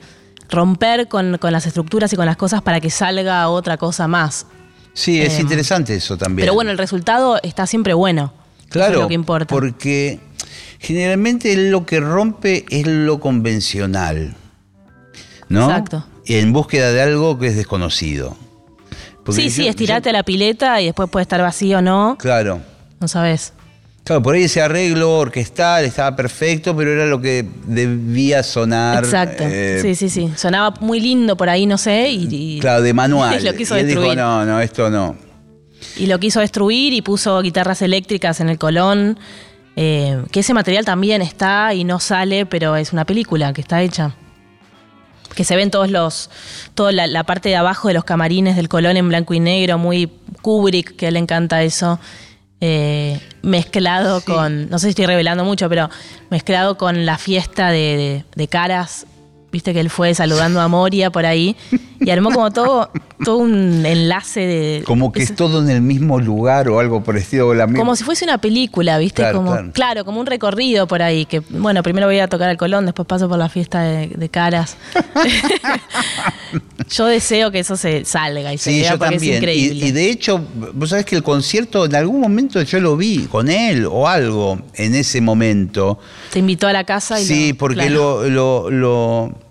romper 0.49 1.07
con, 1.07 1.37
con 1.37 1.51
las 1.51 1.65
estructuras 1.67 2.11
y 2.13 2.15
con 2.15 2.25
las 2.25 2.37
cosas 2.37 2.61
para 2.61 2.79
que 2.79 2.89
salga 2.89 3.47
otra 3.49 3.77
cosa 3.77 4.07
más. 4.07 4.47
Sí, 4.93 5.21
es 5.21 5.35
Em, 5.35 5.41
interesante 5.41 5.95
eso 5.95 6.17
también. 6.17 6.43
Pero 6.45 6.53
bueno, 6.55 6.71
el 6.71 6.77
resultado 6.77 7.39
está 7.43 7.67
siempre 7.67 7.93
bueno. 7.93 8.33
Claro, 8.69 8.93
es 8.95 8.99
lo 9.01 9.07
que 9.07 9.13
importa. 9.13 9.47
porque 9.53 10.19
generalmente 10.79 11.55
lo 11.69 11.85
que 11.85 11.99
rompe 11.99 12.65
es 12.69 12.85
lo 12.87 13.19
convencional, 13.19 14.35
¿no? 15.49 15.63
Exacto. 15.69 16.05
En 16.25 16.53
búsqueda 16.53 16.91
de 16.91 17.01
algo 17.01 17.37
que 17.39 17.47
es 17.47 17.55
desconocido. 17.55 18.35
Porque 19.23 19.41
sí, 19.41 19.49
sí, 19.49 19.67
estirate 19.67 20.09
yo- 20.09 20.11
a 20.11 20.13
la 20.19 20.23
pileta 20.23 20.81
y 20.81 20.85
después 20.85 21.09
puede 21.09 21.23
estar 21.23 21.41
vacío 21.41 21.79
o 21.79 21.81
no. 21.81 22.15
Claro. 22.19 22.61
No 22.99 23.07
sabes. 23.07 23.53
Claro, 24.03 24.23
por 24.23 24.33
ahí 24.33 24.43
ese 24.43 24.61
arreglo 24.61 25.17
orquestal 25.19 25.85
estaba 25.85 26.15
perfecto, 26.15 26.75
pero 26.75 26.91
era 26.93 27.05
lo 27.05 27.21
que 27.21 27.45
debía 27.65 28.41
sonar. 28.41 29.03
Exacto. 29.03 29.43
eh, 29.45 29.79
sí, 29.81 29.93
sí, 29.93 30.09
sí. 30.09 30.31
Sonaba 30.35 30.73
muy 30.79 30.99
lindo 30.99 31.37
por 31.37 31.47
ahí, 31.49 31.65
no 31.67 31.77
sé. 31.77 32.09
Y, 32.09 32.27
y- 32.31 32.59
Claro, 32.61 32.81
de 32.81 32.93
manual. 32.93 33.37
y 33.39 33.43
lo 33.43 33.53
quiso 33.53 33.75
y 33.77 33.81
él 33.81 33.87
dijo, 33.87 33.99
destruir. 34.01 34.17
no, 34.19 34.45
no, 34.45 34.61
esto 34.61 34.89
no. 34.89 35.15
Y 35.97 36.07
lo 36.07 36.19
quiso 36.19 36.39
destruir 36.39 36.93
y 36.93 37.01
puso 37.01 37.39
guitarras 37.41 37.81
eléctricas 37.81 38.39
en 38.39 38.49
el 38.49 38.57
colón. 38.57 39.19
eh, 39.75 40.23
que 40.31 40.39
ese 40.41 40.53
material 40.53 40.85
también 40.85 41.21
está 41.21 41.73
y 41.73 41.83
no 41.83 41.99
sale, 41.99 42.45
pero 42.45 42.75
es 42.75 42.91
una 42.93 43.05
película 43.05 43.53
que 43.53 43.61
está 43.61 43.81
hecha. 43.81 44.15
Que 45.35 45.43
se 45.43 45.55
ven 45.55 45.71
todos 45.71 45.89
los. 45.89 46.29
toda 46.73 46.91
la, 46.91 47.07
la 47.07 47.23
parte 47.23 47.49
de 47.49 47.55
abajo 47.55 47.87
de 47.87 47.93
los 47.93 48.03
camarines 48.03 48.55
del 48.55 48.67
colón 48.69 48.97
en 48.97 49.07
blanco 49.07 49.33
y 49.33 49.39
negro, 49.39 49.77
muy 49.77 50.11
Kubrick, 50.41 50.95
que 50.95 51.11
le 51.11 51.19
encanta 51.19 51.63
eso. 51.63 51.99
eh, 52.61 53.19
mezclado 53.41 54.21
con. 54.21 54.69
No 54.69 54.79
sé 54.79 54.87
si 54.87 54.89
estoy 54.89 55.05
revelando 55.05 55.45
mucho, 55.45 55.69
pero 55.69 55.89
mezclado 56.29 56.77
con 56.77 57.05
la 57.05 57.17
fiesta 57.17 57.69
de, 57.69 57.77
de- 57.97 58.25
de 58.35 58.47
caras. 58.47 59.05
Viste 59.51 59.73
que 59.73 59.79
él 59.79 59.89
fue 59.89 60.13
saludando 60.13 60.59
a 60.61 60.67
Moria 60.67 61.09
por 61.09 61.25
ahí. 61.25 61.55
y 61.99 62.09
armó 62.11 62.31
como 62.31 62.51
todo, 62.51 62.89
todo 63.23 63.37
un 63.37 63.85
enlace 63.85 64.39
de. 64.41 64.83
Como 64.85 65.11
que 65.11 65.21
es- 65.23 65.31
es 65.31 65.35
todo 65.35 65.61
en 65.61 65.69
el 65.69 65.81
mismo 65.81 66.19
lugar 66.19 66.69
o 66.69 66.79
algo 66.79 67.03
estilo. 67.15 67.49
o 67.49 67.53
La 67.53 67.67
mi- 67.67 67.77
como 67.77 67.95
si 67.95 68.03
fuese 68.03 68.23
una 68.25 68.37
película, 68.39 68.97
¿viste? 68.97 69.21
Claro, 69.21 69.37
como, 69.39 69.51
claro. 69.51 69.71
claro. 69.73 70.05
como 70.05 70.19
un 70.19 70.25
recorrido 70.25 70.87
por 70.87 71.01
ahí. 71.01 71.25
Que, 71.25 71.39
bueno, 71.49 71.83
primero 71.83 72.07
voy 72.07 72.19
a 72.19 72.27
tocar 72.27 72.49
al 72.49 72.57
Colón, 72.57 72.85
después 72.85 73.07
paso 73.07 73.27
por 73.27 73.37
la 73.37 73.49
fiesta 73.49 73.81
de, 73.81 74.07
de 74.07 74.29
caras. 74.29 74.77
yo 76.89 77.05
deseo 77.05 77.51
que 77.51 77.59
eso 77.59 77.75
se 77.77 78.05
salga 78.05 78.53
y 78.53 78.57
se 78.57 78.71
Sí, 78.71 78.79
vea 78.81 78.91
yo 78.93 78.97
porque 78.97 79.15
también. 79.15 79.33
es 79.33 79.35
Y, 79.35 79.37
increíble. 79.37 79.85
y 79.87 79.91
de 79.91 80.09
hecho, 80.09 80.41
vos 80.73 80.89
sabés 80.89 81.05
que 81.05 81.15
el 81.15 81.23
concierto 81.23 81.85
en 81.85 81.95
algún 81.95 82.19
momento 82.21 82.61
yo 82.61 82.79
lo 82.79 82.97
vi 82.97 83.25
con 83.25 83.49
él 83.49 83.85
o 83.89 84.07
algo 84.07 84.59
en 84.75 84.95
ese 84.95 85.21
momento. 85.21 85.99
Te 86.31 86.39
invitó 86.39 86.67
a 86.67 86.73
la 86.73 86.83
casa 86.83 87.19
y 87.19 87.25
Sí, 87.25 87.51
lo- 87.51 87.57
porque 87.57 87.75
claro. 87.75 88.23
lo, 88.29 88.29
lo, 88.29 88.69
lo- 88.69 89.48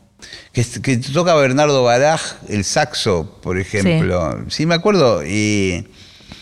que, 0.65 0.81
que 0.83 0.97
toca 0.99 1.35
Bernardo 1.35 1.83
Baraj 1.85 2.21
el 2.49 2.65
saxo, 2.65 3.39
por 3.43 3.59
ejemplo. 3.59 4.45
Sí, 4.49 4.67
me 4.67 4.75
acuerdo. 4.75 5.25
Y 5.25 5.87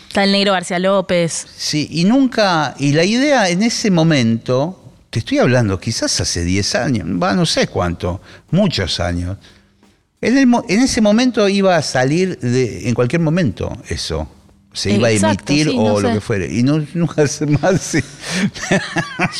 Está 0.07 0.23
el 0.23 0.31
negro 0.31 0.53
García 0.53 0.79
López. 0.79 1.45
sí, 1.55 1.87
y 1.91 2.05
nunca, 2.05 2.73
y 2.79 2.93
la 2.93 3.03
idea 3.03 3.49
en 3.49 3.61
ese 3.61 3.91
momento, 3.91 4.83
te 5.09 5.19
estoy 5.19 5.37
hablando 5.39 5.79
quizás 5.79 6.19
hace 6.19 6.43
10 6.43 6.75
años, 6.75 7.07
va, 7.21 7.33
no 7.33 7.45
sé 7.45 7.67
cuánto, 7.67 8.21
muchos 8.51 8.99
años. 8.99 9.37
En, 10.19 10.35
el 10.37 10.47
mo- 10.47 10.65
en 10.67 10.79
ese 10.81 10.99
momento 11.01 11.47
iba 11.47 11.75
a 11.75 11.81
salir 11.83 12.39
de, 12.39 12.87
en 12.89 12.95
cualquier 12.95 13.21
momento 13.21 13.71
eso. 13.89 14.27
Se 14.73 14.91
iba 14.91 15.09
Exacto, 15.11 15.51
a 15.51 15.55
emitir 15.55 15.69
sí, 15.71 15.77
o 15.79 15.99
lo 15.99 16.11
que 16.13 16.21
fuere. 16.21 16.51
Y 16.53 16.63
no, 16.63 16.83
nunca 16.93 17.25
se 17.27 17.45
más. 17.47 17.81
sí. 17.81 17.99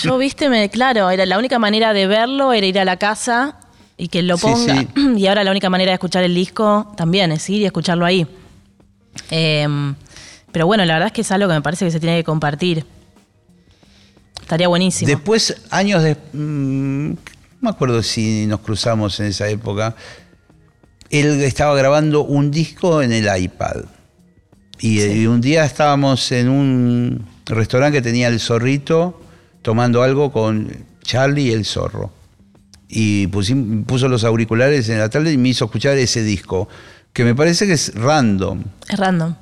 Yo, 0.04 0.18
viste, 0.18 0.50
me, 0.50 0.70
claro, 0.70 1.10
era 1.10 1.26
la 1.26 1.38
única 1.38 1.60
manera 1.60 1.94
de 1.94 2.08
verlo 2.08 2.54
era 2.54 2.66
ir 2.66 2.80
a 2.80 2.86
la 2.86 2.98
casa 2.98 3.58
y 3.98 4.08
que 4.10 4.22
lo 4.22 4.38
ponga. 4.38 4.80
sí. 4.82 4.88
Y 5.18 5.28
ahora 5.28 5.44
la 5.44 5.52
única 5.52 5.70
manera 5.70 5.92
de 5.92 5.96
escuchar 5.96 6.24
el 6.24 6.36
disco 6.36 6.94
también 6.96 7.32
es 7.32 7.50
ir 7.50 7.62
y 7.62 7.66
escucharlo 7.66 8.06
ahí. 8.06 8.28
Em, 9.32 9.96
pero 10.52 10.68
bueno, 10.68 10.86
la 10.86 10.94
verdad 10.94 11.08
es 11.08 11.14
que 11.14 11.22
es 11.22 11.32
algo 11.32 11.48
que 11.48 11.56
me 11.56 11.62
parece 11.62 11.86
que 11.86 11.92
se 11.92 12.00
tiene 12.00 12.18
que 12.18 12.24
compartir. 12.24 12.86
Estaría 14.42 14.68
buenísimo. 14.68 15.10
Después, 15.10 15.56
años 15.72 16.04
de. 16.04 16.16
mm, 16.34 17.10
no 17.12 17.18
me 17.62 17.70
acuerdo 17.70 18.02
si 18.04 18.46
nos 18.46 18.62
cruzamos 18.62 19.20
en 19.20 19.28
esa 19.28 19.48
época. 19.50 19.96
Él 21.10 21.42
estaba 21.42 21.76
grabando 21.76 22.22
un 22.24 22.52
disco 22.52 23.02
en 23.02 23.12
el 23.12 23.28
iPad. 23.44 23.86
Y, 24.80 25.00
Sí. 25.00 25.12
y 25.22 25.28
un 25.28 25.42
día 25.42 25.66
estábamos 25.66 26.32
en 26.32 26.50
un 26.50 27.26
restaurante 27.46 27.98
que 27.98 28.02
tenía 28.02 28.28
el 28.28 28.40
zorrito 28.40 29.20
tomando 29.64 30.04
algo 30.04 30.32
con 30.32 30.86
Charlie 31.04 31.48
y 31.48 31.52
el 31.52 31.66
zorro. 31.66 32.12
Y 32.90 33.28
pusim- 33.28 33.86
puso 33.86 34.08
los 34.08 34.24
auriculares 34.24 34.88
en 34.90 35.00
la 35.00 35.10
tarde 35.10 35.34
y 35.34 35.38
me 35.38 35.50
hizo 35.50 35.66
escuchar 35.66 35.98
ese 35.98 36.24
disco, 36.24 36.70
que 37.14 37.24
me 37.26 37.36
parece 37.36 37.66
que 37.68 37.74
es 37.74 37.94
random 37.96 38.64
Es 38.88 38.98
random. 38.98 39.36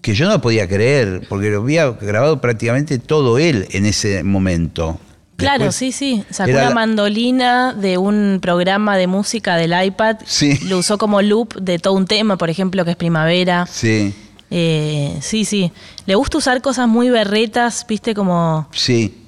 que 0.00 0.14
yo 0.14 0.28
no 0.28 0.40
podía 0.40 0.68
creer, 0.68 1.26
porque 1.28 1.50
lo 1.50 1.62
había 1.62 1.90
grabado 1.90 2.40
prácticamente 2.40 2.98
todo 2.98 3.38
él 3.38 3.66
en 3.70 3.86
ese 3.86 4.22
momento. 4.22 4.98
Claro, 5.36 5.72
sí, 5.72 5.90
sí. 5.90 6.22
Sacó 6.30 6.52
una 6.52 6.70
mandolina 6.70 7.72
de 7.72 7.98
un 7.98 8.38
programa 8.40 8.96
de 8.96 9.08
música 9.08 9.56
del 9.56 9.72
iPad. 9.86 10.18
Sí. 10.24 10.56
Lo 10.68 10.78
usó 10.78 10.98
como 10.98 11.20
loop 11.20 11.54
de 11.60 11.80
todo 11.80 11.94
un 11.94 12.06
tema, 12.06 12.36
por 12.38 12.48
ejemplo, 12.48 12.84
que 12.84 12.92
es 12.92 12.96
primavera. 12.96 13.66
Sí, 13.66 14.14
Eh, 14.50 15.16
sí, 15.20 15.44
sí. 15.44 15.72
Le 16.06 16.14
gusta 16.14 16.38
usar 16.38 16.60
cosas 16.62 16.86
muy 16.86 17.10
berretas, 17.10 17.84
viste, 17.88 18.14
como. 18.14 18.68
sí. 18.72 19.18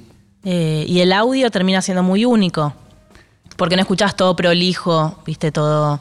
eh, 0.44 0.84
y 0.86 1.00
el 1.00 1.12
audio 1.12 1.50
termina 1.50 1.82
siendo 1.82 2.02
muy 2.04 2.24
único. 2.26 2.74
Porque 3.56 3.76
no 3.76 3.82
escuchás 3.82 4.16
todo 4.16 4.34
prolijo, 4.34 5.22
viste, 5.26 5.52
todo 5.52 6.00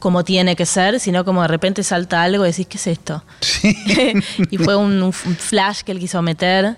como 0.00 0.24
tiene 0.24 0.56
que 0.56 0.66
ser, 0.66 0.98
sino 0.98 1.24
como 1.24 1.42
de 1.42 1.48
repente 1.48 1.82
salta 1.84 2.22
algo 2.22 2.44
y 2.44 2.48
decís, 2.50 2.66
¿qué 2.66 2.76
es 2.76 2.86
esto? 2.88 3.22
Sí. 3.40 3.76
y 4.50 4.58
fue 4.58 4.74
un, 4.74 5.00
un 5.02 5.12
flash 5.12 5.82
que 5.82 5.92
él 5.92 5.98
quiso 6.00 6.20
meter. 6.22 6.76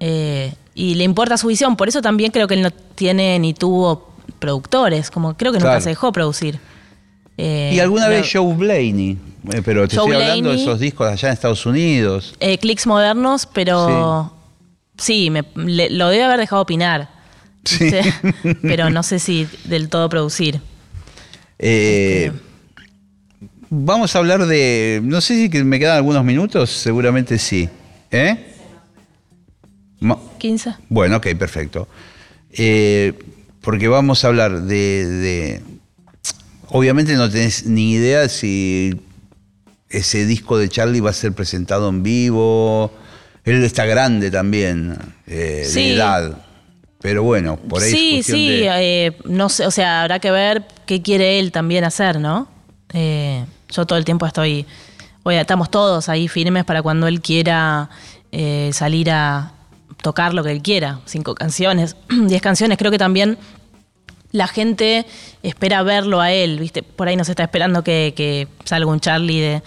eh, 0.00 0.52
y 0.74 0.94
le 0.94 1.04
importa 1.04 1.36
su 1.36 1.46
visión. 1.48 1.76
Por 1.76 1.88
eso 1.88 2.00
también 2.02 2.30
creo 2.32 2.46
que 2.48 2.54
él 2.54 2.62
no 2.62 2.70
tiene 2.70 3.38
ni 3.38 3.54
tuvo 3.54 4.10
productores. 4.38 5.10
Como 5.10 5.36
creo 5.36 5.52
que 5.52 5.58
nunca 5.58 5.80
se 5.80 5.90
dejó 5.90 6.12
producir. 6.12 6.58
Eh, 7.36 7.72
Y 7.74 7.80
alguna 7.80 8.06
pero- 8.08 8.20
vez 8.20 8.30
Joe 8.32 8.54
Blaney, 8.54 9.18
eh, 9.52 9.62
pero 9.64 9.88
te 9.88 9.96
Joe 9.96 10.06
estoy 10.10 10.22
hablando 10.22 10.50
de 10.50 10.56
esos 10.62 10.78
discos 10.80 11.08
allá 11.10 11.28
en 11.28 11.34
Estados 11.34 11.64
Unidos. 11.66 12.34
Clics 12.60 12.86
modernos, 12.86 13.46
pero 13.46 14.32
sí, 14.98 15.30
me- 15.30 15.44
le- 15.54 15.90
lo 15.90 16.08
debe 16.08 16.24
haber 16.24 16.38
dejado 16.40 16.62
opinar. 16.62 17.08
Sí. 17.64 17.90
pero 18.62 18.88
no 18.90 19.02
sé 19.02 19.18
si 19.18 19.46
del 19.64 19.88
todo 19.88 20.08
producir. 20.08 20.60
Eh, 21.58 22.32
Vamos 23.72 24.16
a 24.16 24.18
hablar 24.18 24.46
de. 24.46 25.00
No 25.04 25.20
sé 25.20 25.48
si 25.48 25.62
me 25.62 25.78
quedan 25.78 25.96
algunos 25.98 26.24
minutos, 26.24 26.70
seguramente 26.70 27.38
sí. 27.38 27.68
¿Eh? 28.10 28.36
Ma- 30.00 30.18
15. 30.38 30.74
Bueno, 30.88 31.18
ok, 31.18 31.28
perfecto. 31.38 31.86
Eh, 32.52 33.12
porque 33.60 33.86
vamos 33.86 34.24
a 34.24 34.28
hablar 34.28 34.62
de, 34.62 35.06
de- 35.06 35.62
Obviamente 36.72 37.14
no 37.14 37.30
tenés 37.30 37.66
ni 37.66 37.92
idea 37.92 38.28
si 38.28 39.00
ese 39.88 40.24
disco 40.26 40.56
de 40.58 40.68
Charlie 40.68 41.00
va 41.00 41.10
a 41.10 41.12
ser 41.12 41.32
presentado 41.32 41.88
en 41.90 42.02
vivo. 42.02 42.92
Él 43.44 43.62
está 43.62 43.84
grande 43.86 44.30
también, 44.32 44.96
eh, 45.26 45.64
Sí. 45.66 45.80
de 45.80 45.94
edad. 45.94 46.38
Pero 47.02 47.22
bueno, 47.22 47.56
por 47.56 47.82
ahí 47.82 47.90
sí, 47.90 48.22
sí, 48.22 48.48
de- 48.60 49.06
eh, 49.06 49.16
no 49.24 49.48
sé, 49.48 49.66
o 49.66 49.70
sea, 49.70 50.02
habrá 50.02 50.18
que 50.18 50.30
ver 50.30 50.64
qué 50.86 51.00
quiere 51.02 51.38
él 51.38 51.50
también 51.52 51.84
hacer, 51.84 52.20
¿no? 52.20 52.48
Eh, 52.92 53.44
yo 53.70 53.86
todo 53.86 53.98
el 53.98 54.04
tiempo 54.04 54.26
estoy, 54.26 54.66
oye, 55.22 55.40
estamos 55.40 55.70
todos 55.70 56.08
ahí 56.08 56.28
firmes 56.28 56.64
para 56.64 56.82
cuando 56.82 57.06
él 57.06 57.20
quiera 57.20 57.88
eh, 58.32 58.70
salir 58.72 59.10
a 59.10 59.52
tocar 60.02 60.34
lo 60.34 60.42
que 60.44 60.50
él 60.50 60.60
quiera, 60.62 61.00
cinco 61.06 61.34
canciones, 61.34 61.96
diez 62.26 62.42
canciones, 62.42 62.76
creo 62.78 62.90
que 62.90 62.98
también 62.98 63.38
la 64.32 64.46
gente 64.46 65.06
espera 65.42 65.82
verlo 65.82 66.20
a 66.20 66.32
él, 66.32 66.60
¿viste? 66.60 66.82
Por 66.82 67.08
ahí 67.08 67.16
no 67.16 67.24
se 67.24 67.32
está 67.32 67.42
esperando 67.42 67.82
que, 67.82 68.12
que 68.16 68.46
salga 68.64 68.90
un 68.90 69.00
Charlie 69.00 69.40
de, 69.40 69.62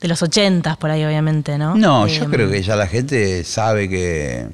de 0.00 0.08
los 0.08 0.22
ochentas, 0.22 0.76
por 0.76 0.90
ahí 0.90 1.04
obviamente, 1.04 1.56
¿no? 1.58 1.74
No, 1.76 2.06
Eh, 2.06 2.10
yo 2.18 2.28
creo 2.30 2.50
que 2.50 2.62
ya 2.62 2.74
la 2.76 2.86
gente 2.88 3.44
sabe 3.44 3.88
que, 3.88 4.48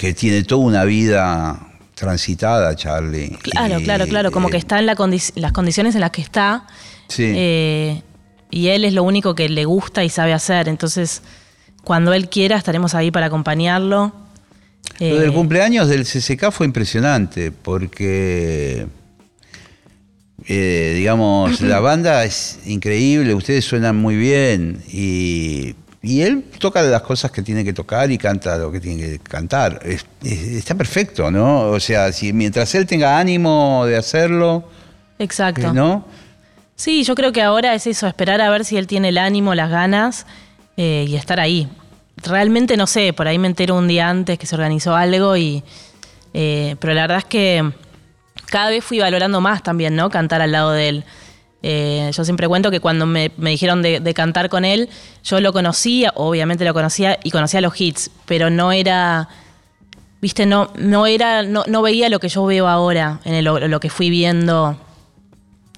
que 0.00 0.14
tiene 0.14 0.42
toda 0.44 0.62
una 0.64 0.84
vida 0.86 1.60
transitada, 1.94 2.74
Charlie. 2.74 3.36
Claro, 3.42 3.80
Y, 3.80 3.84
claro, 3.84 4.06
claro, 4.06 4.30
como 4.32 4.48
eh, 4.48 4.52
que 4.52 4.56
está 4.56 4.78
en 4.78 4.86
la 4.86 4.96
condi- 4.96 5.32
las 5.34 5.52
condiciones 5.52 5.94
en 5.94 6.00
las 6.00 6.10
que 6.10 6.22
está. 6.22 6.66
Sí. 7.08 7.24
eh, 7.36 8.02
y 8.50 8.68
él 8.68 8.86
es 8.86 8.94
lo 8.94 9.02
único 9.02 9.34
que 9.34 9.50
le 9.50 9.66
gusta 9.66 10.02
y 10.02 10.08
sabe 10.08 10.32
hacer. 10.32 10.68
Entonces, 10.68 11.20
cuando 11.84 12.14
él 12.14 12.30
quiera, 12.30 12.56
estaremos 12.56 12.94
ahí 12.94 13.10
para 13.10 13.26
acompañarlo. 13.26 14.10
Lo 14.98 15.06
Eh, 15.06 15.20
del 15.20 15.34
cumpleaños 15.34 15.86
del 15.88 16.04
CCK 16.06 16.50
fue 16.50 16.64
impresionante 16.64 17.52
porque, 17.52 18.86
eh, 20.46 20.92
digamos, 20.96 21.60
la 21.60 21.80
banda 21.80 22.24
es 22.24 22.58
increíble, 22.64 23.34
ustedes 23.34 23.66
suenan 23.66 23.96
muy 23.96 24.16
bien 24.16 24.82
y, 24.90 25.74
y 26.02 26.22
él 26.22 26.44
toca 26.58 26.80
las 26.82 27.02
cosas 27.02 27.30
que 27.30 27.42
tiene 27.42 27.62
que 27.64 27.72
tocar 27.72 28.10
y 28.10 28.16
canta 28.18 28.56
lo 28.56 28.72
que 28.72 28.80
tiene 28.80 29.02
que 29.02 29.18
cantar. 29.18 29.80
Es- 29.84 30.06
es- 30.24 30.48
está 30.56 30.74
perfecto, 30.74 31.30
¿no? 31.30 31.68
O 31.70 31.80
sea, 31.80 32.10
si 32.12 32.32
mientras 32.32 32.74
él 32.74 32.86
tenga 32.86 33.18
ánimo 33.18 33.84
de 33.86 33.96
hacerlo, 33.96 34.64
Exacto. 35.18 35.72
¿no? 35.74 36.04
Sí, 36.76 37.04
yo 37.04 37.14
creo 37.14 37.32
que 37.32 37.42
ahora 37.42 37.74
es 37.74 37.86
eso, 37.86 38.06
esperar 38.06 38.40
a 38.40 38.48
ver 38.48 38.64
si 38.64 38.78
él 38.78 38.86
tiene 38.86 39.10
el 39.10 39.18
ánimo, 39.18 39.54
las 39.54 39.68
ganas 39.70 40.26
eh, 40.78 41.04
y 41.06 41.16
estar 41.16 41.38
ahí. 41.38 41.68
Realmente 42.16 42.76
no 42.78 42.86
sé, 42.86 43.12
por 43.12 43.28
ahí 43.28 43.38
me 43.38 43.48
entero 43.48 43.76
un 43.76 43.86
día 43.88 44.08
antes 44.08 44.38
que 44.38 44.46
se 44.46 44.54
organizó 44.54 44.94
algo 44.96 45.36
y... 45.36 45.62
eh, 46.32 46.76
pero 46.80 46.94
la 46.94 47.02
verdad 47.02 47.18
es 47.18 47.24
que 47.26 47.70
cada 48.46 48.70
vez 48.70 48.82
fui 48.84 48.98
valorando 49.00 49.40
más 49.42 49.62
también, 49.62 49.94
¿no? 49.96 50.08
Cantar 50.08 50.40
al 50.40 50.52
lado 50.52 50.72
de 50.72 50.88
él. 50.88 51.04
Eh, 51.62 52.10
yo 52.14 52.24
siempre 52.24 52.48
cuento 52.48 52.70
que 52.70 52.80
cuando 52.80 53.04
me, 53.06 53.30
me 53.36 53.50
dijeron 53.50 53.82
de, 53.82 54.00
de 54.00 54.14
cantar 54.14 54.48
con 54.48 54.64
él, 54.64 54.88
yo 55.24 55.40
lo 55.40 55.52
conocía, 55.52 56.12
obviamente 56.16 56.64
lo 56.64 56.72
conocía 56.72 57.18
y 57.22 57.30
conocía 57.30 57.60
los 57.60 57.78
hits, 57.78 58.10
pero 58.24 58.48
no 58.48 58.72
era, 58.72 59.28
viste, 60.22 60.46
no, 60.46 60.72
no 60.78 61.06
era, 61.06 61.42
no, 61.42 61.64
no 61.66 61.82
veía 61.82 62.08
lo 62.08 62.18
que 62.18 62.28
yo 62.30 62.44
veo 62.46 62.66
ahora, 62.66 63.20
en 63.24 63.34
el- 63.34 63.44
lo 63.44 63.80
que 63.80 63.90
fui 63.90 64.08
viendo 64.10 64.78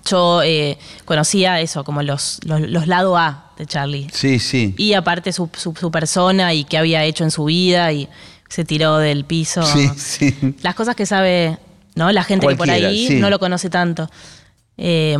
yo 0.04 0.42
eh, 0.42 0.78
conocía 1.04 1.60
eso, 1.60 1.84
como 1.84 2.02
los, 2.02 2.40
los, 2.44 2.60
los 2.60 2.88
lado 2.88 3.16
A 3.16 3.52
de 3.56 3.66
Charlie. 3.66 4.08
Sí, 4.12 4.40
sí. 4.40 4.74
Y 4.76 4.94
aparte 4.94 5.32
su, 5.32 5.48
su, 5.56 5.74
su 5.78 5.90
persona 5.92 6.52
y 6.54 6.64
qué 6.64 6.76
había 6.78 7.04
hecho 7.04 7.22
en 7.22 7.30
su 7.30 7.44
vida 7.44 7.92
y 7.92 8.08
se 8.48 8.64
tiró 8.64 8.98
del 8.98 9.24
piso. 9.24 9.62
Sí, 9.62 9.88
sí. 9.96 10.56
Las 10.62 10.74
cosas 10.74 10.96
que 10.96 11.06
sabe, 11.06 11.56
¿no? 11.94 12.10
La 12.10 12.24
gente 12.24 12.48
que 12.48 12.56
por 12.56 12.68
ahí 12.68 13.06
sí. 13.06 13.14
no 13.20 13.30
lo 13.30 13.38
conoce 13.38 13.70
tanto. 13.70 14.10
Eh, 14.76 15.16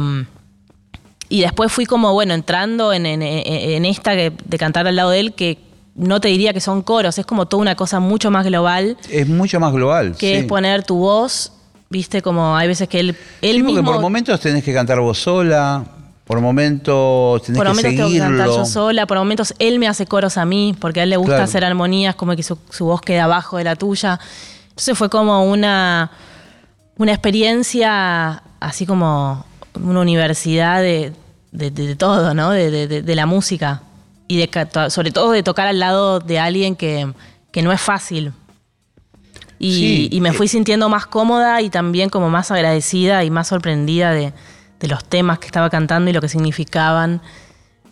y 1.36 1.40
después 1.40 1.72
fui 1.72 1.86
como, 1.86 2.12
bueno, 2.12 2.34
entrando 2.34 2.92
en, 2.92 3.06
en- 3.06 3.22
en 3.22 3.84
esta 3.84 4.14
que- 4.14 4.32
de 4.44 4.58
cantar 4.58 4.86
al 4.86 4.96
lado 4.96 5.10
de 5.10 5.20
él, 5.20 5.32
que 5.34 5.58
no 5.94 6.20
te 6.20 6.28
diría 6.28 6.52
que 6.52 6.60
son 6.60 6.82
coros, 6.82 7.18
es 7.18 7.26
como 7.26 7.46
toda 7.46 7.60
una 7.62 7.74
cosa 7.74 8.00
mucho 8.00 8.30
más 8.30 8.44
global, 8.46 8.96
Es 9.10 9.28
mucho 9.28 9.58
más 9.60 9.72
global. 9.72 10.14
que 10.18 10.26
sí. 10.26 10.32
es 10.40 10.44
poner 10.44 10.82
tu 10.84 10.96
voz, 10.96 11.52
viste, 11.90 12.22
como 12.22 12.56
hay 12.56 12.68
veces 12.68 12.88
que 12.88 13.00
él, 13.00 13.16
él 13.42 13.56
Sí, 13.56 13.62
porque 13.62 13.74
mismo... 13.76 13.92
por 13.92 14.00
momentos 14.00 14.40
tenés 14.40 14.62
que 14.64 14.72
cantar 14.74 15.00
vos 15.00 15.18
sola, 15.18 15.84
Por 16.24 16.40
momentos 16.40 17.42
tenés 17.42 17.58
por 17.58 17.66
que 17.66 17.72
momentos 17.72 17.96
tengo 17.96 18.08
que 18.10 18.18
cantar 18.18 18.46
seguirlo. 18.46 18.64
yo 18.64 18.64
sola, 18.64 19.06
por 19.06 19.18
momentos 19.18 19.54
él 19.58 19.78
me 19.78 19.88
hace 19.88 20.06
coros 20.06 20.36
a 20.38 20.44
mí, 20.44 20.74
porque 20.80 21.00
a 21.00 21.02
él 21.02 21.10
le 21.10 21.16
gusta 21.16 21.32
Claro. 21.32 21.44
hacer 21.44 21.64
armonías, 21.64 22.14
como 22.14 22.36
que 22.36 22.42
su, 22.42 22.56
su 22.70 22.84
voz 22.86 23.00
queda 23.00 23.24
abajo 23.24 23.56
de 23.58 23.64
la 23.64 23.76
tuya. 23.76 24.18
Entonces 24.70 24.96
fue 24.96 25.10
como 25.10 25.44
una, 25.44 26.10
una 26.96 27.12
experiencia, 27.12 28.42
así 28.60 28.86
como 28.86 29.44
una 29.82 30.00
universidad 30.00 30.80
de, 30.80 31.12
de- 31.52 31.70
de- 31.70 31.86
de 31.86 31.96
todo, 31.96 32.34
¿no? 32.34 32.50
De, 32.50 32.86
de- 33.02 33.14
la 33.14 33.26
música. 33.26 33.82
Y 34.28 34.38
de, 34.38 34.68
sobre 34.90 35.10
todo 35.10 35.30
de 35.32 35.42
tocar 35.42 35.66
al 35.68 35.78
lado 35.78 36.18
de 36.20 36.38
alguien 36.38 36.74
que, 36.74 37.12
que 37.52 37.62
no 37.62 37.70
es 37.72 37.80
fácil. 37.80 38.32
Y, 39.58 39.72
Sí, 39.74 40.08
y 40.10 40.20
me 40.20 40.30
eh. 40.30 40.32
fui 40.32 40.48
sintiendo 40.48 40.88
más 40.88 41.06
cómoda 41.06 41.60
y 41.60 41.70
también 41.70 42.08
como 42.10 42.28
más 42.30 42.50
agradecida 42.50 43.22
y 43.24 43.30
más 43.30 43.48
sorprendida 43.48 44.10
de, 44.12 44.32
de 44.80 44.88
los 44.88 45.04
temas 45.04 45.38
que 45.38 45.46
estaba 45.46 45.70
cantando 45.70 46.10
y 46.10 46.12
lo 46.12 46.20
que 46.20 46.28
significaban. 46.28 47.20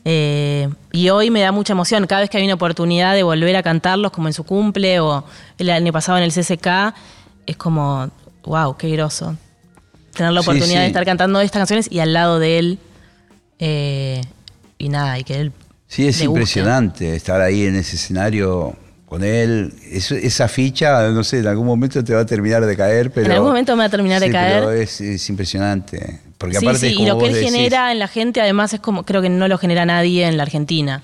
Eh, 0.04 0.68
y 0.92 1.10
hoy 1.10 1.30
me 1.30 1.42
da 1.42 1.52
mucha 1.52 1.74
emoción. 1.74 2.06
Cada 2.06 2.22
vez 2.22 2.30
que 2.30 2.38
hay 2.38 2.44
una 2.44 2.54
oportunidad 2.54 3.14
de 3.14 3.22
volver 3.22 3.54
a 3.56 3.62
cantarlos, 3.62 4.10
como 4.12 4.28
en 4.28 4.32
su 4.34 4.44
cumple 4.44 4.98
o 5.00 5.24
el 5.58 5.70
año 5.70 5.92
pasado 5.92 6.16
en 6.18 6.24
el 6.24 6.32
CCK, 6.32 6.94
es 7.46 7.56
como, 7.56 8.10
wow, 8.44 8.76
qué 8.76 8.88
groso. 8.90 9.36
Tener 10.14 10.32
la 10.32 10.40
Sí, 10.42 10.48
oportunidad 10.48 10.76
sí. 10.78 10.82
de 10.82 10.86
estar 10.86 11.04
cantando 11.04 11.40
estas 11.40 11.60
canciones 11.60 11.86
y 11.92 12.00
al 12.00 12.12
lado 12.14 12.38
de 12.38 12.58
él. 12.58 12.78
Eh, 13.60 14.20
y 14.78 14.88
nada, 14.88 15.18
y 15.18 15.24
que 15.24 15.34
él. 15.36 15.52
Sí, 15.86 16.06
es 16.06 16.18
le 16.20 16.26
guste. 16.26 16.40
impresionante 16.40 17.14
estar 17.16 17.40
ahí 17.40 17.64
en 17.66 17.76
ese 17.76 17.96
escenario 17.96 18.74
con 19.06 19.22
él. 19.24 19.74
Es- 19.90 20.12
esa 20.12 20.48
ficha, 20.48 21.08
no 21.10 21.22
sé, 21.24 21.38
en 21.40 21.46
algún 21.48 21.66
momento 21.66 22.02
te 22.02 22.14
va 22.14 22.20
a 22.20 22.26
terminar 22.26 22.64
de 22.64 22.76
caer, 22.76 23.10
pero... 23.10 23.26
En 23.26 23.32
algún 23.32 23.48
momento 23.48 23.74
me 23.76 23.80
va 23.82 23.86
a 23.86 23.90
terminar 23.90 24.20
de 24.20 24.30
caer. 24.30 24.60
pero 24.60 24.70
es, 24.72 25.00
es 25.00 25.28
impresionante. 25.28 26.20
Porque 26.38 26.56
sí, 26.58 26.64
aparte 26.64 26.80
sí, 26.88 26.94
es 26.94 27.00
y 27.00 27.06
lo 27.06 27.18
que 27.18 27.26
él 27.26 27.32
decís, 27.34 27.50
genera 27.52 27.92
en 27.92 27.98
la 27.98 28.08
gente, 28.08 28.40
además, 28.40 28.72
es 28.72 28.80
como, 28.80 29.04
creo 29.04 29.20
que 29.20 29.28
no 29.28 29.46
lo 29.48 29.58
genera 29.58 29.84
nadie 29.84 30.26
en 30.26 30.36
la 30.36 30.44
Argentina. 30.44 31.02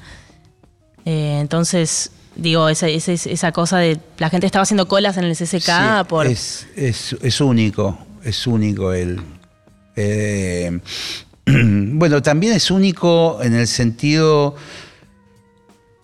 Eh, 1.04 1.38
entonces, 1.40 2.10
digo, 2.36 2.68
esa, 2.68 2.88
esa, 2.88 3.12
esa 3.12 3.52
cosa 3.52 3.78
de 3.78 3.98
la 4.18 4.30
gente 4.30 4.46
estaba 4.46 4.62
haciendo 4.62 4.86
colas 4.88 5.16
en 5.18 5.24
el 5.24 5.36
CCK 5.36 5.60
Sí, 5.64 6.04
por. 6.08 6.26
es, 6.26 6.66
es- 6.76 7.16
es 7.20 7.40
único, 7.40 7.98
es 8.24 8.46
único 8.46 8.92
él. 8.92 9.20
Eh, 9.96 10.80
bueno, 11.46 12.22
también 12.22 12.54
es 12.54 12.70
único 12.70 13.38
en 13.42 13.54
el 13.54 13.68
sentido 13.68 14.56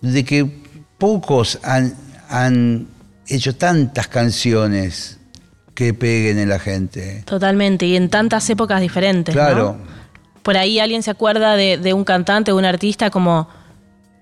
de 0.01 0.23
que 0.23 0.49
pocos 0.97 1.59
han, 1.63 1.95
han 2.29 2.87
hecho 3.27 3.55
tantas 3.55 4.07
canciones 4.07 5.19
que 5.75 5.93
peguen 5.93 6.39
en 6.39 6.49
la 6.49 6.59
gente. 6.59 7.23
Totalmente, 7.25 7.85
y 7.85 7.95
en 7.95 8.09
tantas 8.09 8.49
épocas 8.49 8.79
diferentes. 8.79 9.35
¿no? 9.35 9.41
Claro. 9.41 9.77
Por 10.43 10.57
ahí 10.57 10.79
alguien 10.79 11.03
se 11.03 11.11
acuerda 11.11 11.55
de, 11.55 11.77
de 11.77 11.93
un 11.93 12.03
cantante, 12.03 12.51
de 12.51 12.57
un 12.57 12.65
artista, 12.65 13.09
como 13.09 13.49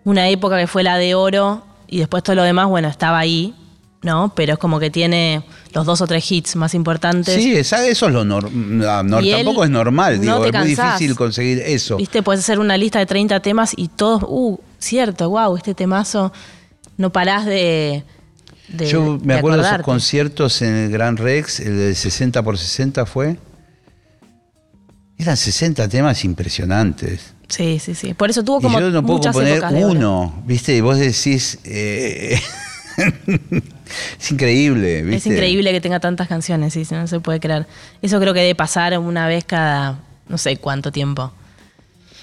una 0.03 0.27
época 0.29 0.57
que 0.57 0.67
fue 0.67 0.83
la 0.83 0.97
de 0.97 1.13
oro, 1.13 1.65
y 1.87 1.99
después 1.99 2.23
todo 2.23 2.35
lo 2.35 2.43
demás, 2.43 2.67
bueno, 2.67 2.87
estaba 2.87 3.19
ahí, 3.19 3.53
¿no? 4.03 4.33
Pero 4.35 4.53
es 4.53 4.59
como 4.59 4.79
que 4.79 4.89
tiene 4.89 5.43
los 5.73 5.85
dos 5.85 6.01
o 6.01 6.07
tres 6.07 6.31
hits 6.31 6.55
más 6.55 6.73
importantes. 6.73 7.35
Sí, 7.35 7.53
esa- 7.55 7.85
eso 7.87 8.07
es 8.07 8.13
lo 8.13 8.25
normal. 8.25 9.23
Y 9.23 9.29
él, 9.31 9.37
tampoco 9.45 9.63
es 9.63 9.69
normal, 9.69 10.15
no 10.17 10.21
digo, 10.21 10.45
es 10.45 10.53
muy 10.53 10.67
difícil 10.75 11.15
conseguir 11.15 11.59
eso. 11.59 11.97
Viste, 11.97 12.23
puedes 12.23 12.41
hacer 12.41 12.59
una 12.59 12.77
lista 12.77 12.99
de 12.99 13.05
30 13.05 13.39
temas 13.41 13.73
y 13.75 13.89
todos, 13.89 14.23
uh, 14.27 14.59
cierto, 14.79 15.29
wow, 15.29 15.55
este 15.55 15.73
temazo, 15.75 16.33
no 16.97 17.11
parás 17.11 17.45
de. 17.45 18.03
de 18.69 18.87
Yo 18.87 19.19
me 19.23 19.33
de 19.33 19.39
acuerdo 19.39 19.61
de 19.61 19.67
esos 19.69 19.81
conciertos 19.83 20.61
en 20.63 20.73
el 20.75 20.91
Gran 20.91 21.17
Rex, 21.17 21.59
el 21.59 21.77
de 21.77 21.93
60 21.95 22.41
por 22.43 22.57
60 22.57 23.05
fue. 23.05 23.37
Eran 25.17 25.37
60 25.37 25.87
temas 25.87 26.23
impresionantes. 26.25 27.33
Sí, 27.47 27.77
sí, 27.79 27.93
sí. 27.93 28.13
Por 28.15 28.31
eso 28.31 28.43
tuvo 28.43 28.59
Y 28.59 28.63
como 28.63 28.79
yo 28.79 28.89
no 28.89 29.03
puedo 29.03 29.17
muchas 29.19 29.35
poner 29.35 29.61
uno, 29.85 30.41
¿viste? 30.47 30.75
Y 30.75 30.81
vos 30.81 30.97
decís. 30.97 31.59
eh, 31.65 32.39
es 34.19 34.31
increíble, 34.31 35.01
¿viste? 35.03 35.17
Es 35.17 35.25
increíble 35.27 35.71
que 35.71 35.81
tenga 35.81 35.99
tantas 35.99 36.27
canciones, 36.27 36.73
sí, 36.73 36.83
no 36.91 37.07
se 37.07 37.19
puede 37.19 37.39
creer. 37.39 37.67
Eso 38.01 38.19
creo 38.19 38.33
que 38.33 38.41
debe 38.41 38.55
pasar 38.55 38.97
una 38.99 39.27
vez 39.27 39.43
cada 39.45 39.99
no 40.27 40.37
sé 40.37 40.57
cuánto 40.57 40.91
tiempo. 40.91 41.31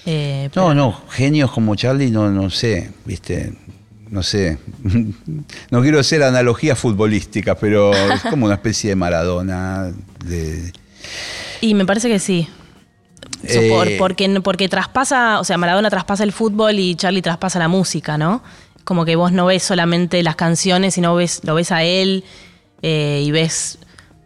Eh, 0.05 0.49
No, 0.55 0.73
no, 0.73 1.01
genios 1.11 1.51
como 1.51 1.75
Charlie, 1.75 2.09
no, 2.09 2.29
no 2.31 2.49
sé, 2.49 2.91
¿viste? 3.05 3.53
No 4.09 4.23
sé. 4.23 4.57
No 5.71 5.81
quiero 5.81 5.99
hacer 5.99 6.23
analogías 6.23 6.77
futbolísticas, 6.79 7.57
pero 7.59 7.93
es 7.93 8.21
como 8.21 8.45
una 8.45 8.55
especie 8.55 8.89
de 8.91 8.95
Maradona. 8.95 9.91
De, 10.25 10.71
Y 11.61 11.73
me 11.75 11.85
parece 11.85 12.07
que 12.09 12.19
sí. 12.19 12.47
Eh, 13.43 13.69
por- 13.69 13.97
porque, 13.97 14.41
porque 14.41 14.67
traspasa, 14.67 15.39
o 15.39 15.43
sea, 15.43 15.57
Maradona 15.57 15.89
traspasa 15.89 16.23
el 16.23 16.31
fútbol 16.31 16.79
y 16.79 16.95
Charlie 16.95 17.21
traspasa 17.21 17.59
la 17.59 17.67
música, 17.67 18.17
¿no? 18.17 18.41
Como 18.89 19.05
que 19.05 19.15
vos 19.15 19.31
no 19.31 19.45
ves 19.45 19.61
solamente 19.61 20.23
las 20.23 20.35
canciones, 20.35 20.95
sino 20.95 21.13
ves, 21.13 21.41
lo 21.43 21.53
ves 21.53 21.71
a 21.71 21.83
él 21.83 22.23
eh, 22.81 23.21
y 23.23 23.29
ves 23.29 23.77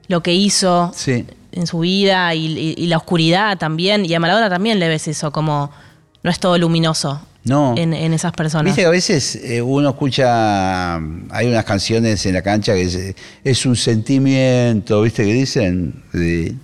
lo 0.08 0.24
que 0.24 0.34
hizo 0.34 0.90
sí. 0.96 1.26
en 1.52 1.68
su 1.68 1.80
vida 1.80 2.34
y, 2.34 2.46
y- 2.48 2.76
y 2.78 2.88
la 2.88 2.96
oscuridad 2.96 3.58
también. 3.58 4.06
Y 4.06 4.14
a 4.14 4.22
Maradona 4.22 4.50
también 4.50 4.80
le 4.80 4.88
ves 4.88 5.10
eso, 5.10 5.34
como 5.34 5.70
no 6.24 6.32
es 6.32 6.40
todo 6.40 6.58
luminoso 6.58 7.20
No. 7.44 7.76
en, 7.78 7.94
en 7.94 8.14
esas 8.14 8.32
personas. 8.32 8.64
Viste 8.68 8.84
que 8.84 8.88
a 8.88 8.92
veces 8.92 9.36
eh, 9.36 9.62
uno 9.62 9.90
escucha, 9.90 10.96
hay 10.96 11.48
unas 11.48 11.66
canciones 11.66 12.26
en 12.26 12.34
la 12.36 12.42
cancha 12.42 12.74
que 12.74 12.84
es, 12.84 13.16
es 13.44 13.66
un 13.66 13.76
sentimiento, 13.76 15.02
¿viste 15.02 15.26
que 15.26 15.34
dicen? 15.34 16.04
De- 16.14 16.56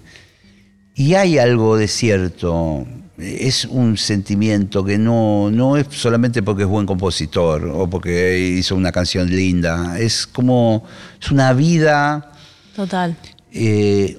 y 0.95 1.16
hay 1.16 1.38
algo 1.38 1.76
de 1.76 1.89
cierto, 1.89 2.86
es 3.20 3.65
un 3.65 3.97
sentimiento 3.97 4.84
que 4.84 4.97
no, 4.97 5.49
no 5.51 5.76
es 5.78 5.88
solamente 5.91 6.41
porque 6.41 6.63
es 6.63 6.70
buen 6.70 6.86
compositor 6.86 7.65
o 7.65 7.89
porque 7.89 8.39
hizo 8.39 8.76
una 8.76 8.91
canción 8.91 9.30
linda, 9.30 9.99
es 9.99 10.26
como, 10.26 10.84
es 11.22 11.30
una 11.32 11.53
vida 11.53 12.32
Total. 12.76 13.15
eh, 13.51 14.15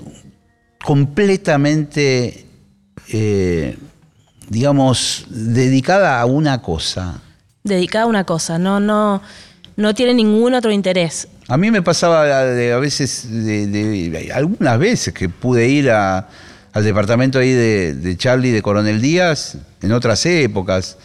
completamente, 0.85 2.45
eh, 3.13 3.77
digamos, 4.49 5.25
dedicada 5.29 6.21
a 6.21 6.27
una 6.27 6.61
cosa. 6.61 7.21
Dedicada 7.65 8.05
a 8.05 8.09
una 8.09 8.25
cosa, 8.25 8.59
no, 8.59 8.81
no, 8.81 9.23
no 9.77 9.95
tiene 9.95 10.15
ningún 10.15 10.55
otro 10.55 10.73
interés. 10.73 11.29
A 11.49 11.57
mí 11.57 11.71
me 11.71 11.83
pasaba 11.83 12.45
de- 12.45 12.73
a 12.73 12.79
veces, 12.79 13.27
de, 13.31 13.67
de- 13.67 14.33
algunas 14.33 14.79
veces 14.79 15.13
que 15.15 15.29
pude 15.29 15.69
ir 15.69 15.91
a- 15.91 16.29
al 16.73 16.85
departamento 16.85 17.39
ahí 17.39 17.53
de, 17.53 17.95
de 17.95 18.17
Charlie 18.17 18.51
de 18.51 18.63
Coronel 18.63 19.01
Díaz, 19.01 19.57
en 19.83 19.93
otras 19.93 20.25
épocas, 20.27 20.97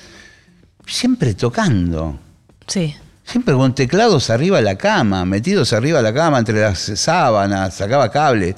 siempre 0.86 1.34
tocando, 1.34 2.20
Sí. 2.68 2.95
siempre 3.24 3.53
con 3.55 3.74
teclados 3.76 4.30
arriba 4.30 4.57
de 4.57 4.63
la 4.63 4.76
cama, 4.78 5.26
metidos 5.26 5.74
arriba 5.74 5.97
de 5.99 6.03
la 6.03 6.13
cama, 6.13 6.39
entre 6.39 6.61
las 6.61 6.80
sábanas, 6.95 7.74
sacaba 7.76 8.11
cable. 8.11 8.55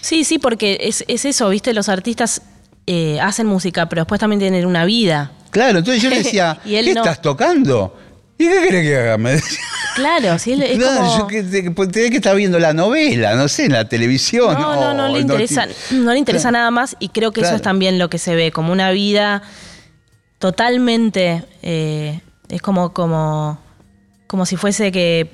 Sí, 0.00 0.24
sí, 0.24 0.38
porque 0.38 0.78
es, 0.80 1.04
es 1.08 1.24
eso, 1.24 1.48
¿viste? 1.48 1.72
Los 1.72 1.88
artistas 1.88 2.42
eh, 2.86 3.18
hacen 3.20 3.46
música, 3.46 3.88
pero 3.88 4.02
después 4.02 4.20
también 4.20 4.38
tienen 4.40 4.66
una 4.66 4.84
vida. 4.84 5.32
Claro, 5.50 5.78
entonces 5.78 6.02
yo 6.02 6.10
le 6.10 6.18
decía, 6.22 6.58
Y 6.64 6.74
él 6.76 6.84
¿qué 6.86 6.94
no. 6.94 7.00
estás 7.02 7.22
tocando? 7.22 7.98
¿Y 8.36 8.44
qué 8.48 8.60
querés 8.64 8.82
que 8.82 8.96
haga? 8.96 9.18
Me 9.18 9.32
decía. 9.32 9.58
Claro, 9.94 10.38
sí, 10.38 10.52
es 10.52 10.78
Claro, 10.78 11.00
como... 11.04 11.18
yo 11.18 11.26
que, 11.26 11.48
que- 11.62 11.70
pues, 11.70 11.90
tenés 11.90 12.10
que 12.10 12.16
estar 12.16 12.34
viendo 12.34 12.58
la 12.58 12.72
novela, 12.72 13.34
no 13.36 13.48
sé, 13.48 13.66
en 13.66 13.72
la 13.72 13.88
televisión. 13.88 14.54
No, 14.60 14.74
no, 14.76 14.94
no 14.94 15.08
le 15.08 15.20
interesa, 15.20 15.66
no 15.92 16.12
le 16.12 16.18
interesa 16.18 16.48
Claro. 16.50 16.58
nada 16.58 16.70
más 16.70 16.96
y 17.00 17.08
creo 17.10 17.32
que 17.32 17.42
eso 17.42 17.54
es 17.54 17.62
también 17.62 17.98
lo 17.98 18.08
que 18.10 18.18
se 18.18 18.34
ve, 18.34 18.50
como 18.52 18.72
una 18.72 18.90
vida 18.90 19.42
totalmente, 20.38 21.44
eh, 21.62 22.20
es 22.48 22.60
como, 22.62 22.92
como, 22.92 23.58
como 24.26 24.46
si 24.46 24.56
fuese 24.56 24.92
que, 24.92 25.30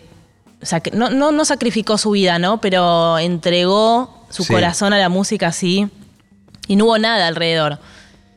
o 0.63 0.67
sea, 0.67 0.81
que 0.81 0.91
no, 0.93 1.11
no, 1.11 1.33
no 1.33 1.45
sacrificó 1.45 1.99
su 1.99 2.11
vida, 2.13 2.39
¿no? 2.39 2.61
Pero 2.61 3.19
entregó 3.19 4.27
su 4.31 4.45
Sí. 4.45 4.53
corazón 4.53 4.93
a 4.93 4.99
la 4.99 5.09
música 5.09 5.49
así 5.49 5.89
y 6.69 6.77
no 6.77 6.85
hubo 6.85 6.99
nada 6.99 7.27
alrededor 7.27 7.79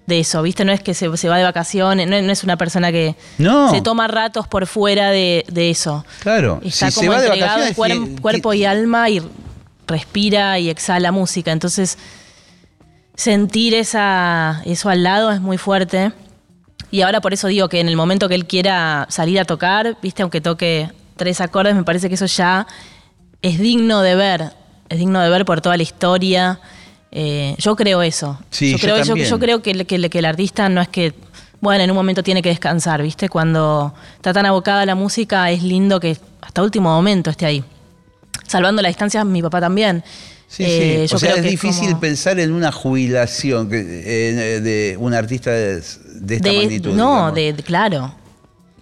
de 0.05 0.19
eso, 0.19 0.41
¿viste? 0.41 0.65
No 0.65 0.71
es 0.73 0.81
que 0.81 0.93
se, 0.93 1.15
se 1.17 1.29
va 1.29 1.37
de 1.37 1.43
vacaciones, 1.43 2.07
no, 2.07 2.21
no 2.21 2.31
es 2.31 2.43
una 2.43 2.57
persona 2.57 2.91
que 2.91 3.15
No. 3.37 3.71
se 3.71 3.81
toma 3.81 4.07
ratos 4.07 4.47
por 4.47 4.67
fuera 4.67 5.11
de, 5.11 5.45
de 5.47 5.69
eso. 5.69 6.05
Claro, 6.19 6.59
Está 6.63 6.87
si 6.91 6.99
se 6.99 6.99
como 7.05 7.11
va 7.13 7.21
de 7.21 7.27
entregado 7.27 7.61
en 7.63 7.69
vacaciones, 7.75 8.21
cuerpo 8.21 8.53
y 8.53 8.65
alma 8.65 9.09
y 9.09 9.21
respira 9.87 10.59
y 10.59 10.69
exhala 10.69 11.11
música. 11.11 11.51
Entonces, 11.51 11.97
sentir 13.15 13.73
esa, 13.73 14.61
eso 14.65 14.89
al 14.89 15.03
lado 15.03 15.31
es 15.31 15.39
muy 15.41 15.57
fuerte. 15.57 16.11
Y 16.91 17.01
ahora 17.01 17.21
por 17.21 17.33
eso 17.33 17.47
digo 17.47 17.69
que 17.69 17.79
en 17.79 17.87
el 17.87 17.95
momento 17.95 18.29
que 18.29 18.35
él 18.35 18.45
quiera 18.45 19.07
salir 19.09 19.39
a 19.39 19.45
tocar, 19.45 19.97
viste, 20.01 20.21
aunque 20.21 20.41
toque 20.41 20.89
tres 21.15 21.41
acordes, 21.41 21.75
me 21.75 21.83
parece 21.83 22.07
que 22.09 22.15
eso 22.15 22.25
ya 22.25 22.67
es 23.41 23.59
digno 23.59 24.01
de 24.01 24.15
ver. 24.15 24.51
Es 24.89 24.99
digno 24.99 25.21
de 25.21 25.29
ver 25.29 25.45
por 25.45 25.61
toda 25.61 25.75
la 25.77 25.83
historia. 25.83 26.59
Eh, 27.15 27.53
yo 27.59 27.75
creo 27.75 28.01
eso. 28.01 28.39
Sí, 28.49 28.71
yo, 28.71 28.79
creo, 28.79 28.97
yo 29.15 29.39
creo 29.39 29.61
que, 29.61 29.71
el- 29.71 29.85
que 29.85 30.09
que 30.09 30.19
el 30.19 30.25
artista 30.25 30.67
no 30.67 30.81
es 30.81 30.87
que, 30.87 31.13
bueno, 31.61 31.83
en 31.83 31.91
un 31.91 31.95
momento 31.95 32.23
tiene 32.23 32.41
que 32.41 32.49
descansar, 32.49 33.03
¿viste? 33.03 33.29
Cuando 33.29 33.93
está 34.15 34.33
tan 34.33 34.47
abocada 34.47 34.81
a 34.81 34.85
la 34.87 34.95
música, 34.95 35.51
es 35.51 35.61
lindo 35.61 35.99
que 35.99 36.17
hasta 36.41 36.63
último 36.63 36.89
momento 36.89 37.29
esté 37.29 37.45
ahí. 37.45 37.63
Salvando 38.47 38.81
la 38.81 38.87
distancia, 38.87 39.23
mi 39.23 39.41
papá 39.43 39.61
también. 39.61 40.03
Sí, 40.47 40.63
Eh, 40.67 41.05
sí. 41.07 41.15
O 41.15 41.19
sea, 41.19 41.35
es 41.35 41.43
difícil 41.43 41.89
como- 41.89 41.99
pensar 42.01 42.39
en 42.39 42.51
una 42.51 42.71
jubilación 42.71 43.69
que- 43.69 43.79
eh, 44.05 44.59
de 44.61 44.97
un 44.99 45.13
artista 45.13 45.51
de, 45.51 45.81
de 46.15 46.35
esta 46.35 46.49
De- 46.49 46.57
magnitud. 46.57 46.93
no, 46.93 47.31
de, 47.31 47.53
claro, 47.63 48.13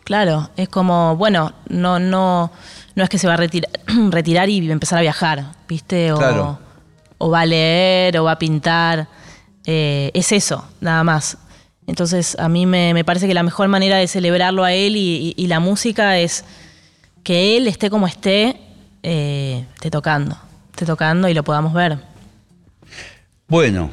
claro. 0.06 0.50
Es 0.58 0.70
como, 0.70 1.16
bueno, 1.18 1.54
no, 1.70 2.00
no, 2.00 2.52
no 2.96 3.04
es 3.04 3.10
que 3.10 3.18
se 3.18 3.28
va 3.28 3.34
a 3.36 3.38
retira- 3.38 3.70
retirar 4.10 4.50
y 4.50 4.70
empezar 4.72 5.00
a 5.00 5.02
viajar, 5.02 5.52
¿viste? 5.68 6.12
O, 6.12 6.18
Claro. 6.18 6.60
O 7.22 7.30
va 7.30 7.42
a 7.42 7.46
leer 7.46 8.18
o 8.18 8.24
va 8.24 8.34
a 8.34 8.40
pintar. 8.40 9.08
Eh, 9.66 10.12
es 10.14 10.32
eso, 10.32 10.68
nada 10.80 11.04
más. 11.04 11.38
Entonces, 11.88 12.38
a 12.40 12.50
mí 12.50 12.66
me, 12.66 12.94
me 12.94 13.04
parece 13.04 13.28
que 13.28 13.34
la 13.34 13.44
mejor 13.44 13.68
manera 13.68 13.98
de 13.98 14.08
celebrarlo 14.08 14.64
a 14.64 14.74
él 14.74 14.96
y, 14.96 15.48
la 15.48 15.60
música 15.60 16.18
es 16.18 16.44
que 17.24 17.58
él 17.58 17.68
esté 17.68 17.90
como 17.90 18.08
esté, 18.08 18.58
eh, 19.04 19.66
esté 19.76 19.92
tocando, 19.92 20.38
esté 20.72 20.86
tocando 20.86 21.28
y 21.28 21.34
lo 21.34 21.44
podamos 21.44 21.74
ver. 21.74 22.00
Bueno, 23.48 23.92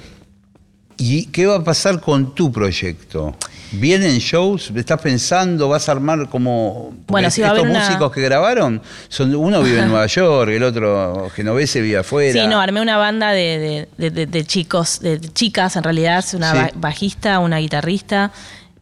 ¿y 0.96 1.26
qué 1.26 1.46
va 1.46 1.56
a 1.56 1.64
pasar 1.64 2.00
con 2.00 2.34
tu 2.34 2.52
proyecto? 2.52 3.34
¿Vienen 3.72 4.18
shows? 4.18 4.70
¿Estás 4.74 5.00
pensando? 5.00 5.68
¿Vas 5.68 5.88
a 5.88 5.92
armar 5.92 6.28
como.? 6.28 6.94
Bueno, 7.06 7.26
a 7.26 7.28
estos 7.28 7.58
una- 7.60 7.80
músicos 7.80 8.10
que 8.12 8.22
grabaron, 8.22 8.80
son, 9.08 9.34
uno 9.34 9.62
vive 9.62 9.80
en 9.80 9.88
Nueva 9.88 10.06
York, 10.06 10.50
el 10.50 10.62
otro 10.62 11.28
genovese 11.34 11.80
vive 11.82 11.98
afuera. 11.98 12.32
Sí, 12.40 12.46
no, 12.48 12.60
armé 12.60 12.80
una 12.80 12.96
banda 12.96 13.32
de, 13.32 13.86
de- 13.98 14.10
de- 14.10 14.26
de 14.26 14.44
chicos, 14.44 15.00
de 15.00 15.20
chicas 15.20 15.76
en 15.76 15.82
realidad, 15.82 16.24
una 16.32 16.52
Sí. 16.68 16.72
bajista, 16.76 17.38
una 17.40 17.58
guitarrista 17.58 18.32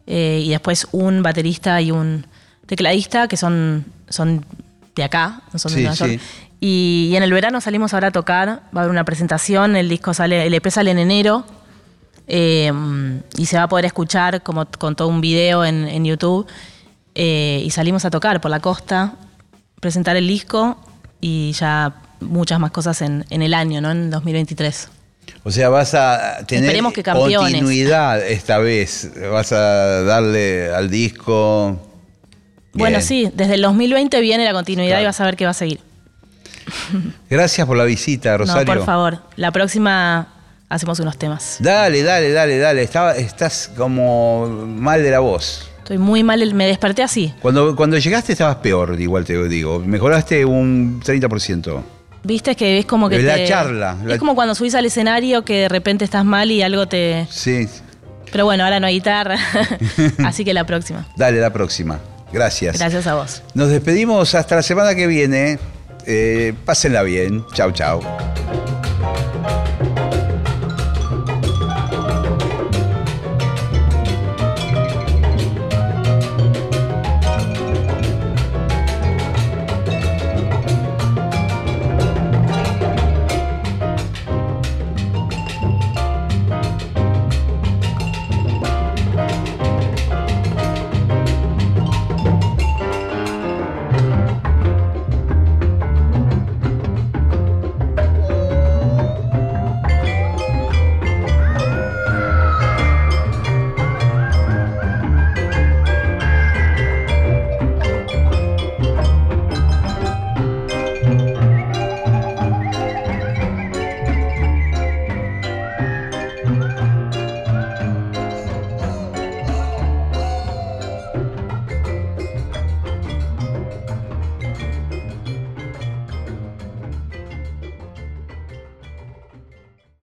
eh, 0.05 0.41
y 0.43 0.49
después 0.51 0.87
un 0.93 1.21
baterista 1.21 1.81
y 1.81 1.91
un 1.91 2.25
tecladista 2.65 3.27
que 3.27 3.35
son, 3.35 3.85
son 4.07 4.45
de 4.95 5.03
acá, 5.03 5.41
no 5.51 5.59
son 5.59 5.71
de 5.73 5.77
Sí, 5.79 5.81
Nueva 5.83 5.95
York. 5.95 6.11
sí. 6.11 6.19
Y, 6.59 7.09
y 7.11 7.15
en 7.17 7.23
el 7.23 7.33
verano 7.33 7.59
salimos 7.61 7.93
ahora 7.93 8.07
a 8.07 8.11
tocar, 8.11 8.47
va 8.47 8.61
a 8.73 8.79
haber 8.79 8.89
una 8.91 9.03
presentación, 9.03 9.75
el 9.75 9.89
disco 9.89 10.13
sale, 10.13 10.47
el 10.47 10.53
EP 10.53 10.69
sale 10.71 10.91
en 10.91 10.97
enero 10.99 11.45
eh, 12.27 12.71
y 13.37 13.45
se 13.45 13.57
va 13.57 13.63
a 13.63 13.67
poder 13.69 13.85
escuchar 13.85 14.43
como 14.43 14.65
con 14.65 14.95
todo 14.95 15.07
un 15.07 15.21
video 15.21 15.63
en, 15.65 15.87
en 15.87 16.05
YouTube 16.05 16.45
eh, 17.15 17.61
y 17.65 17.69
salimos 17.71 18.05
a 18.05 18.09
tocar 18.09 18.41
por 18.41 18.51
la 18.51 18.59
costa, 18.59 19.15
presentar 19.79 20.15
el 20.17 20.27
disco 20.27 20.77
y 21.21 21.51
ya 21.53 21.95
muchas 22.19 22.59
más 22.59 22.71
cosas 22.71 23.01
en, 23.01 23.25
en 23.29 23.41
el 23.41 23.53
año, 23.53 23.81
¿no? 23.81 23.91
En 23.91 24.09
2023. 24.11 24.89
O 25.43 25.51
sea, 25.51 25.69
vas 25.69 25.93
a 25.93 26.45
tener 26.45 26.73
que 26.93 27.03
continuidad 27.03 28.25
esta 28.25 28.57
vez. 28.59 29.11
Vas 29.31 29.51
a 29.51 30.03
darle 30.03 30.73
al 30.73 30.89
disco. 30.89 31.79
Bueno, 32.73 33.01
sí, 33.01 33.29
desde 33.33 33.55
el 33.55 33.61
2020 33.61 34.19
viene 34.21 34.45
la 34.45 34.53
continuidad 34.53 34.89
Claro. 34.97 35.03
y 35.03 35.05
vas 35.05 35.21
a 35.21 35.25
ver 35.25 35.35
qué 35.35 35.45
va 35.45 35.51
a 35.51 35.55
seguir. 35.55 35.79
Gracias 37.29 37.65
por 37.65 37.77
la 37.77 37.85
visita, 37.85 38.37
Rosario. 38.37 38.65
No, 38.65 38.77
por 38.79 38.85
favor. 38.85 39.21
La 39.35 39.51
próxima 39.51 40.27
hacemos 40.69 40.99
unos 40.99 41.17
temas. 41.17 41.57
Dale, 41.59 42.03
dale, 42.03 42.31
dale, 42.31 42.57
dale. 42.57 42.83
Estás 43.17 43.71
como 43.75 44.47
mal 44.67 45.01
de 45.03 45.11
la 45.11 45.19
voz. 45.19 45.69
Estoy 45.79 45.97
muy 45.97 46.21
mal, 46.23 46.53
me 46.53 46.67
desperté 46.67 47.01
así. 47.03 47.33
Cuando, 47.41 47.75
cuando 47.75 47.97
llegaste 47.97 48.33
estabas 48.33 48.57
peor, 48.57 48.99
igual 48.99 49.23
te 49.23 49.41
digo. 49.47 49.79
Mejoraste 49.79 50.43
un 50.43 51.01
30%. 51.01 51.81
Viste 52.23 52.55
que 52.57 52.79
es 52.79 52.85
como 52.85 53.07
que 53.07 53.19
La 53.19 53.35
te- 53.35 53.47
charla, 53.47 53.95
la- 54.03 54.13
Es 54.15 54.19
como 54.19 54.35
cuando 54.35 54.53
subís 54.53 54.75
al 54.75 54.85
escenario 54.85 55.45
que 55.45 55.61
de 55.61 55.69
repente 55.69 56.03
estás 56.03 56.25
mal 56.25 56.51
y 56.51 56.61
algo 56.61 56.85
te... 56.87 57.25
Sí. 57.29 57.69
Pero 58.29 58.43
bueno, 58.43 58.65
ahora 58.65 58.81
no 58.81 58.87
hay 58.87 58.95
guitarra. 58.95 59.37
así 60.25 60.43
que 60.43 60.53
la 60.53 60.65
próxima. 60.65 61.07
Dale, 61.15 61.39
la 61.39 61.53
próxima. 61.53 61.99
Gracias. 62.33 62.77
Gracias 62.77 63.07
a 63.07 63.15
vos. 63.15 63.41
Nos 63.53 63.69
despedimos 63.69 64.35
hasta 64.35 64.57
la 64.57 64.63
semana 64.63 64.93
que 64.93 65.07
viene. 65.07 65.57
Eh, 66.05 66.53
pásenla 66.65 67.03
bien. 67.03 67.45
Chau, 67.53 67.71
chau. 67.71 68.01